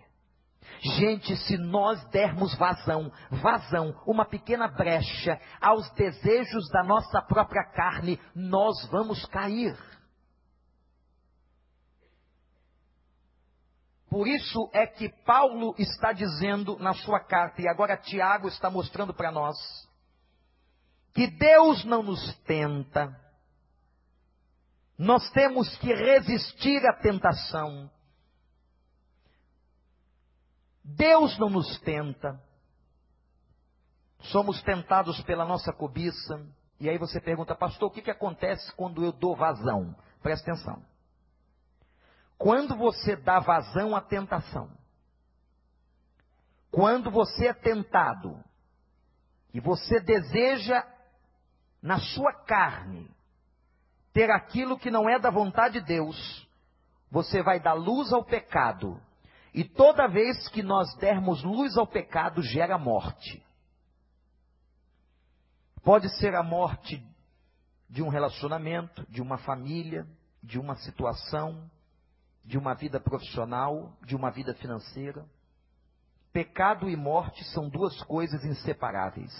Gente, 0.97 1.35
se 1.35 1.57
nós 1.57 2.01
dermos 2.05 2.55
vazão, 2.57 3.11
vazão, 3.31 3.93
uma 4.07 4.23
pequena 4.23 4.69
brecha 4.69 5.37
aos 5.59 5.91
desejos 5.91 6.69
da 6.69 6.83
nossa 6.83 7.21
própria 7.21 7.65
carne, 7.65 8.17
nós 8.33 8.87
vamos 8.89 9.25
cair. 9.25 9.77
Por 14.13 14.27
isso 14.27 14.69
é 14.73 14.85
que 14.85 15.09
Paulo 15.25 15.73
está 15.79 16.11
dizendo 16.11 16.77
na 16.77 16.93
sua 16.93 17.19
carta, 17.19 17.63
e 17.63 17.67
agora 17.67 17.97
Tiago 17.97 18.47
está 18.47 18.69
mostrando 18.69 19.11
para 19.11 19.31
nós, 19.31 19.57
que 21.15 21.25
Deus 21.25 21.83
não 21.83 22.03
nos 22.03 22.37
tenta, 22.41 23.19
Nós 24.99 25.27
temos 25.31 25.75
que 25.77 25.91
resistir 25.91 26.85
à 26.85 26.93
tentação. 26.93 27.89
Deus 30.83 31.35
não 31.39 31.49
nos 31.49 31.79
tenta. 31.79 32.39
Somos 34.25 34.61
tentados 34.61 35.19
pela 35.23 35.43
nossa 35.43 35.73
cobiça. 35.73 36.47
E 36.79 36.87
aí 36.87 36.99
você 36.99 37.19
pergunta, 37.19 37.55
pastor, 37.55 37.89
o 37.89 37.91
que, 37.91 38.03
que 38.03 38.11
acontece 38.11 38.71
quando 38.75 39.03
eu 39.03 39.11
dou 39.11 39.35
vazão? 39.35 39.95
Presta 40.21 40.51
atenção. 40.51 40.92
Quando 42.37 42.75
você 42.75 43.15
dá 43.15 43.39
vazão 43.39 43.95
à 43.95 44.01
tentação, 44.01 44.69
quando 46.71 47.11
você 47.11 47.47
é 47.47 47.53
tentado 47.53 48.43
e 49.53 49.59
você 49.59 49.99
deseja 49.99 50.83
na 51.81 51.99
sua 51.99 52.33
carne 52.33 53.09
ter 54.11 54.29
aquilo 54.31 54.77
que 54.77 54.89
não 54.89 55.09
é 55.09 55.19
da 55.19 55.29
vontade 55.29 55.79
de 55.79 55.85
Deus, 55.85 56.47
você 57.11 57.43
vai 57.43 57.59
dar 57.59 57.73
luz 57.73 58.11
ao 58.11 58.23
pecado. 58.23 58.99
E 59.53 59.63
toda 59.63 60.07
vez 60.07 60.47
que 60.47 60.63
nós 60.63 60.95
dermos 60.95 61.43
luz 61.43 61.77
ao 61.77 61.85
pecado, 61.85 62.41
gera 62.41 62.77
morte. 62.77 63.45
Pode 65.83 66.09
ser 66.17 66.33
a 66.33 66.41
morte 66.41 67.05
de 67.87 68.01
um 68.01 68.07
relacionamento, 68.07 69.05
de 69.11 69.21
uma 69.21 69.37
família, 69.37 70.07
de 70.41 70.57
uma 70.57 70.75
situação, 70.77 71.69
de 72.43 72.57
uma 72.57 72.73
vida 72.73 72.99
profissional, 72.99 73.97
de 74.05 74.15
uma 74.15 74.29
vida 74.29 74.53
financeira. 74.55 75.25
Pecado 76.31 76.89
e 76.89 76.95
morte 76.95 77.43
são 77.45 77.69
duas 77.69 78.01
coisas 78.03 78.43
inseparáveis. 78.43 79.31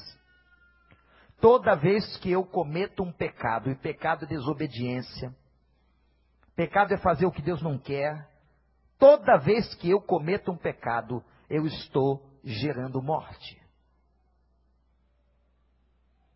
Toda 1.42 1.76
vez 1.76 2.16
que 2.18 2.32
eu 2.32 2.46
cometo 2.46 3.04
um 3.04 3.12
pecado, 3.12 3.70
e 3.70 3.76
pecado 3.76 4.24
é 4.26 4.28
desobediência, 4.28 5.36
pecado 6.56 6.94
é 6.94 6.98
fazer 6.98 7.26
o 7.26 7.32
que 7.32 7.42
Deus 7.42 7.62
não 7.62 7.78
quer, 7.78 8.30
toda 8.98 9.38
vez 9.38 9.76
que 9.76 9.90
eu 9.90 10.00
cometo 10.00 10.52
um 10.52 10.58
pecado, 10.58 11.24
eu 11.50 11.66
estou 11.66 12.26
gerando 12.44 13.02
morte. 13.02 13.62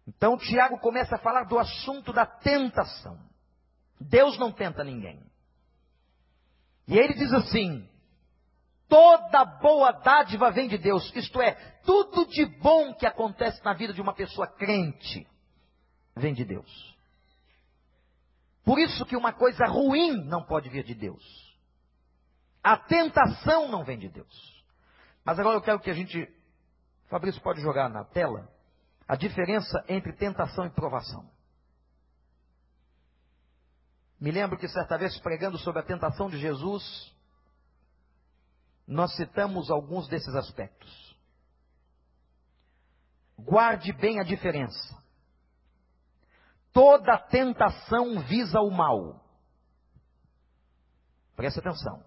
Então 0.08 0.38
Tiago 0.38 0.80
começa 0.80 1.15
a 1.15 1.19
falar 1.19 1.43
do 1.43 1.60
assunto 1.60 2.12
da 2.12 2.25
tentação. 2.25 3.19
Deus 3.99 4.38
não 4.38 4.51
tenta 4.51 4.84
ninguém. 4.84 5.21
E 6.88 6.97
ele 6.97 7.13
diz 7.13 7.34
assim: 7.34 7.88
toda 8.88 9.43
boa 9.45 9.91
dádiva 9.91 10.52
vem 10.52 10.67
de 10.67 10.78
Deus, 10.78 11.12
isto 11.15 11.41
é, 11.41 11.52
tudo 11.86 12.26
de 12.28 12.45
bom 12.45 12.93
que 12.93 13.06
acontece 13.06 13.63
na 13.63 13.73
vida 13.73 13.93
de 13.93 14.02
uma 14.02 14.13
pessoa 14.13 14.47
crente 14.47 15.28
vem 16.15 16.34
de 16.34 16.45
Deus. 16.45 16.97
Por 18.63 18.80
isso 18.80 19.06
que 19.06 19.15
uma 19.15 19.32
coisa 19.32 19.65
ruim 19.65 20.26
não 20.26 20.43
pode 20.43 20.69
vir 20.69 20.84
de 20.84 20.93
Deus. 20.93 21.23
A 22.63 22.76
tentação 22.76 23.69
não 23.69 23.84
vem 23.84 23.97
de 23.97 24.10
Deus. 24.10 24.63
Mas 25.23 25.39
agora 25.39 25.58
eu 25.58 25.62
quero 25.62 25.80
que 25.80 25.89
a 25.89 25.93
gente, 25.93 26.28
Fabrício 27.08 27.41
pode 27.41 27.62
jogar 27.62 27.89
na 27.89 28.04
tela, 28.04 28.50
a 29.08 29.15
diferença 29.15 29.84
entre 29.88 30.12
tentação 30.13 30.65
e 30.65 30.69
provação. 30.69 31.30
Me 34.19 34.32
lembro 34.32 34.58
que 34.58 34.67
certa 34.67 34.97
vez 34.97 35.17
pregando 35.19 35.58
sobre 35.60 35.82
a 35.82 35.86
tentação 35.86 36.30
de 36.30 36.39
Jesus, 36.39 37.13
nós 38.88 39.15
citamos 39.15 39.69
alguns 39.69 40.08
desses 40.08 40.34
aspectos. 40.34 41.15
Guarde 43.38 43.93
bem 43.93 44.19
a 44.19 44.23
diferença. 44.23 44.97
Toda 46.73 47.17
tentação 47.17 48.19
visa 48.21 48.60
o 48.60 48.71
mal. 48.71 49.23
Preste 51.36 51.60
atenção. 51.60 52.03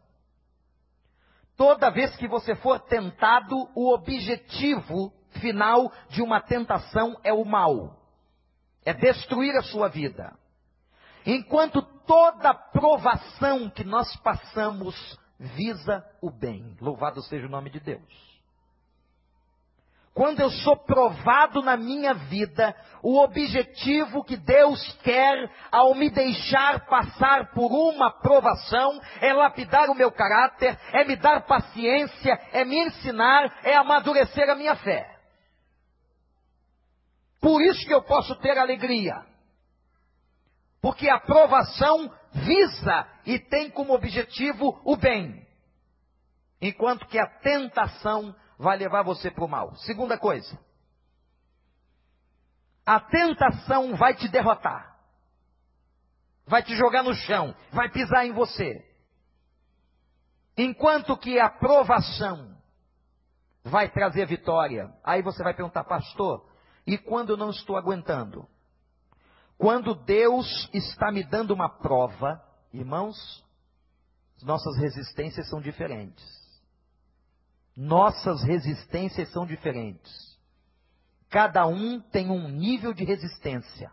Toda 1.57 1.91
vez 1.91 2.17
que 2.17 2.27
você 2.27 2.57
for 2.57 2.81
tentado, 2.81 3.71
o 3.75 3.93
objetivo 3.95 5.13
final 5.41 5.93
de 6.09 6.23
uma 6.23 6.41
tentação 6.41 7.21
é 7.23 7.33
o 7.33 7.45
mal. 7.45 8.01
É 8.85 8.95
destruir 8.95 9.55
a 9.57 9.63
sua 9.63 9.89
vida. 9.89 10.37
Enquanto 11.25 11.83
toda 12.11 12.53
provação 12.53 13.71
que 13.71 13.85
nós 13.85 14.17
passamos 14.17 14.97
visa 15.39 16.05
o 16.21 16.29
bem. 16.29 16.77
Louvado 16.81 17.23
seja 17.23 17.47
o 17.47 17.49
nome 17.49 17.71
de 17.71 17.79
Deus. 17.79 18.41
Quando 20.13 20.41
eu 20.41 20.51
sou 20.51 20.77
provado 20.77 21.63
na 21.63 21.77
minha 21.77 22.13
vida, 22.13 22.75
o 23.01 23.23
objetivo 23.23 24.25
que 24.25 24.37
Deus 24.37 24.93
quer 25.05 25.49
ao 25.71 25.95
me 25.95 26.11
deixar 26.11 26.85
passar 26.87 27.53
por 27.53 27.71
uma 27.71 28.11
provação 28.11 29.01
é 29.21 29.33
lapidar 29.33 29.89
o 29.89 29.95
meu 29.95 30.11
caráter, 30.11 30.77
é 30.93 31.05
me 31.05 31.15
dar 31.15 31.47
paciência, 31.47 32.33
é 32.53 32.65
me 32.65 32.87
ensinar, 32.87 33.61
é 33.63 33.77
amadurecer 33.77 34.51
a 34.51 34.57
minha 34.57 34.75
fé. 34.75 35.17
Por 37.41 37.63
isso 37.63 37.87
que 37.87 37.95
eu 37.95 38.03
posso 38.03 38.35
ter 38.41 38.59
alegria. 38.59 39.30
Porque 40.81 41.09
a 41.09 41.21
provação 41.21 42.11
visa 42.33 43.07
e 43.27 43.39
tem 43.39 43.71
como 43.71 43.95
objetivo 43.95 44.81
o 44.85 44.97
bem. 44.97 45.47
Enquanto 46.61 47.07
que 47.07 47.19
a 47.19 47.27
tentação 47.27 48.35
vai 48.59 48.77
levar 48.77 49.03
você 49.03 49.31
para 49.31 49.45
o 49.45 49.49
mal. 49.49 49.75
Segunda 49.77 50.19
coisa. 50.19 50.59
A 52.85 53.01
tentação 53.01 53.97
vai 53.97 54.15
te 54.15 54.29
derrotar. 54.29 54.99
Vai 56.47 56.63
te 56.63 56.75
jogar 56.77 57.03
no 57.03 57.15
chão. 57.15 57.55
Vai 57.73 57.91
pisar 57.91 58.27
em 58.27 58.33
você. 58.33 58.85
Enquanto 60.57 61.17
que 61.17 61.39
a 61.39 61.49
provação 61.49 62.57
vai 63.65 63.91
trazer 63.91 64.27
vitória. 64.27 64.93
Aí 65.05 65.23
você 65.23 65.43
vai 65.43 65.55
perguntar, 65.55 65.85
pastor, 65.85 66.47
e 66.87 66.99
quando 66.99 67.31
eu 67.31 67.37
não 67.37 67.51
estou 67.51 67.77
aguentando? 67.77 68.49
Quando 69.61 69.95
Deus 69.95 70.71
está 70.73 71.13
me 71.13 71.23
dando 71.23 71.53
uma 71.53 71.69
prova, 71.69 72.43
irmãos, 72.73 73.45
nossas 74.43 74.79
resistências 74.79 75.51
são 75.51 75.61
diferentes. 75.61 76.25
Nossas 77.77 78.43
resistências 78.43 79.31
são 79.33 79.45
diferentes. 79.45 80.11
Cada 81.29 81.67
um 81.67 82.01
tem 82.01 82.31
um 82.31 82.49
nível 82.49 82.95
de 82.95 83.05
resistência. 83.05 83.93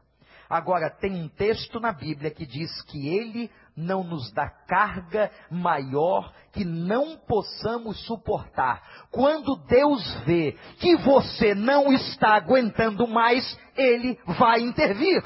Agora, 0.49 0.89
tem 0.89 1.13
um 1.21 1.27
texto 1.27 1.81
na 1.81 1.91
Bíblia 1.91 2.31
que 2.31 2.45
diz 2.45 2.71
que 2.83 3.09
Ele 3.09 3.51
não 3.75 4.05
nos 4.05 4.31
dá 4.31 4.49
carga 4.49 5.29
maior 5.51 6.33
que 6.53 6.63
não 6.63 7.17
possamos 7.17 7.99
suportar. 8.05 8.81
Quando 9.11 9.57
Deus 9.67 10.15
vê 10.23 10.53
que 10.79 10.95
você 10.95 11.53
não 11.53 11.91
está 11.91 12.35
aguentando 12.35 13.05
mais, 13.05 13.59
Ele 13.75 14.17
vai 14.39 14.61
intervir. 14.61 15.21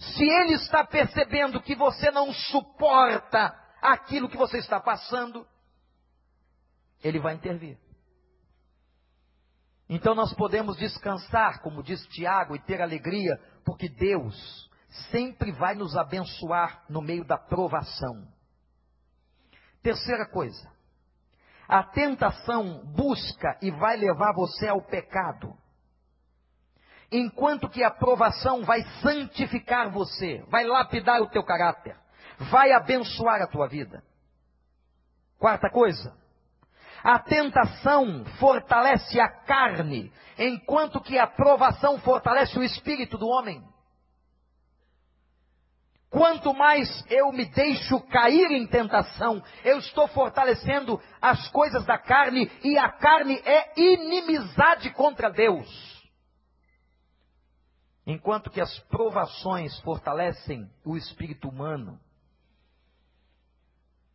Se 0.00 0.24
ele 0.24 0.54
está 0.54 0.82
percebendo 0.82 1.60
que 1.60 1.74
você 1.74 2.10
não 2.10 2.32
suporta 2.32 3.54
aquilo 3.82 4.28
que 4.28 4.36
você 4.36 4.58
está 4.58 4.80
passando, 4.80 5.46
ele 7.04 7.18
vai 7.18 7.34
intervir. 7.34 7.78
Então 9.88 10.14
nós 10.14 10.32
podemos 10.34 10.76
descansar, 10.76 11.60
como 11.60 11.82
diz 11.82 12.00
Tiago, 12.08 12.56
e 12.56 12.60
ter 12.60 12.80
alegria, 12.80 13.38
porque 13.64 13.88
Deus 13.88 14.70
sempre 15.10 15.52
vai 15.52 15.74
nos 15.74 15.96
abençoar 15.96 16.82
no 16.88 17.02
meio 17.02 17.24
da 17.24 17.36
provação. 17.36 18.26
Terceira 19.82 20.26
coisa, 20.26 20.70
a 21.68 21.82
tentação 21.82 22.84
busca 22.86 23.58
e 23.60 23.70
vai 23.70 23.96
levar 23.96 24.32
você 24.32 24.68
ao 24.68 24.80
pecado 24.80 25.54
enquanto 27.10 27.68
que 27.68 27.82
a 27.82 27.90
provação 27.90 28.64
vai 28.64 28.82
santificar 29.02 29.90
você, 29.90 30.44
vai 30.48 30.64
lapidar 30.64 31.20
o 31.20 31.28
teu 31.28 31.42
caráter, 31.42 31.96
vai 32.50 32.72
abençoar 32.72 33.42
a 33.42 33.46
tua 33.46 33.66
vida. 33.66 34.02
Quarta 35.38 35.70
coisa, 35.70 36.14
a 37.02 37.18
tentação 37.18 38.24
fortalece 38.38 39.18
a 39.18 39.28
carne, 39.28 40.12
enquanto 40.38 41.00
que 41.00 41.18
a 41.18 41.26
provação 41.26 41.98
fortalece 42.00 42.58
o 42.58 42.62
espírito 42.62 43.18
do 43.18 43.26
homem. 43.26 43.62
Quanto 46.10 46.52
mais 46.52 46.88
eu 47.08 47.32
me 47.32 47.44
deixo 47.46 48.00
cair 48.08 48.50
em 48.50 48.66
tentação, 48.66 49.42
eu 49.64 49.78
estou 49.78 50.08
fortalecendo 50.08 51.00
as 51.22 51.48
coisas 51.50 51.84
da 51.86 51.98
carne, 51.98 52.50
e 52.64 52.76
a 52.76 52.90
carne 52.90 53.40
é 53.44 53.80
inimizade 53.80 54.90
contra 54.90 55.30
Deus. 55.30 55.89
Enquanto 58.10 58.50
que 58.50 58.60
as 58.60 58.76
provações 58.88 59.78
fortalecem 59.82 60.68
o 60.84 60.96
espírito 60.96 61.48
humano. 61.48 61.96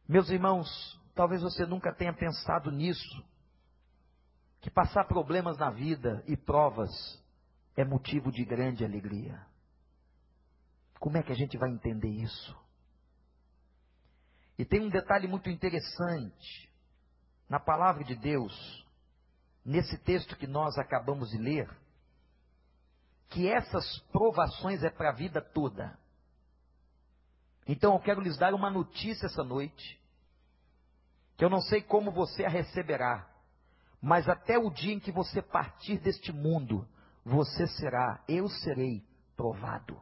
Meus 0.05 0.29
irmãos, 0.29 0.67
talvez 1.15 1.41
você 1.41 1.65
nunca 1.65 1.93
tenha 1.93 2.12
pensado 2.12 2.69
nisso. 2.71 3.25
Que 4.60 4.69
passar 4.69 5.05
problemas 5.05 5.58
na 5.58 5.69
vida 5.69 6.21
e 6.27 6.36
provas 6.36 6.91
é 7.77 7.86
motivo 7.86 8.34
de 8.34 8.43
grande 8.43 8.84
alegria. 8.84 9.41
Como 10.99 11.15
é 11.15 11.23
que 11.23 11.31
a 11.31 11.36
gente 11.36 11.58
vai 11.58 11.69
entender 11.69 12.10
isso? 12.10 12.53
E 14.60 14.65
tem 14.65 14.81
um 14.81 14.89
detalhe 14.89 15.25
muito 15.25 15.49
interessante 15.49 16.69
na 17.47 17.62
palavra 17.62 18.03
de 18.03 18.15
Deus, 18.15 18.86
nesse 19.63 19.97
texto 19.99 20.36
que 20.36 20.47
nós 20.47 20.77
acabamos 20.77 21.29
de 21.29 21.38
ler, 21.38 21.85
que 23.29 23.47
essas 23.49 23.99
provações 24.11 24.83
é 24.83 24.89
para 24.89 25.09
a 25.09 25.13
vida 25.13 25.41
toda. 25.41 25.97
Então 27.67 27.93
eu 27.93 27.99
quero 27.99 28.21
lhes 28.21 28.38
dar 28.38 28.53
uma 28.53 28.69
notícia 28.69 29.25
essa 29.25 29.43
noite, 29.43 29.99
que 31.38 31.43
eu 31.43 31.49
não 31.49 31.61
sei 31.61 31.81
como 31.81 32.11
você 32.11 32.45
a 32.45 32.49
receberá, 32.49 33.27
mas 34.01 34.29
até 34.29 34.57
o 34.57 34.69
dia 34.69 34.93
em 34.93 34.99
que 34.99 35.11
você 35.11 35.41
partir 35.41 35.97
deste 35.97 36.31
mundo, 36.31 36.88
você 37.23 37.65
será, 37.67 38.23
eu 38.27 38.47
serei 38.47 39.03
provado. 39.35 39.99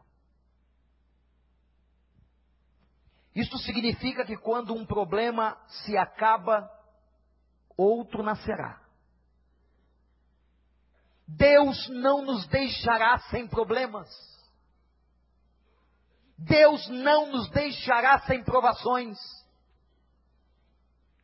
Isso 3.33 3.57
significa 3.59 4.25
que 4.25 4.38
quando 4.38 4.75
um 4.75 4.86
problema 4.86 5.57
se 5.67 5.97
acaba, 5.97 6.69
outro 7.77 8.21
nascerá. 8.21 8.83
Deus 11.38 11.88
não 11.89 12.22
nos 12.22 12.46
deixará 12.48 13.17
sem 13.30 13.48
problemas. 13.48 14.10
Deus 16.38 16.88
não 16.89 17.28
nos 17.32 17.50
deixará 17.50 18.19
sem 18.19 18.43
provações. 18.43 19.17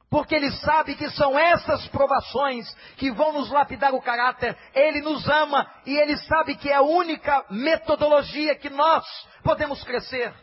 Porque 0.09 0.33
Ele 0.33 0.51
sabe 0.51 0.95
que 0.95 1.09
são 1.11 1.37
essas 1.37 1.87
provações 1.89 2.73
que 2.97 3.11
vão 3.11 3.33
nos 3.33 3.51
lapidar 3.51 3.93
o 3.93 4.01
caráter. 4.01 4.57
Ele 4.73 5.01
nos 5.01 5.27
ama 5.27 5.69
e 5.85 5.95
Ele 5.95 6.17
sabe 6.17 6.55
que 6.55 6.69
é 6.69 6.75
a 6.75 6.81
única 6.81 7.45
metodologia 7.51 8.55
que 8.55 8.69
nós 8.69 9.05
podemos 9.43 9.83
crescer. 9.83 10.33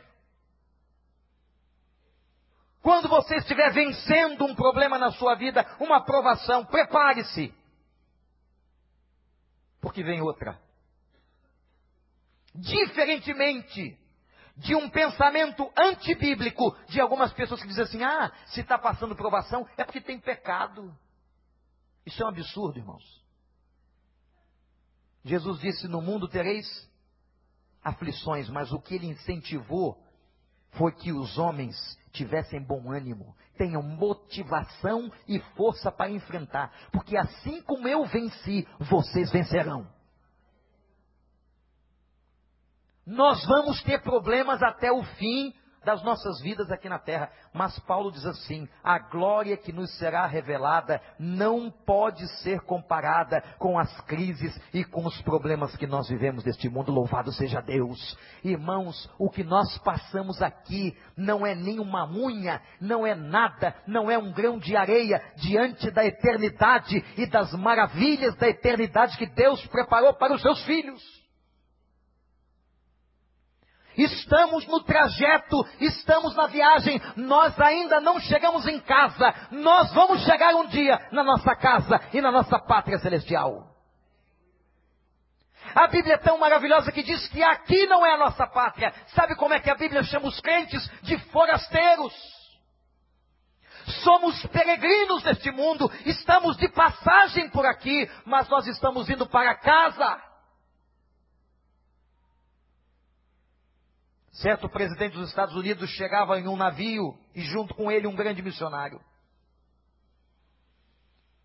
Quando 2.81 3.09
você 3.09 3.35
estiver 3.39 3.73
vencendo 3.73 4.45
um 4.45 4.55
problema 4.55 4.97
na 4.97 5.11
sua 5.11 5.35
vida, 5.35 5.67
uma 5.81 6.05
provação, 6.05 6.65
prepare-se. 6.65 7.53
Porque 9.87 10.03
vem 10.03 10.21
outra. 10.21 10.61
Diferentemente 12.53 13.97
de 14.57 14.75
um 14.75 14.91
pensamento 14.91 15.71
antibíblico 15.79 16.77
de 16.89 17.01
algumas 17.01 17.33
pessoas 17.33 17.63
que 17.63 17.69
dizem 17.69 17.85
assim: 17.85 18.03
ah, 18.03 18.33
se 18.47 18.63
está 18.63 18.77
passando 18.77 19.15
provação 19.15 19.65
é 19.77 19.85
porque 19.85 20.01
tem 20.01 20.19
pecado. 20.19 20.93
Isso 22.05 22.21
é 22.21 22.27
um 22.27 22.31
absurdo, 22.31 22.81
irmãos. 22.81 23.25
Jesus 25.25 25.61
disse: 25.61 25.87
No 25.87 26.03
mundo 26.03 26.27
tereis 26.27 26.67
aflições, 27.81 28.49
mas 28.49 28.73
o 28.73 28.81
que 28.81 28.97
ele 28.97 29.07
incentivou 29.07 30.05
foi 30.73 30.91
que 30.97 31.13
os 31.13 31.39
homens 31.39 31.77
tivessem 32.11 32.61
bom 32.61 32.91
ânimo, 32.91 33.37
tenham 33.57 33.83
motivação 33.83 35.11
e 35.27 35.39
força 35.57 35.91
para 35.91 36.11
enfrentar, 36.11 36.73
porque 36.93 37.17
assim 37.17 37.63
como 37.63 37.89
eu 37.89 38.05
venci, 38.05 38.67
vocês 38.79 39.31
vencerão. 39.31 39.87
Nós 43.07 43.45
vamos 43.47 43.83
ter 43.85 44.03
problemas 44.03 44.63
até 44.63 44.91
o 44.91 45.03
fim 45.03 45.55
das 45.87 46.03
nossas 46.03 46.41
vidas 46.41 46.69
aqui 46.73 46.89
na 46.89 46.99
terra. 46.99 47.31
Mas 47.55 47.79
Paulo 47.79 48.11
diz 48.11 48.27
assim: 48.27 48.69
a 48.83 48.99
glória 48.99 49.57
que 49.57 49.73
nos 49.73 49.97
será 49.97 50.27
revelada 50.27 51.01
não 51.17 51.71
pode 51.71 52.27
ser 52.43 52.61
comparada 52.63 53.41
com 53.57 53.79
as 53.79 54.01
crises 54.01 54.61
e 54.75 54.85
com 54.85 55.07
os 55.07 55.23
problemas 55.23 55.77
que 55.77 55.87
nós 55.87 56.09
vivemos 56.09 56.45
neste 56.45 56.69
mundo. 56.69 56.91
Louvado 56.91 57.33
seja 57.33 57.61
Deus. 57.61 58.19
Irmãos, 58.43 59.09
o 59.17 59.31
que 59.31 59.45
nós 59.45 59.79
passamos 59.79 60.43
aqui 60.43 60.97
não 61.17 61.47
é 61.47 61.55
nenhuma 61.55 62.11
unha, 62.11 62.61
não 62.81 63.07
é 63.07 63.15
nada, 63.15 63.73
não 63.87 64.11
é 64.11 64.19
um 64.19 64.33
grão 64.33 64.59
de 64.59 64.77
areia 64.77 65.23
diante 65.37 65.89
da 65.93 66.05
eternidade 66.05 67.05
e 67.17 67.27
das 67.27 67.53
maravilhas 67.55 68.35
da 68.35 68.49
eternidade 68.49 69.17
que 69.17 69.27
Deus 69.27 69.65
preparou 69.69 70.15
para 70.15 70.35
os 70.35 70.43
seus 70.43 70.65
filhos. 70.65 71.26
Estamos 73.97 74.67
no 74.67 74.83
trajeto, 74.83 75.67
estamos 75.81 76.35
na 76.37 76.47
viagem, 76.47 77.01
nós 77.17 77.59
ainda 77.61 78.01
não 78.01 78.21
chegamos 78.21 78.67
em 78.67 78.79
casa, 78.81 79.35
nós 79.51 79.93
vamos 79.95 80.23
chegar 80.25 80.55
um 80.55 80.67
dia 80.67 81.09
na 81.13 81.25
nossa 81.25 81.55
casa 81.57 82.01
e 82.13 82.21
na 82.21 82.31
nossa 82.31 82.59
pátria 82.59 82.99
celestial. 82.99 83.77
A 85.75 85.89
Bíblia 85.89 86.15
é 86.15 86.19
tão 86.19 86.39
maravilhosa 86.39 86.93
que 86.93 87.03
diz 87.03 87.27
que 87.29 87.43
aqui 87.43 87.87
não 87.87 88.05
é 88.05 88.13
a 88.15 88.19
nossa 88.19 88.47
pátria. 88.47 88.93
Sabe 89.09 89.35
como 89.37 89.53
é 89.53 89.61
que 89.61 89.71
a 89.71 89.75
Bíblia 89.75 90.03
chama 90.05 90.29
os 90.29 90.41
crentes 90.41 90.89
de 91.03 91.19
forasteiros? 91.31 92.15
Somos 94.03 94.45
peregrinos 94.47 95.23
neste 95.23 95.51
mundo, 95.53 95.91
estamos 96.05 96.57
de 96.57 96.69
passagem 96.69 97.49
por 97.51 97.65
aqui, 97.65 98.11
mas 98.25 98.49
nós 98.49 98.67
estamos 98.67 99.09
indo 99.09 99.27
para 99.27 99.55
casa. 99.55 100.21
Certo 104.37 104.69
presidente 104.69 105.15
dos 105.15 105.31
Estados 105.31 105.55
Unidos 105.55 105.89
chegava 105.91 106.39
em 106.39 106.47
um 106.47 106.57
navio 106.57 107.19
e 107.35 107.41
junto 107.41 107.75
com 107.75 107.91
ele 107.91 108.07
um 108.07 108.15
grande 108.15 108.43
missionário. 108.43 109.01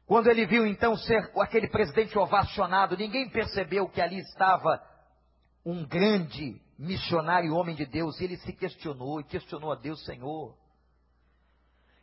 Quando 0.06 0.28
ele 0.28 0.46
viu 0.46 0.68
então 0.68 0.98
ser 0.98 1.32
aquele 1.40 1.70
presidente 1.70 2.20
ovacionado, 2.20 2.98
ninguém 2.98 3.30
percebeu 3.30 3.88
que 3.88 4.02
ali 4.02 4.20
estava 4.20 4.84
um 5.66 5.86
grande 5.86 6.62
missionário 6.78 7.56
homem 7.56 7.76
de 7.76 7.86
Deus. 7.86 8.20
E 8.20 8.26
ele 8.26 8.36
se 8.36 8.52
questionou 8.52 9.22
e 9.22 9.24
questionou 9.24 9.72
a 9.72 9.76
Deus, 9.76 10.04
Senhor. 10.04 10.54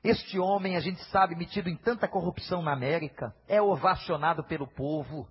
Este 0.03 0.39
homem, 0.39 0.75
a 0.75 0.81
gente 0.81 1.05
sabe, 1.11 1.35
metido 1.35 1.69
em 1.69 1.77
tanta 1.77 2.09
corrupção 2.09 2.63
na 2.63 2.73
América, 2.73 3.37
é 3.47 3.61
ovacionado 3.61 4.43
pelo 4.45 4.67
povo. 4.67 5.29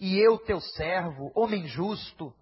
E 0.00 0.16
eu, 0.16 0.38
teu 0.38 0.58
servo, 0.58 1.30
homem 1.34 1.66
justo, 1.66 2.32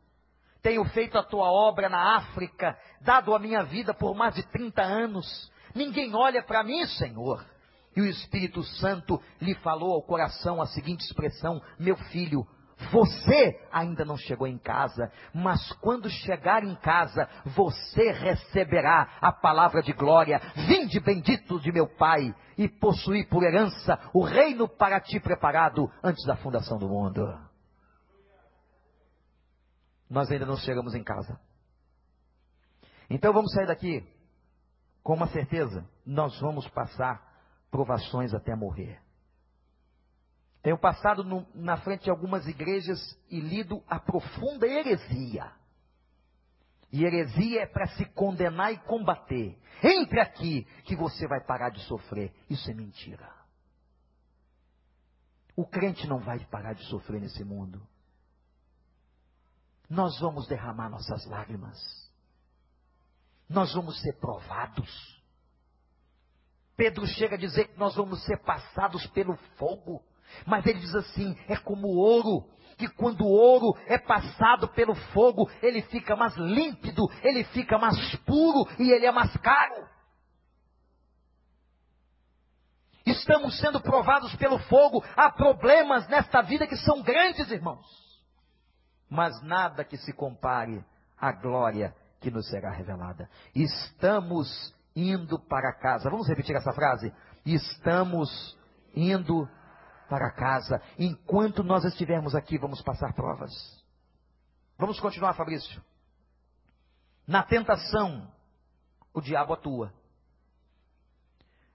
tenho 0.66 0.84
feito 0.86 1.16
a 1.16 1.22
tua 1.22 1.48
obra 1.48 1.88
na 1.88 2.16
África, 2.16 2.76
dado 3.00 3.32
a 3.32 3.38
minha 3.38 3.62
vida 3.62 3.94
por 3.94 4.16
mais 4.16 4.34
de 4.34 4.42
30 4.48 4.82
anos. 4.82 5.52
Ninguém 5.72 6.12
olha 6.12 6.42
para 6.42 6.64
mim, 6.64 6.84
Senhor. 6.86 7.46
E 7.94 8.00
o 8.00 8.04
Espírito 8.04 8.64
Santo 8.64 9.22
lhe 9.40 9.54
falou 9.54 9.92
ao 9.92 10.02
coração 10.02 10.60
a 10.60 10.66
seguinte 10.66 11.02
expressão: 11.02 11.62
Meu 11.78 11.96
filho, 11.96 12.44
você 12.90 13.60
ainda 13.70 14.04
não 14.04 14.16
chegou 14.16 14.48
em 14.48 14.58
casa, 14.58 15.08
mas 15.32 15.70
quando 15.74 16.10
chegar 16.10 16.64
em 16.64 16.74
casa, 16.74 17.28
você 17.44 18.10
receberá 18.10 19.18
a 19.20 19.30
palavra 19.30 19.80
de 19.80 19.92
glória. 19.92 20.40
Vinde 20.66 20.98
bendito 20.98 21.60
de 21.60 21.70
meu 21.70 21.86
Pai 21.86 22.34
e 22.58 22.68
possuí 22.68 23.24
por 23.24 23.44
herança 23.44 24.00
o 24.12 24.24
reino 24.24 24.66
para 24.66 24.98
ti 25.00 25.20
preparado 25.20 25.88
antes 26.02 26.26
da 26.26 26.34
fundação 26.34 26.76
do 26.76 26.88
mundo 26.88 27.45
nós 30.08 30.30
ainda 30.30 30.46
não 30.46 30.56
chegamos 30.56 30.94
em 30.94 31.02
casa. 31.02 31.38
Então 33.10 33.32
vamos 33.32 33.52
sair 33.52 33.66
daqui 33.66 34.04
com 35.02 35.14
uma 35.14 35.28
certeza: 35.28 35.88
nós 36.04 36.38
vamos 36.40 36.68
passar 36.68 37.22
provações 37.70 38.34
até 38.34 38.54
morrer. 38.54 39.00
Tenho 40.62 40.78
passado 40.78 41.22
no, 41.22 41.46
na 41.54 41.76
frente 41.76 42.04
de 42.04 42.10
algumas 42.10 42.46
igrejas 42.46 42.98
e 43.30 43.38
lido 43.38 43.82
a 43.86 44.00
profunda 44.00 44.66
heresia. 44.66 45.52
E 46.92 47.04
heresia 47.04 47.62
é 47.62 47.66
para 47.66 47.86
se 47.88 48.04
condenar 48.06 48.72
e 48.72 48.78
combater. 48.78 49.56
Entre 49.82 50.20
aqui 50.20 50.64
que 50.84 50.96
você 50.96 51.26
vai 51.28 51.44
parar 51.44 51.70
de 51.70 51.80
sofrer. 51.84 52.32
Isso 52.48 52.68
é 52.70 52.74
mentira. 52.74 53.32
O 55.54 55.66
crente 55.66 56.06
não 56.06 56.18
vai 56.18 56.44
parar 56.46 56.72
de 56.72 56.84
sofrer 56.84 57.20
nesse 57.20 57.44
mundo 57.44 57.80
nós 59.88 60.18
vamos 60.18 60.46
derramar 60.48 60.88
nossas 60.88 61.24
lágrimas. 61.26 61.78
Nós 63.48 63.72
vamos 63.72 64.00
ser 64.00 64.14
provados. 64.14 65.16
Pedro 66.76 67.06
chega 67.06 67.36
a 67.36 67.38
dizer 67.38 67.68
que 67.68 67.78
nós 67.78 67.94
vamos 67.94 68.22
ser 68.24 68.38
passados 68.42 69.06
pelo 69.08 69.36
fogo. 69.56 70.02
Mas 70.44 70.66
ele 70.66 70.80
diz 70.80 70.94
assim: 70.94 71.36
é 71.48 71.56
como 71.56 71.86
ouro, 71.86 72.48
que 72.76 72.88
quando 72.88 73.22
o 73.22 73.30
ouro 73.30 73.78
é 73.86 73.96
passado 73.96 74.68
pelo 74.68 74.94
fogo, 74.94 75.48
ele 75.62 75.80
fica 75.82 76.16
mais 76.16 76.34
límpido, 76.36 77.02
ele 77.22 77.44
fica 77.44 77.78
mais 77.78 78.14
puro 78.26 78.68
e 78.78 78.90
ele 78.90 79.06
é 79.06 79.12
mais 79.12 79.34
caro. 79.36 79.88
Estamos 83.06 83.56
sendo 83.60 83.80
provados 83.80 84.34
pelo 84.34 84.58
fogo. 84.58 85.02
Há 85.16 85.30
problemas 85.30 86.08
nesta 86.08 86.42
vida 86.42 86.66
que 86.66 86.76
são 86.76 87.02
grandes, 87.02 87.48
irmãos 87.52 88.05
mas 89.16 89.40
nada 89.40 89.82
que 89.82 89.96
se 89.96 90.12
compare 90.12 90.84
à 91.18 91.32
glória 91.32 91.96
que 92.20 92.30
nos 92.30 92.46
será 92.50 92.70
revelada. 92.70 93.30
Estamos 93.54 94.76
indo 94.94 95.38
para 95.38 95.72
casa. 95.72 96.10
Vamos 96.10 96.28
repetir 96.28 96.54
essa 96.54 96.72
frase? 96.74 97.10
Estamos 97.44 98.54
indo 98.94 99.48
para 100.06 100.30
casa. 100.32 100.82
Enquanto 100.98 101.64
nós 101.64 101.82
estivermos 101.86 102.34
aqui, 102.34 102.58
vamos 102.58 102.82
passar 102.82 103.14
provas. 103.14 103.52
Vamos 104.78 105.00
continuar, 105.00 105.32
Fabrício. 105.32 105.82
na 107.26 107.42
tentação, 107.42 108.30
o 109.14 109.20
diabo 109.22 109.54
atua. 109.54 109.92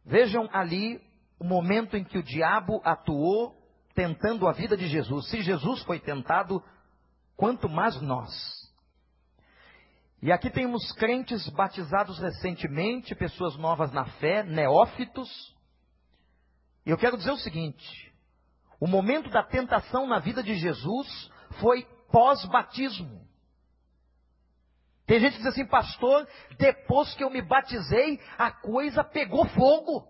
Vejam 0.06 0.48
ali 0.54 1.02
o 1.40 1.44
momento 1.44 1.98
em 1.98 2.04
que 2.04 2.20
o 2.20 2.24
diabo 2.24 2.80
atuou 2.86 3.58
tentando 3.96 4.48
a 4.48 4.54
vida 4.54 4.78
de 4.78 4.88
Jesus. 4.88 5.28
Se 5.30 5.42
Jesus 5.42 5.82
foi 5.84 6.00
tentado, 6.00 6.64
quanto 7.42 7.68
mais 7.68 8.00
nós. 8.00 8.32
E 10.22 10.32
aqui 10.32 10.48
temos 10.52 10.92
crentes 10.92 11.50
batizados 11.50 12.20
recentemente, 12.20 13.16
pessoas 13.16 13.58
novas 13.58 13.92
na 13.92 14.06
fé, 14.06 14.44
neófitos. 14.44 15.28
E 16.86 16.92
eu 16.92 17.00
quero 17.00 17.18
dizer 17.18 17.32
o 17.32 17.40
seguinte: 17.40 18.14
o 18.80 18.86
momento 18.86 19.28
da 19.32 19.42
tentação 19.42 20.06
na 20.06 20.20
vida 20.20 20.44
de 20.44 20.54
Jesus 20.54 21.32
foi 21.60 21.84
pós-batismo. 22.12 23.28
Tem 25.08 25.20
gente 25.20 25.32
que 25.32 25.40
diz 25.40 25.48
assim, 25.48 25.66
pastor, 25.66 26.28
depois 26.60 27.12
que 27.16 27.24
eu 27.24 27.32
me 27.32 27.42
batizei, 27.42 28.22
a 28.38 28.52
coisa 28.52 29.04
pegou 29.04 29.48
fogo. 29.48 30.08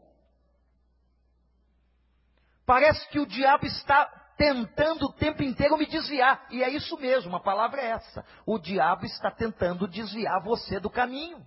Parece 2.66 3.08
que 3.08 3.20
o 3.20 3.26
diabo 3.26 3.66
está 3.66 4.21
tentando 4.42 5.06
o 5.06 5.14
tempo 5.14 5.44
inteiro 5.44 5.78
me 5.78 5.86
desviar. 5.86 6.48
E 6.50 6.64
é 6.64 6.70
isso 6.72 6.98
mesmo, 6.98 7.36
a 7.36 7.40
palavra 7.40 7.80
é 7.80 7.92
essa. 7.92 8.26
O 8.44 8.58
diabo 8.58 9.06
está 9.06 9.30
tentando 9.30 9.88
desviar 9.88 10.42
você 10.42 10.80
do 10.80 10.90
caminho. 10.90 11.46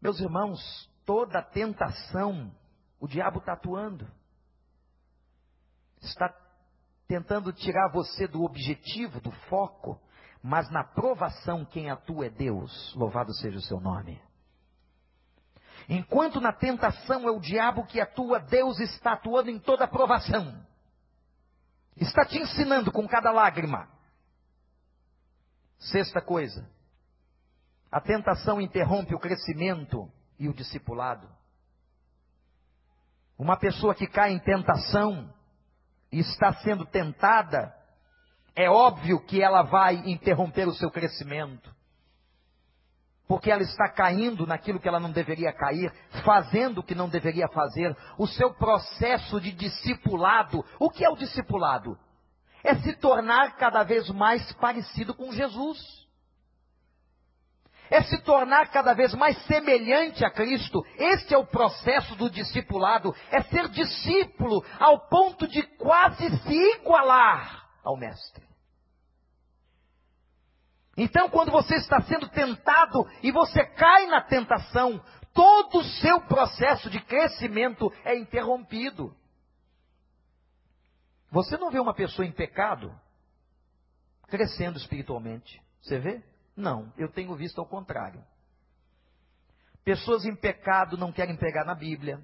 Meus 0.00 0.18
irmãos, 0.18 0.90
toda 1.04 1.42
tentação, 1.42 2.50
o 2.98 3.06
diabo 3.06 3.40
está 3.40 3.52
atuando. 3.52 4.10
Está 6.00 6.34
tentando 7.06 7.52
tirar 7.52 7.90
você 7.92 8.26
do 8.26 8.42
objetivo, 8.42 9.20
do 9.20 9.32
foco, 9.50 10.00
mas 10.42 10.70
na 10.70 10.82
provação 10.82 11.62
quem 11.62 11.90
atua 11.90 12.24
é 12.24 12.30
Deus. 12.30 12.94
Louvado 12.94 13.34
seja 13.34 13.58
o 13.58 13.62
seu 13.62 13.80
nome. 13.80 14.18
Enquanto 15.88 16.38
na 16.38 16.52
tentação 16.52 17.26
é 17.26 17.30
o 17.30 17.40
diabo 17.40 17.86
que 17.86 17.98
atua, 17.98 18.38
Deus 18.38 18.78
está 18.78 19.14
atuando 19.14 19.48
em 19.48 19.58
toda 19.58 19.88
provação. 19.88 20.62
Está 21.96 22.26
te 22.26 22.38
ensinando 22.38 22.92
com 22.92 23.08
cada 23.08 23.30
lágrima. 23.30 23.88
Sexta 25.78 26.20
coisa. 26.20 26.68
A 27.90 28.00
tentação 28.02 28.60
interrompe 28.60 29.14
o 29.14 29.18
crescimento 29.18 30.12
e 30.38 30.46
o 30.46 30.52
discipulado. 30.52 31.26
Uma 33.38 33.56
pessoa 33.56 33.94
que 33.94 34.06
cai 34.06 34.32
em 34.32 34.38
tentação 34.38 35.32
e 36.12 36.18
está 36.18 36.52
sendo 36.54 36.84
tentada, 36.84 37.74
é 38.54 38.68
óbvio 38.68 39.24
que 39.24 39.40
ela 39.40 39.62
vai 39.62 39.94
interromper 39.94 40.68
o 40.68 40.74
seu 40.74 40.90
crescimento 40.90 41.77
porque 43.28 43.50
ela 43.50 43.62
está 43.62 43.88
caindo 43.90 44.46
naquilo 44.46 44.80
que 44.80 44.88
ela 44.88 44.98
não 44.98 45.12
deveria 45.12 45.52
cair, 45.52 45.92
fazendo 46.24 46.78
o 46.78 46.82
que 46.82 46.94
não 46.94 47.10
deveria 47.10 47.46
fazer, 47.48 47.94
o 48.16 48.26
seu 48.26 48.54
processo 48.54 49.38
de 49.38 49.52
discipulado. 49.52 50.64
O 50.80 50.88
que 50.88 51.04
é 51.04 51.10
o 51.10 51.16
discipulado? 51.16 51.96
É 52.64 52.74
se 52.76 52.94
tornar 52.94 53.56
cada 53.56 53.84
vez 53.84 54.08
mais 54.08 54.50
parecido 54.54 55.14
com 55.14 55.30
Jesus. 55.30 55.78
É 57.90 58.02
se 58.02 58.18
tornar 58.22 58.70
cada 58.70 58.94
vez 58.94 59.14
mais 59.14 59.36
semelhante 59.44 60.24
a 60.24 60.30
Cristo. 60.30 60.84
Este 60.96 61.34
é 61.34 61.38
o 61.38 61.46
processo 61.46 62.16
do 62.16 62.30
discipulado. 62.30 63.14
É 63.30 63.42
ser 63.42 63.68
discípulo 63.68 64.64
ao 64.80 65.08
ponto 65.08 65.46
de 65.46 65.62
quase 65.76 66.30
se 66.40 66.54
igualar 66.76 67.66
ao 67.84 67.96
Mestre. 67.96 68.47
Então, 71.00 71.30
quando 71.30 71.52
você 71.52 71.76
está 71.76 72.00
sendo 72.02 72.28
tentado 72.28 73.08
e 73.22 73.30
você 73.30 73.64
cai 73.64 74.06
na 74.06 74.20
tentação, 74.20 75.00
todo 75.32 75.78
o 75.78 75.84
seu 75.84 76.20
processo 76.22 76.90
de 76.90 77.00
crescimento 77.00 77.92
é 78.04 78.18
interrompido. 78.18 79.16
Você 81.30 81.56
não 81.56 81.70
vê 81.70 81.78
uma 81.78 81.94
pessoa 81.94 82.26
em 82.26 82.32
pecado 82.32 82.92
crescendo 84.26 84.76
espiritualmente. 84.76 85.62
Você 85.80 86.00
vê? 86.00 86.20
Não, 86.56 86.92
eu 86.98 87.08
tenho 87.08 87.32
visto 87.36 87.60
ao 87.60 87.66
contrário. 87.66 88.20
Pessoas 89.84 90.24
em 90.24 90.34
pecado 90.34 90.98
não 90.98 91.12
querem 91.12 91.36
pegar 91.36 91.64
na 91.64 91.76
Bíblia. 91.76 92.20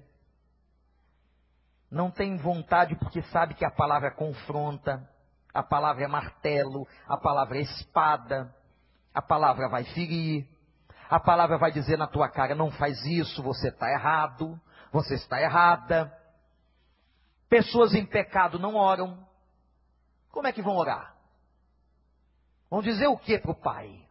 Não 1.89 2.11
têm 2.11 2.35
vontade 2.35 2.93
porque 2.95 3.21
sabe 3.21 3.53
que 3.53 3.63
a 3.63 3.71
palavra 3.71 4.11
confronta, 4.11 5.09
a 5.53 5.63
palavra 5.63 6.03
é 6.03 6.07
martelo, 6.07 6.85
a 7.07 7.15
palavra 7.15 7.57
é 7.57 7.61
espada. 7.61 8.53
A 9.15 9.21
palavra 9.21 9.69
vai 9.69 9.85
ferir. 9.85 10.45
A 11.09 11.19
palavra 11.19 11.57
vai 11.57 11.71
dizer 11.71 11.97
na 11.97 12.05
tua 12.05 12.27
cara: 12.27 12.53
não 12.53 12.69
faz 12.69 13.03
isso, 13.05 13.41
você 13.41 13.69
está 13.69 13.89
errado, 13.89 14.59
você 14.91 15.15
está 15.15 15.41
errada. 15.41 16.13
Pessoas 17.47 17.93
em 17.93 18.05
pecado 18.05 18.59
não 18.59 18.75
oram. 18.75 19.25
Como 20.31 20.47
é 20.47 20.51
que 20.51 20.61
vão 20.61 20.75
orar? 20.75 21.15
Vão 22.69 22.81
dizer 22.81 23.07
o 23.07 23.17
que 23.17 23.39
para 23.39 23.51
o 23.51 23.55
Pai? 23.55 24.05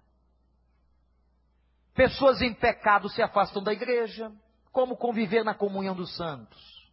Pessoas 1.92 2.40
em 2.40 2.54
pecado 2.54 3.10
se 3.10 3.20
afastam 3.20 3.62
da 3.62 3.72
igreja. 3.72 4.32
Como 4.72 4.96
conviver 4.96 5.44
na 5.44 5.54
comunhão 5.54 5.94
dos 5.94 6.16
santos? 6.16 6.90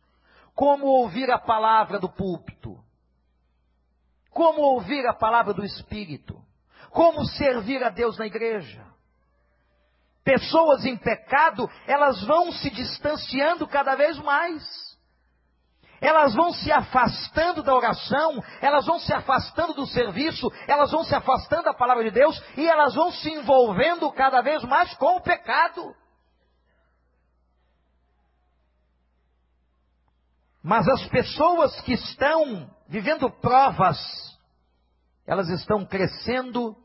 Como 0.54 0.86
ouvir 0.86 1.32
a 1.32 1.40
palavra 1.40 1.98
do 1.98 2.10
púlpito? 2.10 2.78
Como 4.30 4.62
ouvir 4.62 5.08
a 5.08 5.14
palavra 5.14 5.54
do 5.54 5.64
Espírito? 5.64 6.44
Como 6.92 7.26
servir 7.26 7.84
a 7.84 7.90
Deus 7.90 8.18
na 8.18 8.26
igreja? 8.26 8.86
Pessoas 10.24 10.86
em 10.86 10.98
pecado, 10.98 11.70
elas 11.88 12.24
vão 12.26 12.52
se 12.52 12.70
distanciando 12.70 13.68
cada 13.68 13.96
vez 13.96 14.20
mais. 14.20 14.64
Elas 16.00 16.34
vão 16.34 16.52
se 16.52 16.72
afastando 16.72 17.64
da 17.64 17.76
oração, 17.76 18.44
elas 18.60 18.86
vão 18.86 19.00
se 19.00 19.14
afastando 19.14 19.74
do 19.74 19.86
serviço, 19.86 20.52
elas 20.68 20.92
vão 20.92 21.04
se 21.04 21.16
afastando 21.16 21.64
da 21.64 21.74
palavra 21.74 22.04
de 22.04 22.12
Deus 22.12 22.42
e 22.58 22.68
elas 22.68 22.96
vão 22.96 23.12
se 23.12 23.30
envolvendo 23.30 24.12
cada 24.12 24.42
vez 24.42 24.64
mais 24.64 24.94
com 24.96 25.18
o 25.18 25.22
pecado. 25.22 25.96
Mas 30.64 30.88
as 30.88 31.08
pessoas 31.08 31.80
que 31.82 31.94
estão 31.94 32.70
vivendo 32.88 33.30
provas, 33.30 33.98
elas 35.26 35.50
estão 35.50 35.86
crescendo 35.86 36.76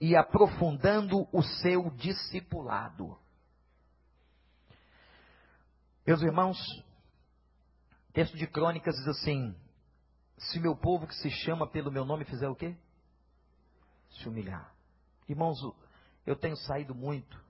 e 0.00 0.14
aprofundando 0.14 1.26
o 1.32 1.42
seu 1.42 1.90
discipulado. 1.90 3.18
Meus 6.06 6.22
irmãos, 6.22 6.58
texto 8.12 8.36
de 8.36 8.46
Crônicas 8.46 8.94
diz 8.96 9.08
assim: 9.08 9.54
Se 10.38 10.60
meu 10.60 10.76
povo 10.76 11.06
que 11.06 11.14
se 11.14 11.30
chama 11.30 11.66
pelo 11.66 11.90
meu 11.90 12.04
nome 12.04 12.24
fizer 12.24 12.48
o 12.48 12.54
quê? 12.54 12.76
Se 14.10 14.28
humilhar. 14.28 14.72
Irmãos, 15.28 15.58
eu 16.24 16.36
tenho 16.36 16.56
saído 16.56 16.94
muito 16.94 17.44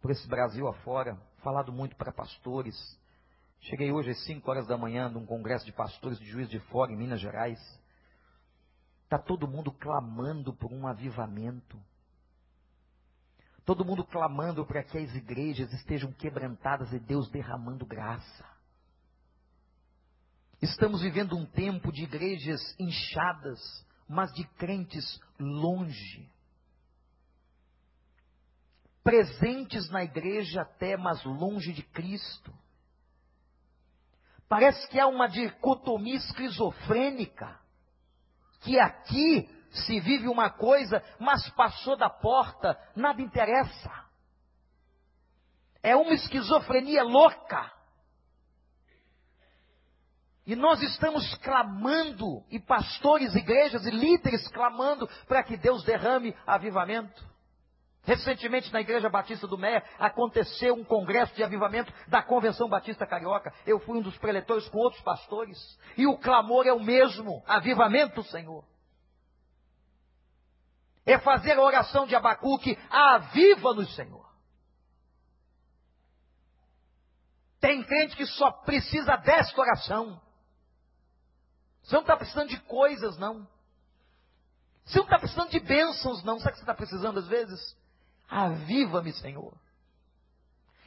por 0.00 0.10
esse 0.10 0.26
Brasil 0.26 0.66
afora, 0.66 1.16
falado 1.42 1.72
muito 1.72 1.94
para 1.96 2.12
pastores. 2.12 2.74
Cheguei 3.60 3.92
hoje 3.92 4.10
às 4.10 4.24
5 4.24 4.50
horas 4.50 4.66
da 4.66 4.76
manhã 4.76 5.08
num 5.08 5.24
congresso 5.24 5.64
de 5.64 5.72
pastores 5.72 6.18
de 6.18 6.26
Juiz 6.26 6.48
de 6.48 6.58
Fora, 6.58 6.90
em 6.90 6.96
Minas 6.96 7.20
Gerais. 7.20 7.60
Está 9.12 9.22
todo 9.22 9.46
mundo 9.46 9.70
clamando 9.70 10.54
por 10.54 10.72
um 10.72 10.86
avivamento. 10.86 11.78
Todo 13.62 13.84
mundo 13.84 14.06
clamando 14.06 14.64
para 14.64 14.82
que 14.82 14.96
as 14.96 15.14
igrejas 15.14 15.70
estejam 15.70 16.10
quebrantadas 16.14 16.90
e 16.94 16.98
Deus 16.98 17.30
derramando 17.30 17.84
graça. 17.84 18.46
Estamos 20.62 21.02
vivendo 21.02 21.36
um 21.36 21.44
tempo 21.44 21.92
de 21.92 22.04
igrejas 22.04 22.74
inchadas, 22.80 23.60
mas 24.08 24.32
de 24.32 24.44
crentes 24.56 25.20
longe. 25.38 26.26
Presentes 29.04 29.90
na 29.90 30.02
igreja 30.04 30.62
até, 30.62 30.96
mas 30.96 31.22
longe 31.22 31.74
de 31.74 31.82
Cristo. 31.82 32.50
Parece 34.48 34.88
que 34.88 34.98
há 34.98 35.06
uma 35.06 35.28
dicotomia 35.28 36.16
esquizofrênica 36.16 37.60
que 38.62 38.78
aqui 38.78 39.48
se 39.70 40.00
vive 40.00 40.28
uma 40.28 40.50
coisa, 40.50 41.02
mas 41.18 41.48
passou 41.50 41.96
da 41.96 42.10
porta, 42.10 42.78
nada 42.94 43.20
interessa. 43.22 43.90
É 45.82 45.96
uma 45.96 46.12
esquizofrenia 46.12 47.02
louca. 47.02 47.72
E 50.46 50.56
nós 50.56 50.82
estamos 50.82 51.34
clamando, 51.36 52.44
e 52.50 52.58
pastores, 52.58 53.34
igrejas 53.34 53.86
e 53.86 53.90
líderes 53.90 54.46
clamando 54.48 55.08
para 55.26 55.42
que 55.42 55.56
Deus 55.56 55.84
derrame 55.84 56.36
avivamento. 56.46 57.31
Recentemente 58.04 58.72
na 58.72 58.80
Igreja 58.80 59.08
Batista 59.08 59.46
do 59.46 59.56
Meia 59.56 59.84
aconteceu 59.96 60.74
um 60.74 60.84
congresso 60.84 61.34
de 61.34 61.44
avivamento 61.44 61.92
da 62.08 62.20
Convenção 62.20 62.68
Batista 62.68 63.06
Carioca. 63.06 63.54
Eu 63.64 63.78
fui 63.78 63.98
um 63.98 64.02
dos 64.02 64.18
preletores 64.18 64.68
com 64.68 64.78
outros 64.78 65.00
pastores. 65.02 65.58
E 65.96 66.04
o 66.06 66.18
clamor 66.18 66.66
é 66.66 66.72
o 66.72 66.80
mesmo: 66.80 67.44
avivamento, 67.46 68.22
Senhor. 68.24 68.64
É 71.06 71.16
fazer 71.18 71.52
a 71.52 71.62
oração 71.62 72.06
de 72.06 72.16
Abacuque, 72.16 72.76
aviva-nos, 72.90 73.94
Senhor. 73.94 74.28
Tem 77.60 77.84
crente 77.84 78.16
que 78.16 78.26
só 78.26 78.50
precisa 78.50 79.14
desta 79.16 79.60
oração. 79.60 80.20
Você 81.82 81.94
não 81.94 82.02
está 82.02 82.16
precisando 82.16 82.48
de 82.48 82.60
coisas, 82.62 83.16
não. 83.18 83.46
Você 84.84 84.98
não 84.98 85.04
está 85.04 85.18
precisando 85.20 85.50
de 85.50 85.60
bênçãos, 85.60 86.24
não. 86.24 86.40
Sabe 86.40 86.50
o 86.50 86.52
que 86.52 86.58
você 86.58 86.62
está 86.64 86.74
precisando 86.74 87.18
às 87.20 87.28
vezes? 87.28 87.81
Aviva-me, 88.32 89.12
Senhor. 89.12 89.52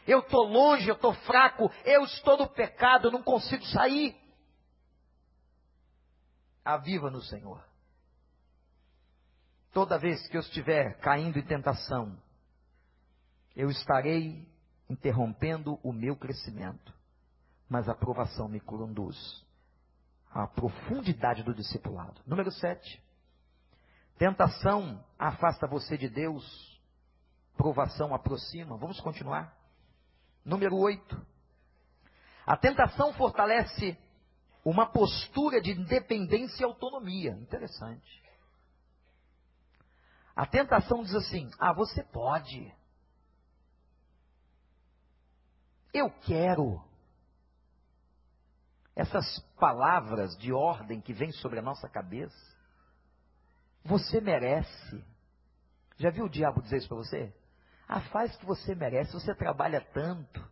Eu 0.08 0.20
estou 0.20 0.48
longe, 0.48 0.89
eu 0.89 0.96
estou 0.96 1.14
fraco, 1.14 1.72
eu 1.84 2.04
estou 2.04 2.38
no 2.38 2.50
pecado, 2.50 3.08
eu 3.08 3.12
não 3.12 3.22
consigo 3.22 3.64
sair. 3.68 4.20
Aviva-nos, 6.64 7.30
Senhor. 7.30 7.64
Toda 9.72 10.00
vez 10.00 10.28
que 10.28 10.36
eu 10.36 10.41
estiver 10.41 10.98
caindo 11.00 11.38
em 11.38 11.46
tentação, 11.46 12.18
eu 13.56 13.70
estarei 13.70 14.48
interrompendo 14.89 15.80
o 15.84 15.93
meu 15.93 16.16
crescimento, 16.16 16.93
mas 17.70 17.88
a 17.88 17.91
aprovação 17.91 18.48
me 18.48 18.60
conduz 18.60 19.46
à 20.32 20.48
profundidade 20.48 21.43
do 21.43 21.54
discipulado. 21.54 22.20
Número 22.26 22.52
7. 22.52 23.04
Tentação 24.18 25.04
afasta 25.20 25.68
você 25.68 25.96
de 25.96 26.10
Deus, 26.10 26.74
provação 27.56 28.14
aproxima. 28.14 28.78
Vamos 28.78 28.99
continuar. 28.99 29.56
Número 30.43 30.78
8. 30.78 31.26
A 32.45 32.56
tentação 32.56 33.14
fortalece 33.14 33.97
uma 34.64 34.86
postura 34.86 35.62
de 35.62 35.72
independência 35.72 36.62
e 36.62 36.66
autonomia. 36.66 37.32
Interessante. 37.32 38.24
A 40.36 40.45
tentação 40.45 41.03
diz 41.03 41.16
assim: 41.16 41.49
ah, 41.60 41.74
você 41.74 42.03
pode. 42.03 42.74
Eu 45.93 46.10
quero. 46.22 46.84
Essas 48.95 49.39
palavras 49.60 50.38
de 50.38 50.53
ordem 50.53 51.01
que 51.01 51.14
vêm 51.14 51.32
sobre 51.34 51.60
a 51.60 51.62
nossa 51.62 51.89
cabeça. 51.89 52.56
Você 53.84 54.22
merece. 54.22 55.06
Já 55.97 56.10
viu 56.10 56.26
o 56.26 56.30
diabo 56.30 56.62
dizer 56.62 56.78
isso 56.78 56.88
para 56.88 56.97
você? 56.97 57.34
Ah, 57.88 58.01
faz 58.01 58.36
o 58.36 58.39
que 58.39 58.45
você 58.45 58.73
merece, 58.73 59.13
você 59.13 59.33
trabalha 59.36 59.81
tanto. 59.93 60.45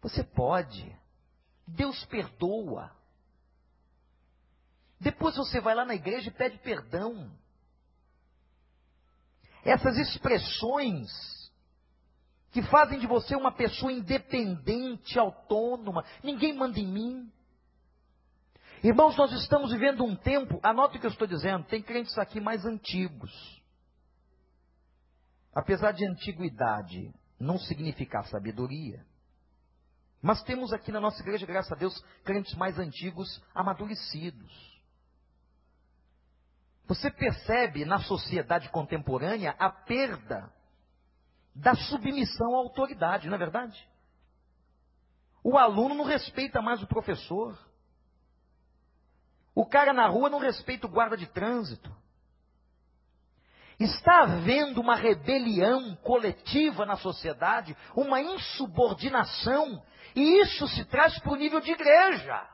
Você 0.00 0.22
pode. 0.22 0.96
Deus 1.66 2.04
perdoa. 2.06 2.90
Depois 5.00 5.36
você 5.36 5.60
vai 5.60 5.74
lá 5.74 5.84
na 5.84 5.94
igreja 5.94 6.28
e 6.28 6.32
pede 6.32 6.58
perdão. 6.58 7.30
Essas 9.64 9.96
expressões 9.96 11.10
que 12.50 12.62
fazem 12.62 12.98
de 12.98 13.06
você 13.06 13.36
uma 13.36 13.52
pessoa 13.52 13.92
independente, 13.92 15.18
autônoma, 15.18 16.04
ninguém 16.22 16.52
manda 16.52 16.78
em 16.78 16.86
mim. 16.86 17.32
Irmãos, 18.82 19.16
nós 19.16 19.32
estamos 19.32 19.70
vivendo 19.70 20.04
um 20.04 20.16
tempo, 20.16 20.58
anote 20.62 20.96
o 20.96 21.00
que 21.00 21.06
eu 21.06 21.10
estou 21.10 21.26
dizendo, 21.26 21.66
tem 21.66 21.82
crentes 21.82 22.16
aqui 22.18 22.40
mais 22.40 22.64
antigos. 22.64 23.59
Apesar 25.54 25.92
de 25.92 26.06
antiguidade 26.06 27.12
não 27.38 27.58
significar 27.58 28.26
sabedoria, 28.26 29.04
mas 30.22 30.42
temos 30.42 30.72
aqui 30.72 30.92
na 30.92 31.00
nossa 31.00 31.20
igreja, 31.22 31.46
graças 31.46 31.72
a 31.72 31.76
Deus, 31.76 31.98
crentes 32.24 32.54
mais 32.54 32.78
antigos, 32.78 33.42
amadurecidos. 33.54 34.80
Você 36.86 37.10
percebe 37.10 37.84
na 37.84 38.00
sociedade 38.00 38.68
contemporânea 38.68 39.54
a 39.58 39.70
perda 39.70 40.52
da 41.54 41.74
submissão 41.74 42.54
à 42.54 42.58
autoridade, 42.58 43.28
não 43.28 43.36
é 43.36 43.38
verdade? 43.38 43.88
O 45.42 45.56
aluno 45.56 45.94
não 45.94 46.04
respeita 46.04 46.60
mais 46.60 46.82
o 46.82 46.86
professor. 46.86 47.58
O 49.54 49.64
cara 49.64 49.92
na 49.92 50.06
rua 50.06 50.28
não 50.28 50.38
respeita 50.38 50.86
o 50.86 50.90
guarda 50.90 51.16
de 51.16 51.26
trânsito. 51.26 51.94
Está 53.80 54.24
havendo 54.24 54.78
uma 54.78 54.94
rebelião 54.94 55.96
coletiva 55.96 56.84
na 56.84 56.96
sociedade, 56.96 57.74
uma 57.96 58.20
insubordinação, 58.20 59.82
e 60.14 60.42
isso 60.42 60.68
se 60.68 60.84
traz 60.84 61.18
para 61.20 61.32
o 61.32 61.36
nível 61.36 61.60
de 61.60 61.72
igreja. 61.72 62.46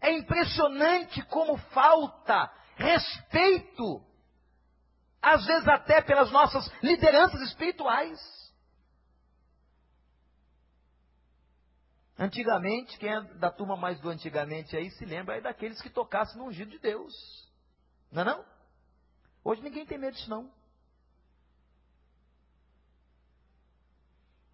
É 0.00 0.10
impressionante 0.12 1.22
como 1.26 1.56
falta 1.56 2.50
respeito, 2.74 4.04
às 5.22 5.46
vezes 5.46 5.68
até 5.68 6.02
pelas 6.02 6.32
nossas 6.32 6.68
lideranças 6.82 7.40
espirituais. 7.42 8.18
Antigamente, 12.20 12.98
quem 12.98 13.08
é 13.08 13.22
da 13.38 13.50
turma 13.50 13.78
mais 13.78 13.98
do 13.98 14.10
antigamente 14.10 14.76
aí 14.76 14.90
se 14.90 15.06
lembra 15.06 15.36
aí 15.36 15.40
daqueles 15.40 15.80
que 15.80 15.88
tocassem 15.88 16.36
no 16.36 16.48
ungido 16.48 16.70
de 16.70 16.78
Deus. 16.78 17.14
Não 18.12 18.20
é 18.20 18.24
não? 18.26 18.44
Hoje 19.42 19.62
ninguém 19.62 19.86
tem 19.86 19.96
medo 19.96 20.12
disso 20.12 20.28
não. 20.28 20.52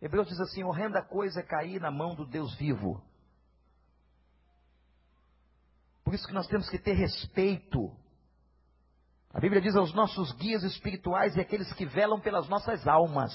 Hebreus 0.00 0.28
diz 0.28 0.38
assim: 0.38 0.62
horrenda 0.62 1.02
coisa 1.02 1.40
é 1.40 1.42
cair 1.42 1.80
na 1.80 1.90
mão 1.90 2.14
do 2.14 2.24
Deus 2.24 2.54
vivo. 2.54 3.02
Por 6.04 6.14
isso 6.14 6.28
que 6.28 6.34
nós 6.34 6.46
temos 6.46 6.70
que 6.70 6.78
ter 6.78 6.92
respeito. 6.92 7.90
A 9.34 9.40
Bíblia 9.40 9.60
diz 9.60 9.74
aos 9.74 9.92
nossos 9.92 10.30
guias 10.34 10.62
espirituais 10.62 11.34
e 11.34 11.40
aqueles 11.40 11.72
que 11.72 11.84
velam 11.84 12.20
pelas 12.20 12.48
nossas 12.48 12.86
almas. 12.86 13.32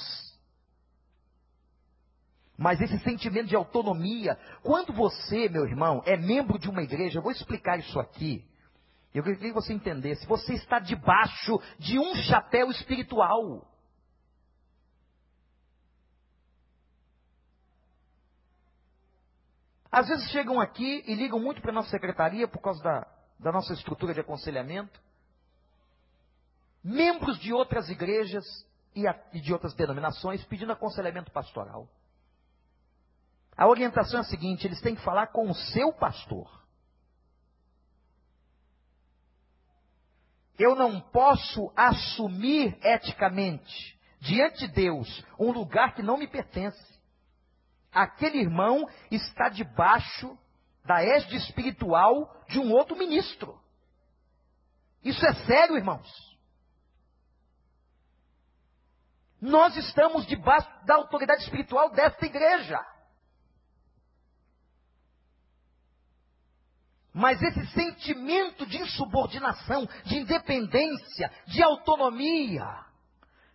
Mas 2.61 2.79
esse 2.79 2.99
sentimento 2.99 3.47
de 3.47 3.55
autonomia, 3.55 4.37
quando 4.61 4.93
você, 4.93 5.49
meu 5.49 5.65
irmão, 5.65 6.03
é 6.05 6.15
membro 6.15 6.59
de 6.59 6.69
uma 6.69 6.83
igreja, 6.83 7.17
eu 7.17 7.23
vou 7.23 7.31
explicar 7.31 7.79
isso 7.79 7.99
aqui. 7.99 8.47
Eu 9.11 9.23
queria 9.23 9.39
que 9.39 9.51
você 9.51 9.73
entendesse. 9.73 10.27
Você 10.27 10.53
está 10.53 10.77
debaixo 10.77 11.59
de 11.79 11.97
um 11.97 12.13
chapéu 12.13 12.69
espiritual. 12.69 13.67
Às 19.91 20.07
vezes 20.07 20.29
chegam 20.29 20.61
aqui 20.61 21.03
e 21.07 21.15
ligam 21.15 21.39
muito 21.39 21.63
para 21.63 21.71
a 21.71 21.73
nossa 21.73 21.89
secretaria 21.89 22.47
por 22.47 22.61
causa 22.61 22.83
da, 22.83 23.07
da 23.39 23.51
nossa 23.51 23.73
estrutura 23.73 24.13
de 24.13 24.19
aconselhamento. 24.19 25.01
Membros 26.83 27.39
de 27.39 27.51
outras 27.51 27.89
igrejas 27.89 28.45
e, 28.93 29.07
a, 29.07 29.19
e 29.33 29.41
de 29.41 29.51
outras 29.51 29.73
denominações 29.73 30.45
pedindo 30.45 30.71
aconselhamento 30.71 31.31
pastoral. 31.31 31.89
A 33.57 33.67
orientação 33.67 34.19
é 34.19 34.21
a 34.21 34.25
seguinte: 34.25 34.65
eles 34.65 34.81
têm 34.81 34.95
que 34.95 35.03
falar 35.03 35.27
com 35.27 35.49
o 35.49 35.55
seu 35.55 35.93
pastor. 35.93 36.61
Eu 40.57 40.75
não 40.75 41.01
posso 41.01 41.71
assumir 41.75 42.77
eticamente, 42.83 43.99
diante 44.19 44.67
de 44.67 44.73
Deus, 44.73 45.25
um 45.39 45.51
lugar 45.51 45.95
que 45.95 46.03
não 46.03 46.17
me 46.17 46.27
pertence. 46.27 47.01
Aquele 47.91 48.37
irmão 48.39 48.87
está 49.09 49.49
debaixo 49.49 50.37
da 50.85 51.03
égide 51.03 51.37
espiritual 51.37 52.31
de 52.47 52.59
um 52.59 52.71
outro 52.71 52.95
ministro. 52.95 53.59
Isso 55.03 55.25
é 55.25 55.33
sério, 55.45 55.77
irmãos. 55.77 56.07
Nós 59.41 59.75
estamos 59.75 60.27
debaixo 60.27 60.69
da 60.85 60.95
autoridade 60.95 61.41
espiritual 61.41 61.89
desta 61.89 62.25
igreja. 62.25 62.79
Mas 67.13 67.41
esse 67.41 67.65
sentimento 67.67 68.65
de 68.65 68.77
insubordinação, 68.77 69.87
de 70.05 70.17
independência, 70.17 71.29
de 71.47 71.61
autonomia. 71.61 72.85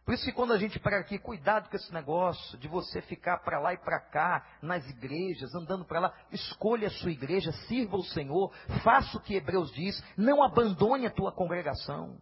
Por 0.04 0.14
isso 0.14 0.24
que 0.24 0.32
quando 0.32 0.52
a 0.52 0.58
gente 0.58 0.78
para 0.78 1.00
aqui, 1.00 1.18
cuidado 1.18 1.68
com 1.68 1.74
esse 1.74 1.92
negócio 1.92 2.56
de 2.58 2.68
você 2.68 3.02
ficar 3.02 3.38
para 3.38 3.58
lá 3.58 3.74
e 3.74 3.78
para 3.78 3.98
cá, 3.98 4.46
nas 4.62 4.88
igrejas, 4.88 5.52
andando 5.52 5.84
para 5.84 5.98
lá. 5.98 6.14
Escolha 6.30 6.86
a 6.86 6.92
sua 6.92 7.10
igreja, 7.10 7.50
sirva 7.66 7.96
o 7.96 8.04
Senhor, 8.04 8.54
faça 8.84 9.16
o 9.16 9.20
que 9.20 9.34
Hebreus 9.34 9.72
diz, 9.72 10.00
não 10.16 10.44
abandone 10.44 11.06
a 11.06 11.10
tua 11.10 11.32
congregação. 11.32 12.20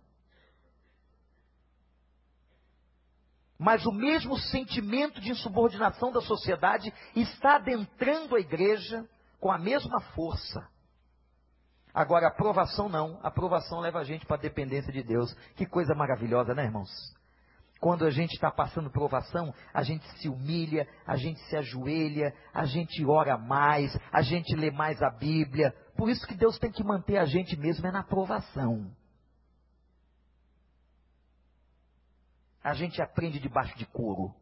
Mas 3.59 3.85
o 3.85 3.93
mesmo 3.93 4.39
sentimento 4.39 5.20
de 5.20 5.30
insubordinação 5.30 6.11
da 6.11 6.20
sociedade 6.22 6.93
está 7.14 7.57
adentrando 7.57 8.35
a 8.35 8.41
igreja 8.41 9.07
com 9.39 9.53
a 9.53 9.59
mesma 9.59 10.01
força. 10.14 10.66
Agora, 11.95 12.26
aprovação 12.26 12.88
não. 12.88 13.20
Aprovação 13.22 13.78
leva 13.78 14.01
a 14.01 14.05
gente 14.05 14.26
para 14.26 14.36
a 14.36 14.40
dependência 14.40 14.92
de 14.92 15.03
Deus. 15.03 15.32
Que 15.55 15.64
coisa 15.64 15.95
maravilhosa, 15.95 16.53
né, 16.53 16.64
irmãos? 16.64 16.90
Quando 17.80 18.05
a 18.05 18.11
gente 18.11 18.32
está 18.32 18.51
passando 18.51 18.90
provação, 18.90 19.55
a 19.72 19.82
gente 19.82 20.05
se 20.18 20.28
humilha, 20.28 20.88
a 21.07 21.16
gente 21.16 21.38
se 21.42 21.57
ajoelha, 21.57 22.34
a 22.53 22.64
gente 22.64 23.05
ora 23.05 23.38
mais, 23.38 23.97
a 24.11 24.22
gente 24.22 24.57
lê 24.57 24.70
mais 24.70 25.01
a 25.03 25.11
Bíblia. 25.11 25.72
Por 25.97 26.09
isso 26.09 26.26
que 26.26 26.34
Deus 26.34 26.59
tem 26.59 26.72
que 26.72 26.82
manter 26.82 27.18
a 27.18 27.26
gente 27.26 27.57
mesmo 27.57 27.86
é 27.86 27.92
na 27.92 28.03
provação. 28.03 28.90
A 32.62 32.72
gente 32.72 33.01
aprende 33.03 33.38
debaixo 33.38 33.76
de 33.76 33.86
couro. 33.86 34.34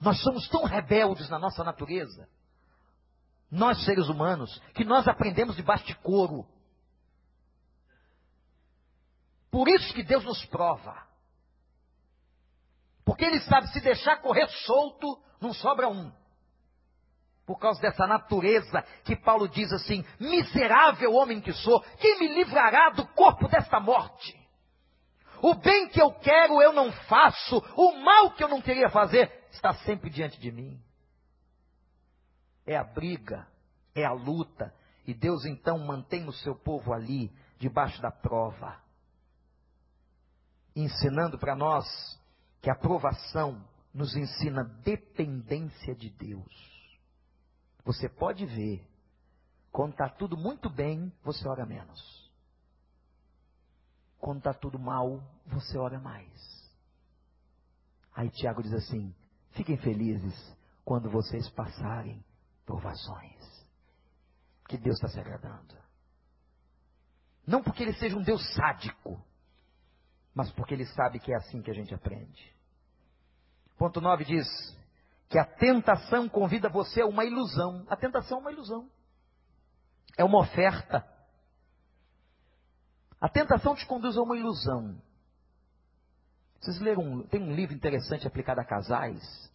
Nós 0.00 0.22
somos 0.22 0.48
tão 0.48 0.64
rebeldes 0.64 1.28
na 1.28 1.38
nossa 1.38 1.62
natureza, 1.62 2.28
nós 3.50 3.84
seres 3.84 4.08
humanos, 4.08 4.60
que 4.74 4.84
nós 4.84 5.08
aprendemos 5.08 5.56
debaixo 5.56 5.84
de 5.84 5.94
couro. 5.96 6.46
Por 9.50 9.68
isso 9.68 9.92
que 9.92 10.02
Deus 10.02 10.24
nos 10.24 10.44
prova. 10.46 10.96
Porque 13.04 13.24
Ele 13.24 13.40
sabe, 13.40 13.66
se 13.68 13.80
deixar 13.80 14.18
correr 14.18 14.48
solto, 14.48 15.20
não 15.40 15.52
sobra 15.52 15.88
um. 15.88 16.12
Por 17.44 17.58
causa 17.58 17.80
dessa 17.80 18.06
natureza 18.06 18.82
que 19.04 19.16
Paulo 19.16 19.48
diz 19.48 19.72
assim: 19.72 20.04
miserável 20.20 21.12
homem 21.14 21.40
que 21.40 21.52
sou, 21.52 21.80
quem 21.98 22.20
me 22.20 22.28
livrará 22.28 22.90
do 22.90 23.04
corpo 23.08 23.48
desta 23.48 23.80
morte? 23.80 24.38
O 25.42 25.54
bem 25.54 25.88
que 25.88 26.00
eu 26.00 26.12
quero 26.12 26.62
eu 26.62 26.72
não 26.72 26.92
faço, 26.92 27.58
o 27.76 27.96
mal 27.96 28.30
que 28.32 28.44
eu 28.44 28.48
não 28.48 28.60
queria 28.60 28.88
fazer 28.90 29.48
está 29.50 29.72
sempre 29.74 30.10
diante 30.10 30.38
de 30.38 30.52
mim. 30.52 30.80
É 32.66 32.76
a 32.76 32.84
briga, 32.84 33.46
é 33.94 34.04
a 34.04 34.12
luta, 34.12 34.74
e 35.06 35.14
Deus 35.14 35.44
então 35.44 35.78
mantém 35.78 36.28
o 36.28 36.32
seu 36.32 36.54
povo 36.54 36.92
ali, 36.92 37.32
debaixo 37.58 38.00
da 38.00 38.10
prova 38.10 38.80
ensinando 40.74 41.38
para 41.38 41.56
nós 41.56 41.86
que 42.60 42.70
a 42.70 42.74
provação 42.74 43.64
nos 43.92 44.14
ensina 44.14 44.64
dependência 44.84 45.94
de 45.94 46.10
Deus. 46.10 46.52
Você 47.84 48.08
pode 48.08 48.46
ver, 48.46 48.86
quando 49.72 49.92
está 49.92 50.08
tudo 50.08 50.36
muito 50.36 50.68
bem, 50.68 51.12
você 51.22 51.46
ora 51.48 51.66
menos. 51.66 52.30
Quando 54.18 54.38
está 54.38 54.52
tudo 54.52 54.78
mal, 54.78 55.22
você 55.46 55.78
ora 55.78 55.98
mais. 55.98 56.70
Aí 58.14 58.28
Tiago 58.30 58.62
diz 58.62 58.74
assim: 58.74 59.14
fiquem 59.52 59.78
felizes 59.78 60.56
quando 60.84 61.10
vocês 61.10 61.48
passarem 61.50 62.22
provações. 62.70 63.66
Que 64.68 64.78
Deus 64.78 64.94
está 64.96 65.08
se 65.08 65.18
agradando. 65.18 65.76
Não 67.44 67.62
porque 67.62 67.82
Ele 67.82 67.94
seja 67.94 68.16
um 68.16 68.22
Deus 68.22 68.40
sádico, 68.54 69.20
mas 70.32 70.52
porque 70.52 70.74
ele 70.74 70.86
sabe 70.86 71.18
que 71.18 71.32
é 71.32 71.36
assim 71.36 71.60
que 71.60 71.70
a 71.70 71.74
gente 71.74 71.92
aprende. 71.92 72.54
Ponto 73.76 74.00
9 74.00 74.24
diz 74.24 74.46
que 75.28 75.36
a 75.36 75.44
tentação 75.44 76.28
convida 76.28 76.68
você 76.68 77.00
a 77.00 77.06
uma 77.06 77.24
ilusão. 77.24 77.84
A 77.88 77.96
tentação 77.96 78.38
é 78.38 78.40
uma 78.40 78.52
ilusão. 78.52 78.88
É 80.16 80.22
uma 80.22 80.38
oferta. 80.38 81.04
A 83.20 83.28
tentação 83.28 83.74
te 83.74 83.84
conduz 83.86 84.16
a 84.16 84.22
uma 84.22 84.36
ilusão. 84.36 85.02
Vocês 86.60 86.78
leram, 86.78 87.26
tem 87.26 87.42
um 87.42 87.54
livro 87.54 87.74
interessante 87.74 88.26
aplicado 88.26 88.60
a 88.60 88.64
casais, 88.64 89.52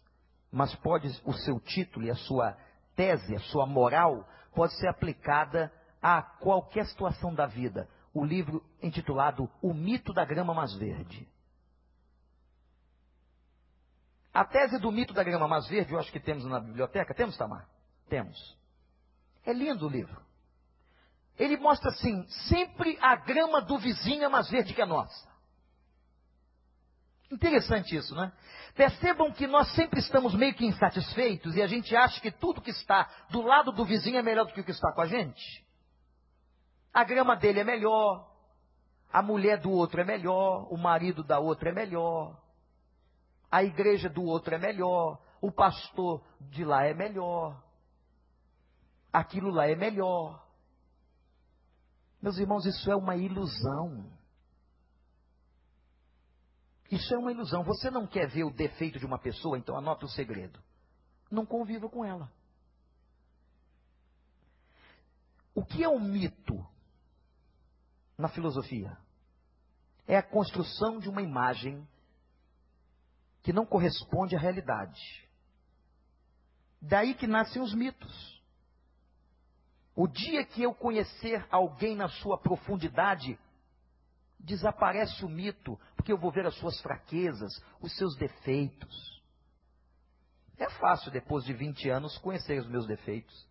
mas 0.52 0.74
pode 0.76 1.08
o 1.24 1.32
seu 1.32 1.58
título 1.60 2.04
e 2.04 2.10
a 2.10 2.16
sua 2.16 2.56
tese, 2.96 3.36
a 3.36 3.40
sua 3.40 3.66
moral, 3.66 4.26
pode 4.54 4.72
ser 4.78 4.88
aplicada 4.88 5.72
a 6.02 6.22
qualquer 6.22 6.86
situação 6.86 7.34
da 7.34 7.46
vida 7.46 7.88
o 8.12 8.24
livro 8.24 8.64
intitulado 8.82 9.48
O 9.60 9.74
Mito 9.74 10.12
da 10.12 10.24
Grama 10.24 10.54
Mais 10.54 10.74
Verde. 10.74 11.28
A 14.36 14.44
tese 14.44 14.78
do 14.78 14.92
mito 14.92 15.14
da 15.14 15.24
grama 15.24 15.48
mais 15.48 15.66
verde, 15.66 15.94
eu 15.94 15.98
acho 15.98 16.12
que 16.12 16.20
temos 16.20 16.44
na 16.44 16.60
biblioteca. 16.60 17.14
Temos, 17.14 17.38
Tamar? 17.38 17.66
Temos. 18.06 18.54
É 19.46 19.52
lindo 19.52 19.86
o 19.86 19.88
livro. 19.88 20.20
Ele 21.38 21.56
mostra 21.56 21.88
assim: 21.88 22.26
sempre 22.48 22.98
a 23.00 23.16
grama 23.16 23.62
do 23.62 23.78
vizinho 23.78 24.24
é 24.24 24.28
mais 24.28 24.50
verde 24.50 24.74
que 24.74 24.82
a 24.82 24.86
nossa. 24.86 25.26
Interessante 27.30 27.96
isso, 27.96 28.14
né? 28.14 28.32
Percebam 28.74 29.32
que 29.32 29.46
nós 29.46 29.74
sempre 29.74 29.98
estamos 29.98 30.34
meio 30.34 30.54
que 30.54 30.64
insatisfeitos 30.64 31.56
e 31.56 31.62
a 31.62 31.66
gente 31.66 31.94
acha 31.96 32.20
que 32.20 32.30
tudo 32.30 32.60
que 32.60 32.70
está 32.70 33.08
do 33.30 33.42
lado 33.42 33.72
do 33.72 33.84
vizinho 33.84 34.18
é 34.18 34.22
melhor 34.22 34.46
do 34.46 34.52
que 34.52 34.60
o 34.60 34.64
que 34.64 34.70
está 34.70 34.92
com 34.92 35.00
a 35.00 35.06
gente. 35.06 35.66
A 36.94 37.02
grama 37.02 37.34
dele 37.34 37.60
é 37.60 37.64
melhor, 37.64 38.30
a 39.12 39.22
mulher 39.22 39.58
do 39.60 39.70
outro 39.70 40.00
é 40.00 40.04
melhor, 40.04 40.72
o 40.72 40.76
marido 40.76 41.24
da 41.24 41.38
outra 41.38 41.70
é 41.70 41.72
melhor, 41.72 42.40
a 43.50 43.64
igreja 43.64 44.08
do 44.08 44.22
outro 44.22 44.54
é 44.54 44.58
melhor, 44.58 45.20
o 45.40 45.50
pastor 45.50 46.22
de 46.40 46.64
lá 46.64 46.84
é 46.84 46.94
melhor, 46.94 47.60
aquilo 49.12 49.50
lá 49.50 49.66
é 49.66 49.74
melhor. 49.74 50.46
Meus 52.22 52.38
irmãos, 52.38 52.64
isso 52.66 52.90
é 52.90 52.96
uma 52.96 53.16
ilusão. 53.16 54.15
Isso 56.90 57.14
é 57.14 57.18
uma 57.18 57.32
ilusão. 57.32 57.64
Você 57.64 57.90
não 57.90 58.06
quer 58.06 58.28
ver 58.28 58.44
o 58.44 58.50
defeito 58.50 58.98
de 58.98 59.06
uma 59.06 59.18
pessoa, 59.18 59.58
então 59.58 59.76
anota 59.76 60.06
o 60.06 60.10
segredo. 60.10 60.60
Não 61.30 61.44
conviva 61.44 61.88
com 61.88 62.04
ela. 62.04 62.30
O 65.54 65.64
que 65.64 65.82
é 65.82 65.88
um 65.88 66.00
mito? 66.00 66.64
na 68.16 68.28
filosofia. 68.28 68.96
É 70.06 70.16
a 70.16 70.22
construção 70.22 70.98
de 70.98 71.08
uma 71.08 71.22
imagem 71.22 71.86
que 73.42 73.52
não 73.52 73.66
corresponde 73.66 74.34
à 74.34 74.38
realidade. 74.38 75.00
Daí 76.80 77.14
que 77.14 77.26
nascem 77.26 77.60
os 77.60 77.74
mitos. 77.74 78.42
O 79.94 80.06
dia 80.06 80.44
que 80.44 80.62
eu 80.62 80.74
conhecer 80.74 81.46
alguém 81.50 81.96
na 81.96 82.08
sua 82.08 82.38
profundidade, 82.38 83.38
desaparece 84.38 85.24
o 85.24 85.28
mito, 85.28 85.78
porque 86.06 86.12
eu 86.12 86.18
vou 86.18 86.30
ver 86.30 86.46
as 86.46 86.54
suas 86.58 86.80
fraquezas, 86.80 87.52
os 87.80 87.92
seus 87.96 88.14
defeitos. 88.14 89.20
É 90.56 90.70
fácil, 90.78 91.10
depois 91.10 91.44
de 91.44 91.52
20 91.52 91.90
anos, 91.90 92.16
conhecer 92.18 92.60
os 92.60 92.68
meus 92.68 92.86
defeitos. 92.86 93.44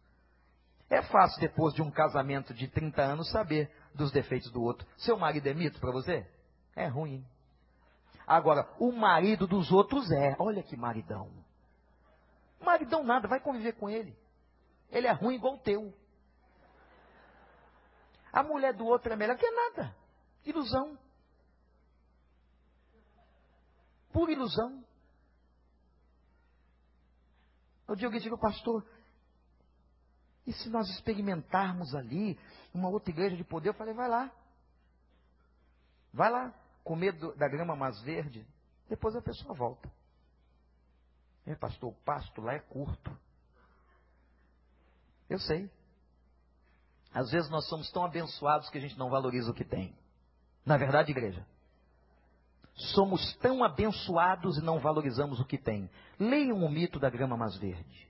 É 0.89 1.01
fácil, 1.01 1.41
depois 1.41 1.73
de 1.73 1.81
um 1.81 1.91
casamento 1.91 2.53
de 2.53 2.69
30 2.69 3.01
anos, 3.01 3.29
saber 3.29 3.69
dos 3.93 4.09
defeitos 4.09 4.49
do 4.53 4.61
outro. 4.63 4.87
Seu 4.95 5.17
marido 5.17 5.45
é 5.47 5.53
mito 5.53 5.81
para 5.81 5.91
você? 5.91 6.25
É 6.77 6.87
ruim. 6.87 7.25
Agora, 8.25 8.65
o 8.79 8.89
marido 8.93 9.45
dos 9.45 9.69
outros 9.69 10.09
é. 10.09 10.37
Olha 10.39 10.63
que 10.63 10.77
maridão. 10.77 11.29
Maridão 12.61 13.03
nada, 13.03 13.27
vai 13.27 13.41
conviver 13.41 13.73
com 13.73 13.89
ele. 13.89 14.17
Ele 14.89 15.07
é 15.07 15.11
ruim 15.11 15.35
igual 15.35 15.55
o 15.55 15.59
teu. 15.59 15.93
A 18.31 18.41
mulher 18.43 18.73
do 18.73 18.85
outro 18.85 19.11
é 19.11 19.17
melhor 19.17 19.35
que 19.35 19.51
nada. 19.51 19.93
Ilusão. 20.45 20.97
Pura 24.15 24.31
ilusão. 24.31 24.81
Eu 27.85 27.97
digo, 27.97 28.15
eu 28.15 28.19
digo, 28.21 28.37
pastor, 28.39 28.87
e 30.47 30.53
se 30.53 30.69
nós 30.69 30.87
experimentarmos 30.91 31.93
ali 31.93 32.39
uma 32.73 32.87
outra 32.87 33.11
igreja 33.11 33.35
de 33.35 33.43
poder, 33.43 33.69
eu 33.69 33.73
falei, 33.73 33.93
vai 33.93 34.07
lá. 34.07 34.31
Vai 36.13 36.31
lá, 36.31 36.53
com 36.81 36.95
medo 36.95 37.35
da 37.35 37.49
grama 37.49 37.75
mais 37.75 38.01
verde. 38.03 38.47
Depois 38.87 39.13
a 39.17 39.21
pessoa 39.21 39.53
volta. 39.53 39.91
É, 41.45 41.53
pastor, 41.53 41.91
o 41.91 42.03
pasto 42.05 42.39
lá 42.39 42.53
é 42.53 42.59
curto. 42.59 43.11
Eu 45.29 45.39
sei. 45.39 45.69
Às 47.13 47.31
vezes 47.31 47.49
nós 47.49 47.67
somos 47.67 47.91
tão 47.91 48.05
abençoados 48.05 48.69
que 48.69 48.77
a 48.77 48.81
gente 48.81 48.97
não 48.97 49.09
valoriza 49.09 49.51
o 49.51 49.53
que 49.53 49.65
tem. 49.65 49.93
Na 50.65 50.77
verdade, 50.77 51.11
igreja. 51.11 51.45
Somos 52.75 53.33
tão 53.37 53.63
abençoados 53.63 54.57
e 54.57 54.61
não 54.61 54.79
valorizamos 54.79 55.39
o 55.39 55.45
que 55.45 55.57
tem. 55.57 55.89
Leiam 56.19 56.63
o 56.63 56.69
mito 56.69 56.99
da 56.99 57.09
grama 57.09 57.37
mais 57.37 57.55
verde. 57.57 58.05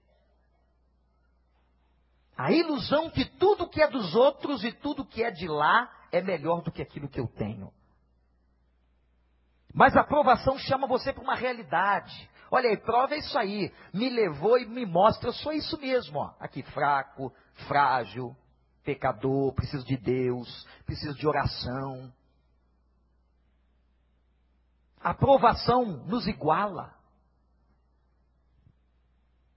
A 2.36 2.52
ilusão 2.52 3.10
que 3.10 3.26
tudo 3.38 3.70
que 3.70 3.82
é 3.82 3.88
dos 3.88 4.16
outros 4.16 4.64
e 4.64 4.72
tudo 4.72 5.06
que 5.06 5.24
é 5.24 5.32
de 5.32 5.48
lá 5.48 5.90
é 6.12 6.22
melhor 6.22 6.62
do 6.62 6.72
que 6.72 6.82
aquilo 6.82 7.08
que 7.08 7.20
eu 7.20 7.28
tenho. 7.28 7.72
Mas 9.74 9.96
a 9.96 10.02
aprovação 10.02 10.58
chama 10.58 10.88
você 10.88 11.14
para 11.14 11.24
uma 11.24 11.36
realidade. 11.36 12.30
Olha 12.50 12.70
aí, 12.70 12.78
prova 12.78 13.14
é 13.14 13.20
isso 13.20 13.38
aí. 13.38 13.72
Me 13.94 14.10
levou 14.10 14.58
e 14.58 14.66
me 14.66 14.86
mostra, 14.86 15.30
eu 15.30 15.34
sou 15.34 15.52
isso 15.52 15.80
mesmo. 15.80 16.20
Ó. 16.20 16.34
Aqui, 16.40 16.64
fraco, 16.64 17.32
frágil, 17.68 18.36
pecador, 18.84 19.54
preciso 19.54 19.86
de 19.86 19.98
Deus, 19.98 20.66
preciso 20.86 21.16
de 21.16 21.28
oração. 21.28 22.12
A 25.06 25.12
aprovação 25.12 25.86
nos 26.08 26.26
iguala. 26.26 26.92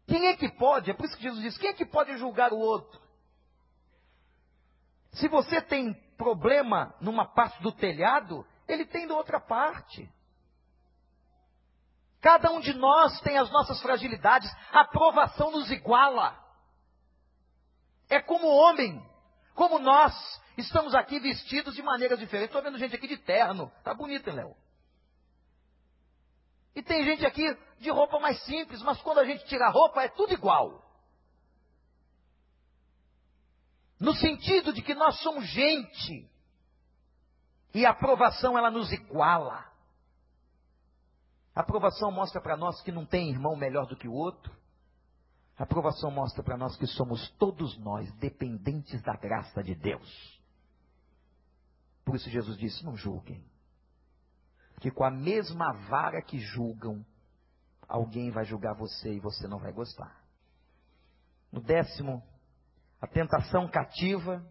Quem 0.07 0.27
é 0.27 0.37
que 0.37 0.51
pode? 0.51 0.91
É 0.91 0.95
por 0.95 1.07
isso 1.07 1.17
que 1.17 1.23
Jesus 1.23 1.41
diz: 1.41 1.57
quem 1.57 1.71
é 1.71 1.73
que 1.73 1.87
pode 1.87 2.15
julgar 2.19 2.53
o 2.53 2.59
outro? 2.59 3.01
Se 5.13 5.27
você 5.27 5.63
tem 5.63 5.95
problema 6.19 6.95
numa 7.01 7.25
parte 7.25 7.63
do 7.63 7.73
telhado, 7.73 8.47
ele 8.69 8.85
tem 8.85 9.07
da 9.07 9.15
outra 9.15 9.41
parte. 9.41 10.13
Cada 12.21 12.53
um 12.53 12.61
de 12.61 12.75
nós 12.75 13.19
tem 13.23 13.39
as 13.39 13.51
nossas 13.51 13.81
fragilidades, 13.81 14.55
a 14.71 14.85
provação 14.85 15.51
nos 15.51 15.71
iguala. 15.71 16.39
É 18.11 18.21
como 18.21 18.49
homem, 18.49 19.03
como 19.55 19.79
nós, 19.79 20.13
estamos 20.59 20.95
aqui 20.95 21.19
vestidos 21.19 21.75
de 21.75 21.83
maneiras 21.83 22.19
diferentes. 22.19 22.55
Estou 22.55 22.63
vendo 22.63 22.79
gente 22.79 22.95
aqui 22.95 23.09
de 23.09 23.17
terno, 23.17 23.73
tá 23.83 23.95
bonito, 23.95 24.31
Léo? 24.31 24.55
E 26.75 26.83
tem 26.83 27.05
gente 27.05 27.25
aqui 27.27 27.45
de 27.79 27.91
roupa 27.91 28.19
mais 28.19 28.43
simples, 28.45 28.83
mas 28.83 29.01
quando 29.03 29.19
a 29.19 29.25
gente 29.25 29.45
tira 29.47 29.67
a 29.67 29.71
roupa 29.71 30.03
é 30.03 30.09
tudo 30.09 30.33
igual. 30.33 30.85
No 33.99 34.15
sentido 34.15 34.73
de 34.73 34.83
que 34.83 34.95
nós 34.95 35.21
somos 35.21 35.47
gente. 35.49 36.31
E 37.75 37.85
a 37.85 37.91
aprovação 37.91 38.57
ela 38.57 38.71
nos 38.71 38.91
iguala. 38.93 39.67
A 41.55 41.61
aprovação 41.61 42.13
mostra 42.13 42.41
para 42.41 42.57
nós 42.57 42.81
que 42.83 42.93
não 42.93 43.05
tem 43.05 43.31
irmão 43.31 43.57
melhor 43.57 43.87
do 43.87 43.97
que 43.97 44.07
o 44.07 44.13
outro. 44.13 44.57
A 45.59 45.65
aprovação 45.65 46.11
mostra 46.11 46.43
para 46.43 46.57
nós 46.57 46.77
que 46.77 46.87
somos 46.87 47.29
todos 47.33 47.77
nós 47.79 48.11
dependentes 48.15 49.03
da 49.03 49.17
graça 49.17 49.61
de 49.63 49.75
Deus. 49.75 50.41
Por 52.05 52.15
isso 52.15 52.31
Jesus 52.31 52.57
disse: 52.57 52.85
não 52.85 52.97
julguem. 52.97 53.45
Que 54.81 54.91
com 54.91 55.05
a 55.05 55.11
mesma 55.11 55.73
vara 55.89 56.23
que 56.23 56.39
julgam, 56.39 57.05
alguém 57.89 58.31
vai 58.31 58.45
julgar 58.45 58.75
você 58.75 59.15
e 59.15 59.21
você 59.21 59.49
não 59.49 59.59
vai 59.59 59.73
gostar. 59.73 60.23
No 61.51 61.61
décimo, 61.61 62.23
a 63.01 63.07
tentação 63.07 63.69
cativa, 63.69 64.45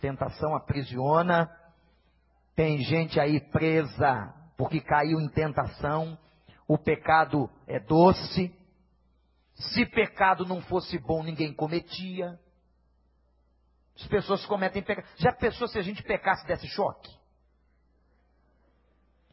tentação 0.00 0.54
aprisiona. 0.54 1.50
Tem 2.54 2.78
gente 2.82 3.20
aí 3.20 3.40
presa 3.50 4.34
porque 4.56 4.80
caiu 4.80 5.20
em 5.20 5.28
tentação. 5.28 6.18
O 6.66 6.78
pecado 6.78 7.50
é 7.66 7.78
doce. 7.78 8.54
Se 9.54 9.86
pecado 9.86 10.44
não 10.44 10.60
fosse 10.62 10.98
bom, 10.98 11.22
ninguém 11.22 11.52
cometia. 11.52 12.38
As 13.94 14.06
pessoas 14.06 14.44
cometem 14.46 14.82
pecado. 14.82 15.06
Já 15.16 15.32
pensou 15.32 15.68
se 15.68 15.78
a 15.78 15.82
gente 15.82 16.02
pecasse 16.02 16.46
desse 16.46 16.66
choque? 16.68 17.10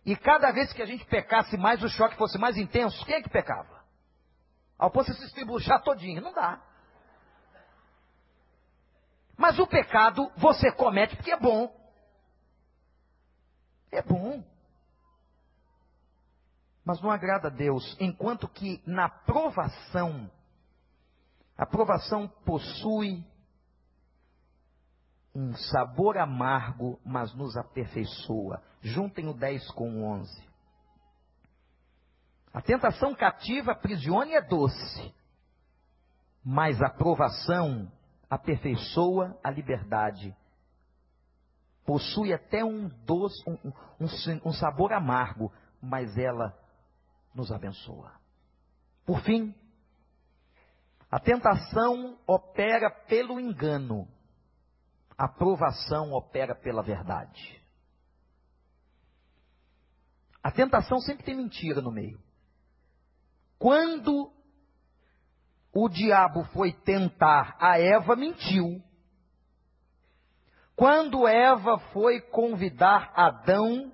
E 0.06 0.16
cada 0.16 0.52
vez 0.52 0.72
que 0.74 0.82
a 0.82 0.86
gente 0.86 1.06
pecasse 1.06 1.58
mais, 1.58 1.82
o 1.82 1.90
choque 1.90 2.18
fosse 2.18 2.38
mais 2.38 2.58
intenso, 2.58 3.06
quem 3.06 3.16
é 3.16 3.22
que 3.22 3.30
pecava? 3.30 3.84
Ao 4.78 4.92
ponto 4.92 5.12
de 5.12 5.18
se 5.18 5.26
estribuchar 5.26 5.82
todinho. 5.82 6.22
Não 6.22 6.34
dá. 6.34 6.62
Mas 9.38 9.58
o 9.60 9.68
pecado 9.68 10.32
você 10.36 10.72
comete 10.72 11.16
porque 11.16 11.32
é 11.32 11.40
bom. 11.40 11.74
É 13.92 14.02
bom 14.02 14.44
mas 16.86 17.02
não 17.02 17.10
agrada 17.10 17.48
a 17.48 17.52
Deus, 17.52 17.96
enquanto 18.00 18.48
que 18.48 18.82
na 18.86 19.08
provação, 19.08 20.30
a 21.58 21.66
provação 21.66 22.28
possui 22.46 23.24
um 25.36 25.54
sabor 25.56 26.18
amargo, 26.18 27.00
mas 27.04 27.34
nos 27.34 27.58
aperfeiçoa. 27.58 28.62
Juntem 28.82 29.28
o 29.28 29.34
10 29.34 29.72
com 29.72 29.90
o 29.90 30.04
11. 30.04 30.54
A 32.54 32.62
tentação 32.62 33.16
cativa 33.16 33.72
aprisiona 33.72 34.28
e 34.32 34.36
é 34.36 34.42
doce, 34.42 35.14
mas 36.44 36.80
a 36.82 36.90
provação 36.90 37.92
aperfeiçoa 38.30 39.36
a 39.44 39.50
liberdade. 39.50 40.36
Possui 41.84 42.32
até 42.32 42.64
um 42.64 42.88
doce, 43.06 43.44
um, 43.48 43.72
um, 44.00 44.50
um 44.50 44.54
sabor 44.54 44.94
amargo, 44.94 45.52
mas 45.82 46.16
ela 46.18 46.56
nos 47.34 47.52
abençoa. 47.52 48.14
Por 49.06 49.20
fim, 49.22 49.54
a 51.10 51.20
tentação 51.20 52.18
opera 52.26 52.90
pelo 53.08 53.40
engano, 53.40 54.08
a 55.18 55.28
provação 55.28 56.12
opera 56.14 56.56
pela 56.56 56.82
verdade. 56.82 57.62
A 60.42 60.52
tentação 60.52 61.00
sempre 61.00 61.24
tem 61.24 61.36
mentira 61.36 61.82
no 61.82 61.92
meio. 61.92 62.20
Quando 63.58 64.32
o 65.74 65.88
diabo 65.88 66.44
foi 66.54 66.74
tentar 66.74 67.56
a 67.60 67.80
Eva, 67.80 68.16
mentiu. 68.16 68.84
Quando 70.76 71.28
Eva 71.28 71.80
foi 71.94 72.20
convidar 72.20 73.14
Adão 73.16 73.94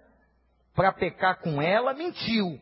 para 0.73 0.91
pecar 0.91 1.39
com 1.39 1.61
ela, 1.61 1.93
mentiu 1.93 2.59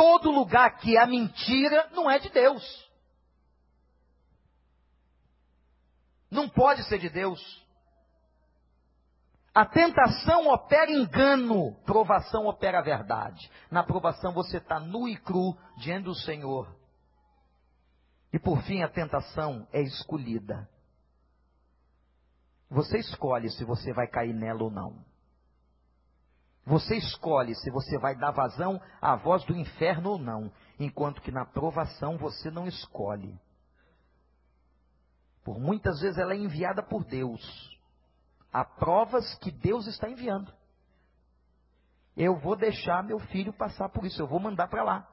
todo 0.00 0.30
lugar 0.30 0.78
que 0.78 0.96
há 0.96 1.06
mentira 1.06 1.90
não 1.92 2.10
é 2.10 2.18
de 2.18 2.30
Deus. 2.30 2.89
Não 6.30 6.48
pode 6.48 6.84
ser 6.84 6.98
de 6.98 7.08
Deus. 7.08 7.40
A 9.52 9.66
tentação 9.66 10.46
opera 10.46 10.90
engano, 10.90 11.74
provação 11.84 12.46
opera 12.46 12.80
verdade. 12.80 13.50
Na 13.70 13.82
provação 13.82 14.32
você 14.32 14.58
está 14.58 14.78
nu 14.78 15.08
e 15.08 15.16
cru 15.16 15.56
diante 15.78 16.04
do 16.04 16.14
Senhor. 16.14 16.72
E 18.32 18.38
por 18.38 18.62
fim 18.62 18.82
a 18.82 18.88
tentação 18.88 19.66
é 19.72 19.82
escolhida. 19.82 20.68
Você 22.70 22.98
escolhe 22.98 23.50
se 23.50 23.64
você 23.64 23.92
vai 23.92 24.06
cair 24.06 24.32
nela 24.32 24.62
ou 24.62 24.70
não. 24.70 25.04
Você 26.64 26.96
escolhe 26.96 27.52
se 27.56 27.70
você 27.70 27.98
vai 27.98 28.14
dar 28.14 28.30
vazão 28.30 28.80
à 29.00 29.16
voz 29.16 29.44
do 29.44 29.56
inferno 29.56 30.10
ou 30.10 30.18
não, 30.18 30.52
enquanto 30.78 31.20
que 31.20 31.32
na 31.32 31.44
provação 31.44 32.16
você 32.16 32.48
não 32.48 32.68
escolhe. 32.68 33.36
Por 35.44 35.58
muitas 35.58 36.00
vezes 36.00 36.18
ela 36.18 36.34
é 36.34 36.36
enviada 36.36 36.82
por 36.82 37.04
Deus. 37.04 37.40
Há 38.52 38.64
provas 38.64 39.34
que 39.36 39.50
Deus 39.50 39.86
está 39.86 40.08
enviando. 40.08 40.52
Eu 42.16 42.38
vou 42.38 42.56
deixar 42.56 43.02
meu 43.02 43.18
filho 43.18 43.52
passar 43.52 43.88
por 43.88 44.04
isso, 44.04 44.20
eu 44.20 44.26
vou 44.26 44.40
mandar 44.40 44.68
para 44.68 44.82
lá. 44.82 45.08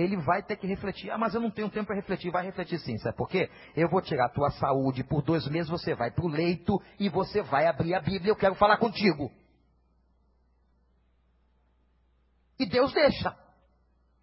ele 0.00 0.16
vai 0.16 0.42
ter 0.42 0.56
que 0.56 0.66
refletir. 0.66 1.10
Ah, 1.10 1.18
mas 1.18 1.34
eu 1.34 1.40
não 1.40 1.50
tenho 1.50 1.70
tempo 1.70 1.86
para 1.86 1.96
refletir. 1.96 2.30
Vai 2.30 2.44
refletir 2.44 2.78
sim, 2.80 2.98
sabe 2.98 3.16
por 3.16 3.28
quê? 3.28 3.48
Eu 3.76 3.88
vou 3.88 4.02
tirar 4.02 4.26
a 4.26 4.28
tua 4.30 4.50
saúde 4.50 5.04
por 5.04 5.22
dois 5.22 5.46
meses, 5.48 5.70
você 5.70 5.94
vai 5.94 6.10
para 6.10 6.24
o 6.24 6.28
leito 6.28 6.80
e 6.98 7.08
você 7.08 7.42
vai 7.42 7.66
abrir 7.66 7.94
a 7.94 8.00
Bíblia. 8.00 8.30
Eu 8.30 8.36
quero 8.36 8.54
falar 8.56 8.76
contigo. 8.78 9.30
E 12.58 12.66
Deus 12.66 12.92
deixa. 12.92 13.36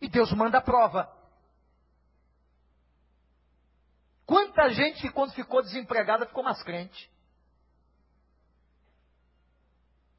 E 0.02 0.10
Deus 0.10 0.32
manda 0.34 0.58
a 0.58 0.62
prova. 0.62 1.10
Quanta 4.32 4.70
gente 4.70 5.02
que 5.02 5.12
quando 5.12 5.34
ficou 5.34 5.62
desempregada 5.62 6.26
ficou 6.26 6.42
mais 6.42 6.64
crente. 6.64 7.12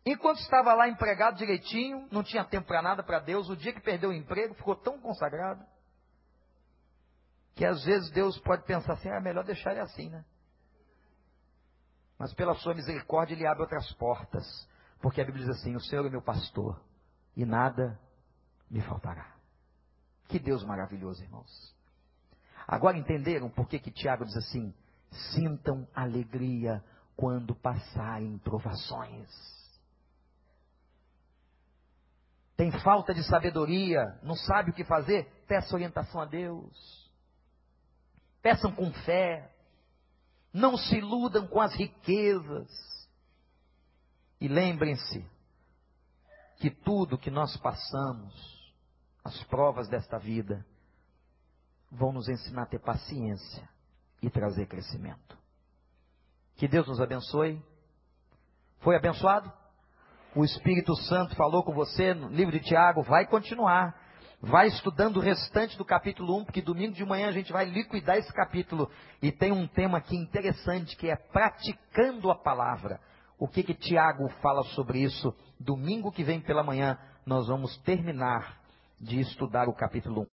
Enquanto 0.05 0.37
estava 0.41 0.75
lá 0.75 0.87
empregado 0.87 1.39
direitinho, 1.39 2.07
não 2.13 2.23
tinha 2.23 2.45
tempo 2.45 2.67
para 2.67 2.83
nada 2.83 3.03
para 3.03 3.21
Deus, 3.21 3.49
o 3.49 3.57
dia 3.57 3.73
que 3.73 3.81
perdeu 3.81 4.11
o 4.11 4.13
emprego 4.13 4.53
ficou 4.53 4.77
tão 4.77 5.01
consagrado 5.01 5.65
que 7.55 7.65
às 7.65 7.83
vezes 7.85 8.11
Deus 8.11 8.39
pode 8.41 8.65
pensar 8.67 8.93
assim: 8.93 9.09
ah, 9.09 9.17
é 9.17 9.21
melhor 9.21 9.45
deixar 9.45 9.71
ele 9.71 9.81
assim, 9.81 10.11
né? 10.11 10.23
Mas 12.19 12.35
pela 12.35 12.55
sua 12.57 12.75
misericórdia 12.75 13.33
ele 13.33 13.47
abre 13.47 13.63
outras 13.63 13.91
portas, 13.95 14.45
porque 15.01 15.23
a 15.23 15.25
Bíblia 15.25 15.47
diz 15.47 15.57
assim: 15.57 15.75
o 15.75 15.81
Senhor 15.81 16.05
é 16.05 16.11
meu 16.11 16.21
pastor 16.21 16.79
e 17.35 17.47
nada 17.47 17.99
me 18.69 18.83
faltará. 18.83 19.35
Que 20.29 20.39
Deus 20.39 20.63
maravilhoso, 20.65 21.23
irmãos. 21.23 21.82
Agora 22.73 22.97
entenderam 22.97 23.51
por 23.51 23.69
que, 23.69 23.79
que 23.79 23.91
Tiago 23.91 24.25
diz 24.25 24.37
assim: 24.37 24.75
sintam 25.35 25.87
alegria 25.95 26.83
quando 27.17 27.55
passarem 27.55 28.39
provações 28.39 29.29
tem 32.63 32.71
falta 32.71 33.13
de 33.13 33.25
sabedoria, 33.25 34.17
não 34.23 34.37
sabe 34.37 34.71
o 34.71 34.73
que 34.73 34.85
fazer, 34.85 35.25
peça 35.49 35.75
orientação 35.75 36.21
a 36.21 36.25
Deus. 36.25 37.11
Peçam 38.41 38.71
com 38.71 38.93
fé. 39.05 39.53
Não 40.53 40.77
se 40.77 40.99
iludam 40.99 41.47
com 41.49 41.61
as 41.61 41.75
riquezas. 41.75 42.71
E 44.41 44.47
lembrem-se 44.47 45.29
que 46.59 46.71
tudo 46.71 47.19
que 47.19 47.33
nós 47.33 47.57
passamos, 47.57 48.33
as 49.25 49.43
provas 49.45 49.89
desta 49.89 50.17
vida, 50.19 50.65
vão 51.93 52.13
nos 52.13 52.29
ensinar 52.29 52.63
a 52.63 52.67
ter 52.67 52.81
paciência 52.81 53.69
e 54.21 54.29
trazer 54.29 54.67
crescimento. 54.67 55.39
Que 56.57 56.67
Deus 56.67 56.89
nos 56.89 57.01
abençoe. 57.01 57.63
Foi 58.81 58.97
abençoado? 58.97 59.53
o 60.35 60.45
Espírito 60.45 60.95
Santo 60.97 61.37
falou 61.37 61.63
com 61.63 61.73
você 61.73 62.15
no 62.15 62.29
livro 62.29 62.53
de 62.53 62.61
Tiago, 62.61 63.03
vai 63.03 63.27
continuar. 63.27 64.01
Vai 64.41 64.67
estudando 64.67 65.19
o 65.19 65.21
restante 65.21 65.79
do 65.79 65.85
capítulo 65.85 66.37
1, 66.41 66.45
porque 66.47 66.61
domingo 66.61 66.95
de 66.95 67.05
manhã 67.05 67.29
a 67.29 67.33
gente 67.33 67.53
vai 67.53 67.65
liquidar 67.65 68.17
esse 68.17 68.33
capítulo. 68.33 68.91
E 69.23 69.31
tem 69.31 69.53
um 69.53 69.69
tema 69.69 69.99
aqui 69.99 70.17
interessante 70.17 70.97
que 70.97 71.09
é 71.09 71.15
praticando 71.15 72.29
a 72.31 72.35
palavra. 72.35 72.99
O 73.39 73.47
que 73.47 73.63
que 73.63 73.75
Tiago 73.75 74.29
fala 74.41 74.65
sobre 74.75 75.01
isso? 75.01 75.33
Domingo 75.61 76.11
que 76.11 76.25
vem 76.25 76.41
pela 76.41 76.65
manhã 76.65 76.99
nós 77.25 77.47
vamos 77.47 77.77
terminar 77.83 78.59
de 79.01 79.21
estudar 79.21 79.69
o 79.69 79.75
capítulo 79.75 80.23
1. 80.23 80.27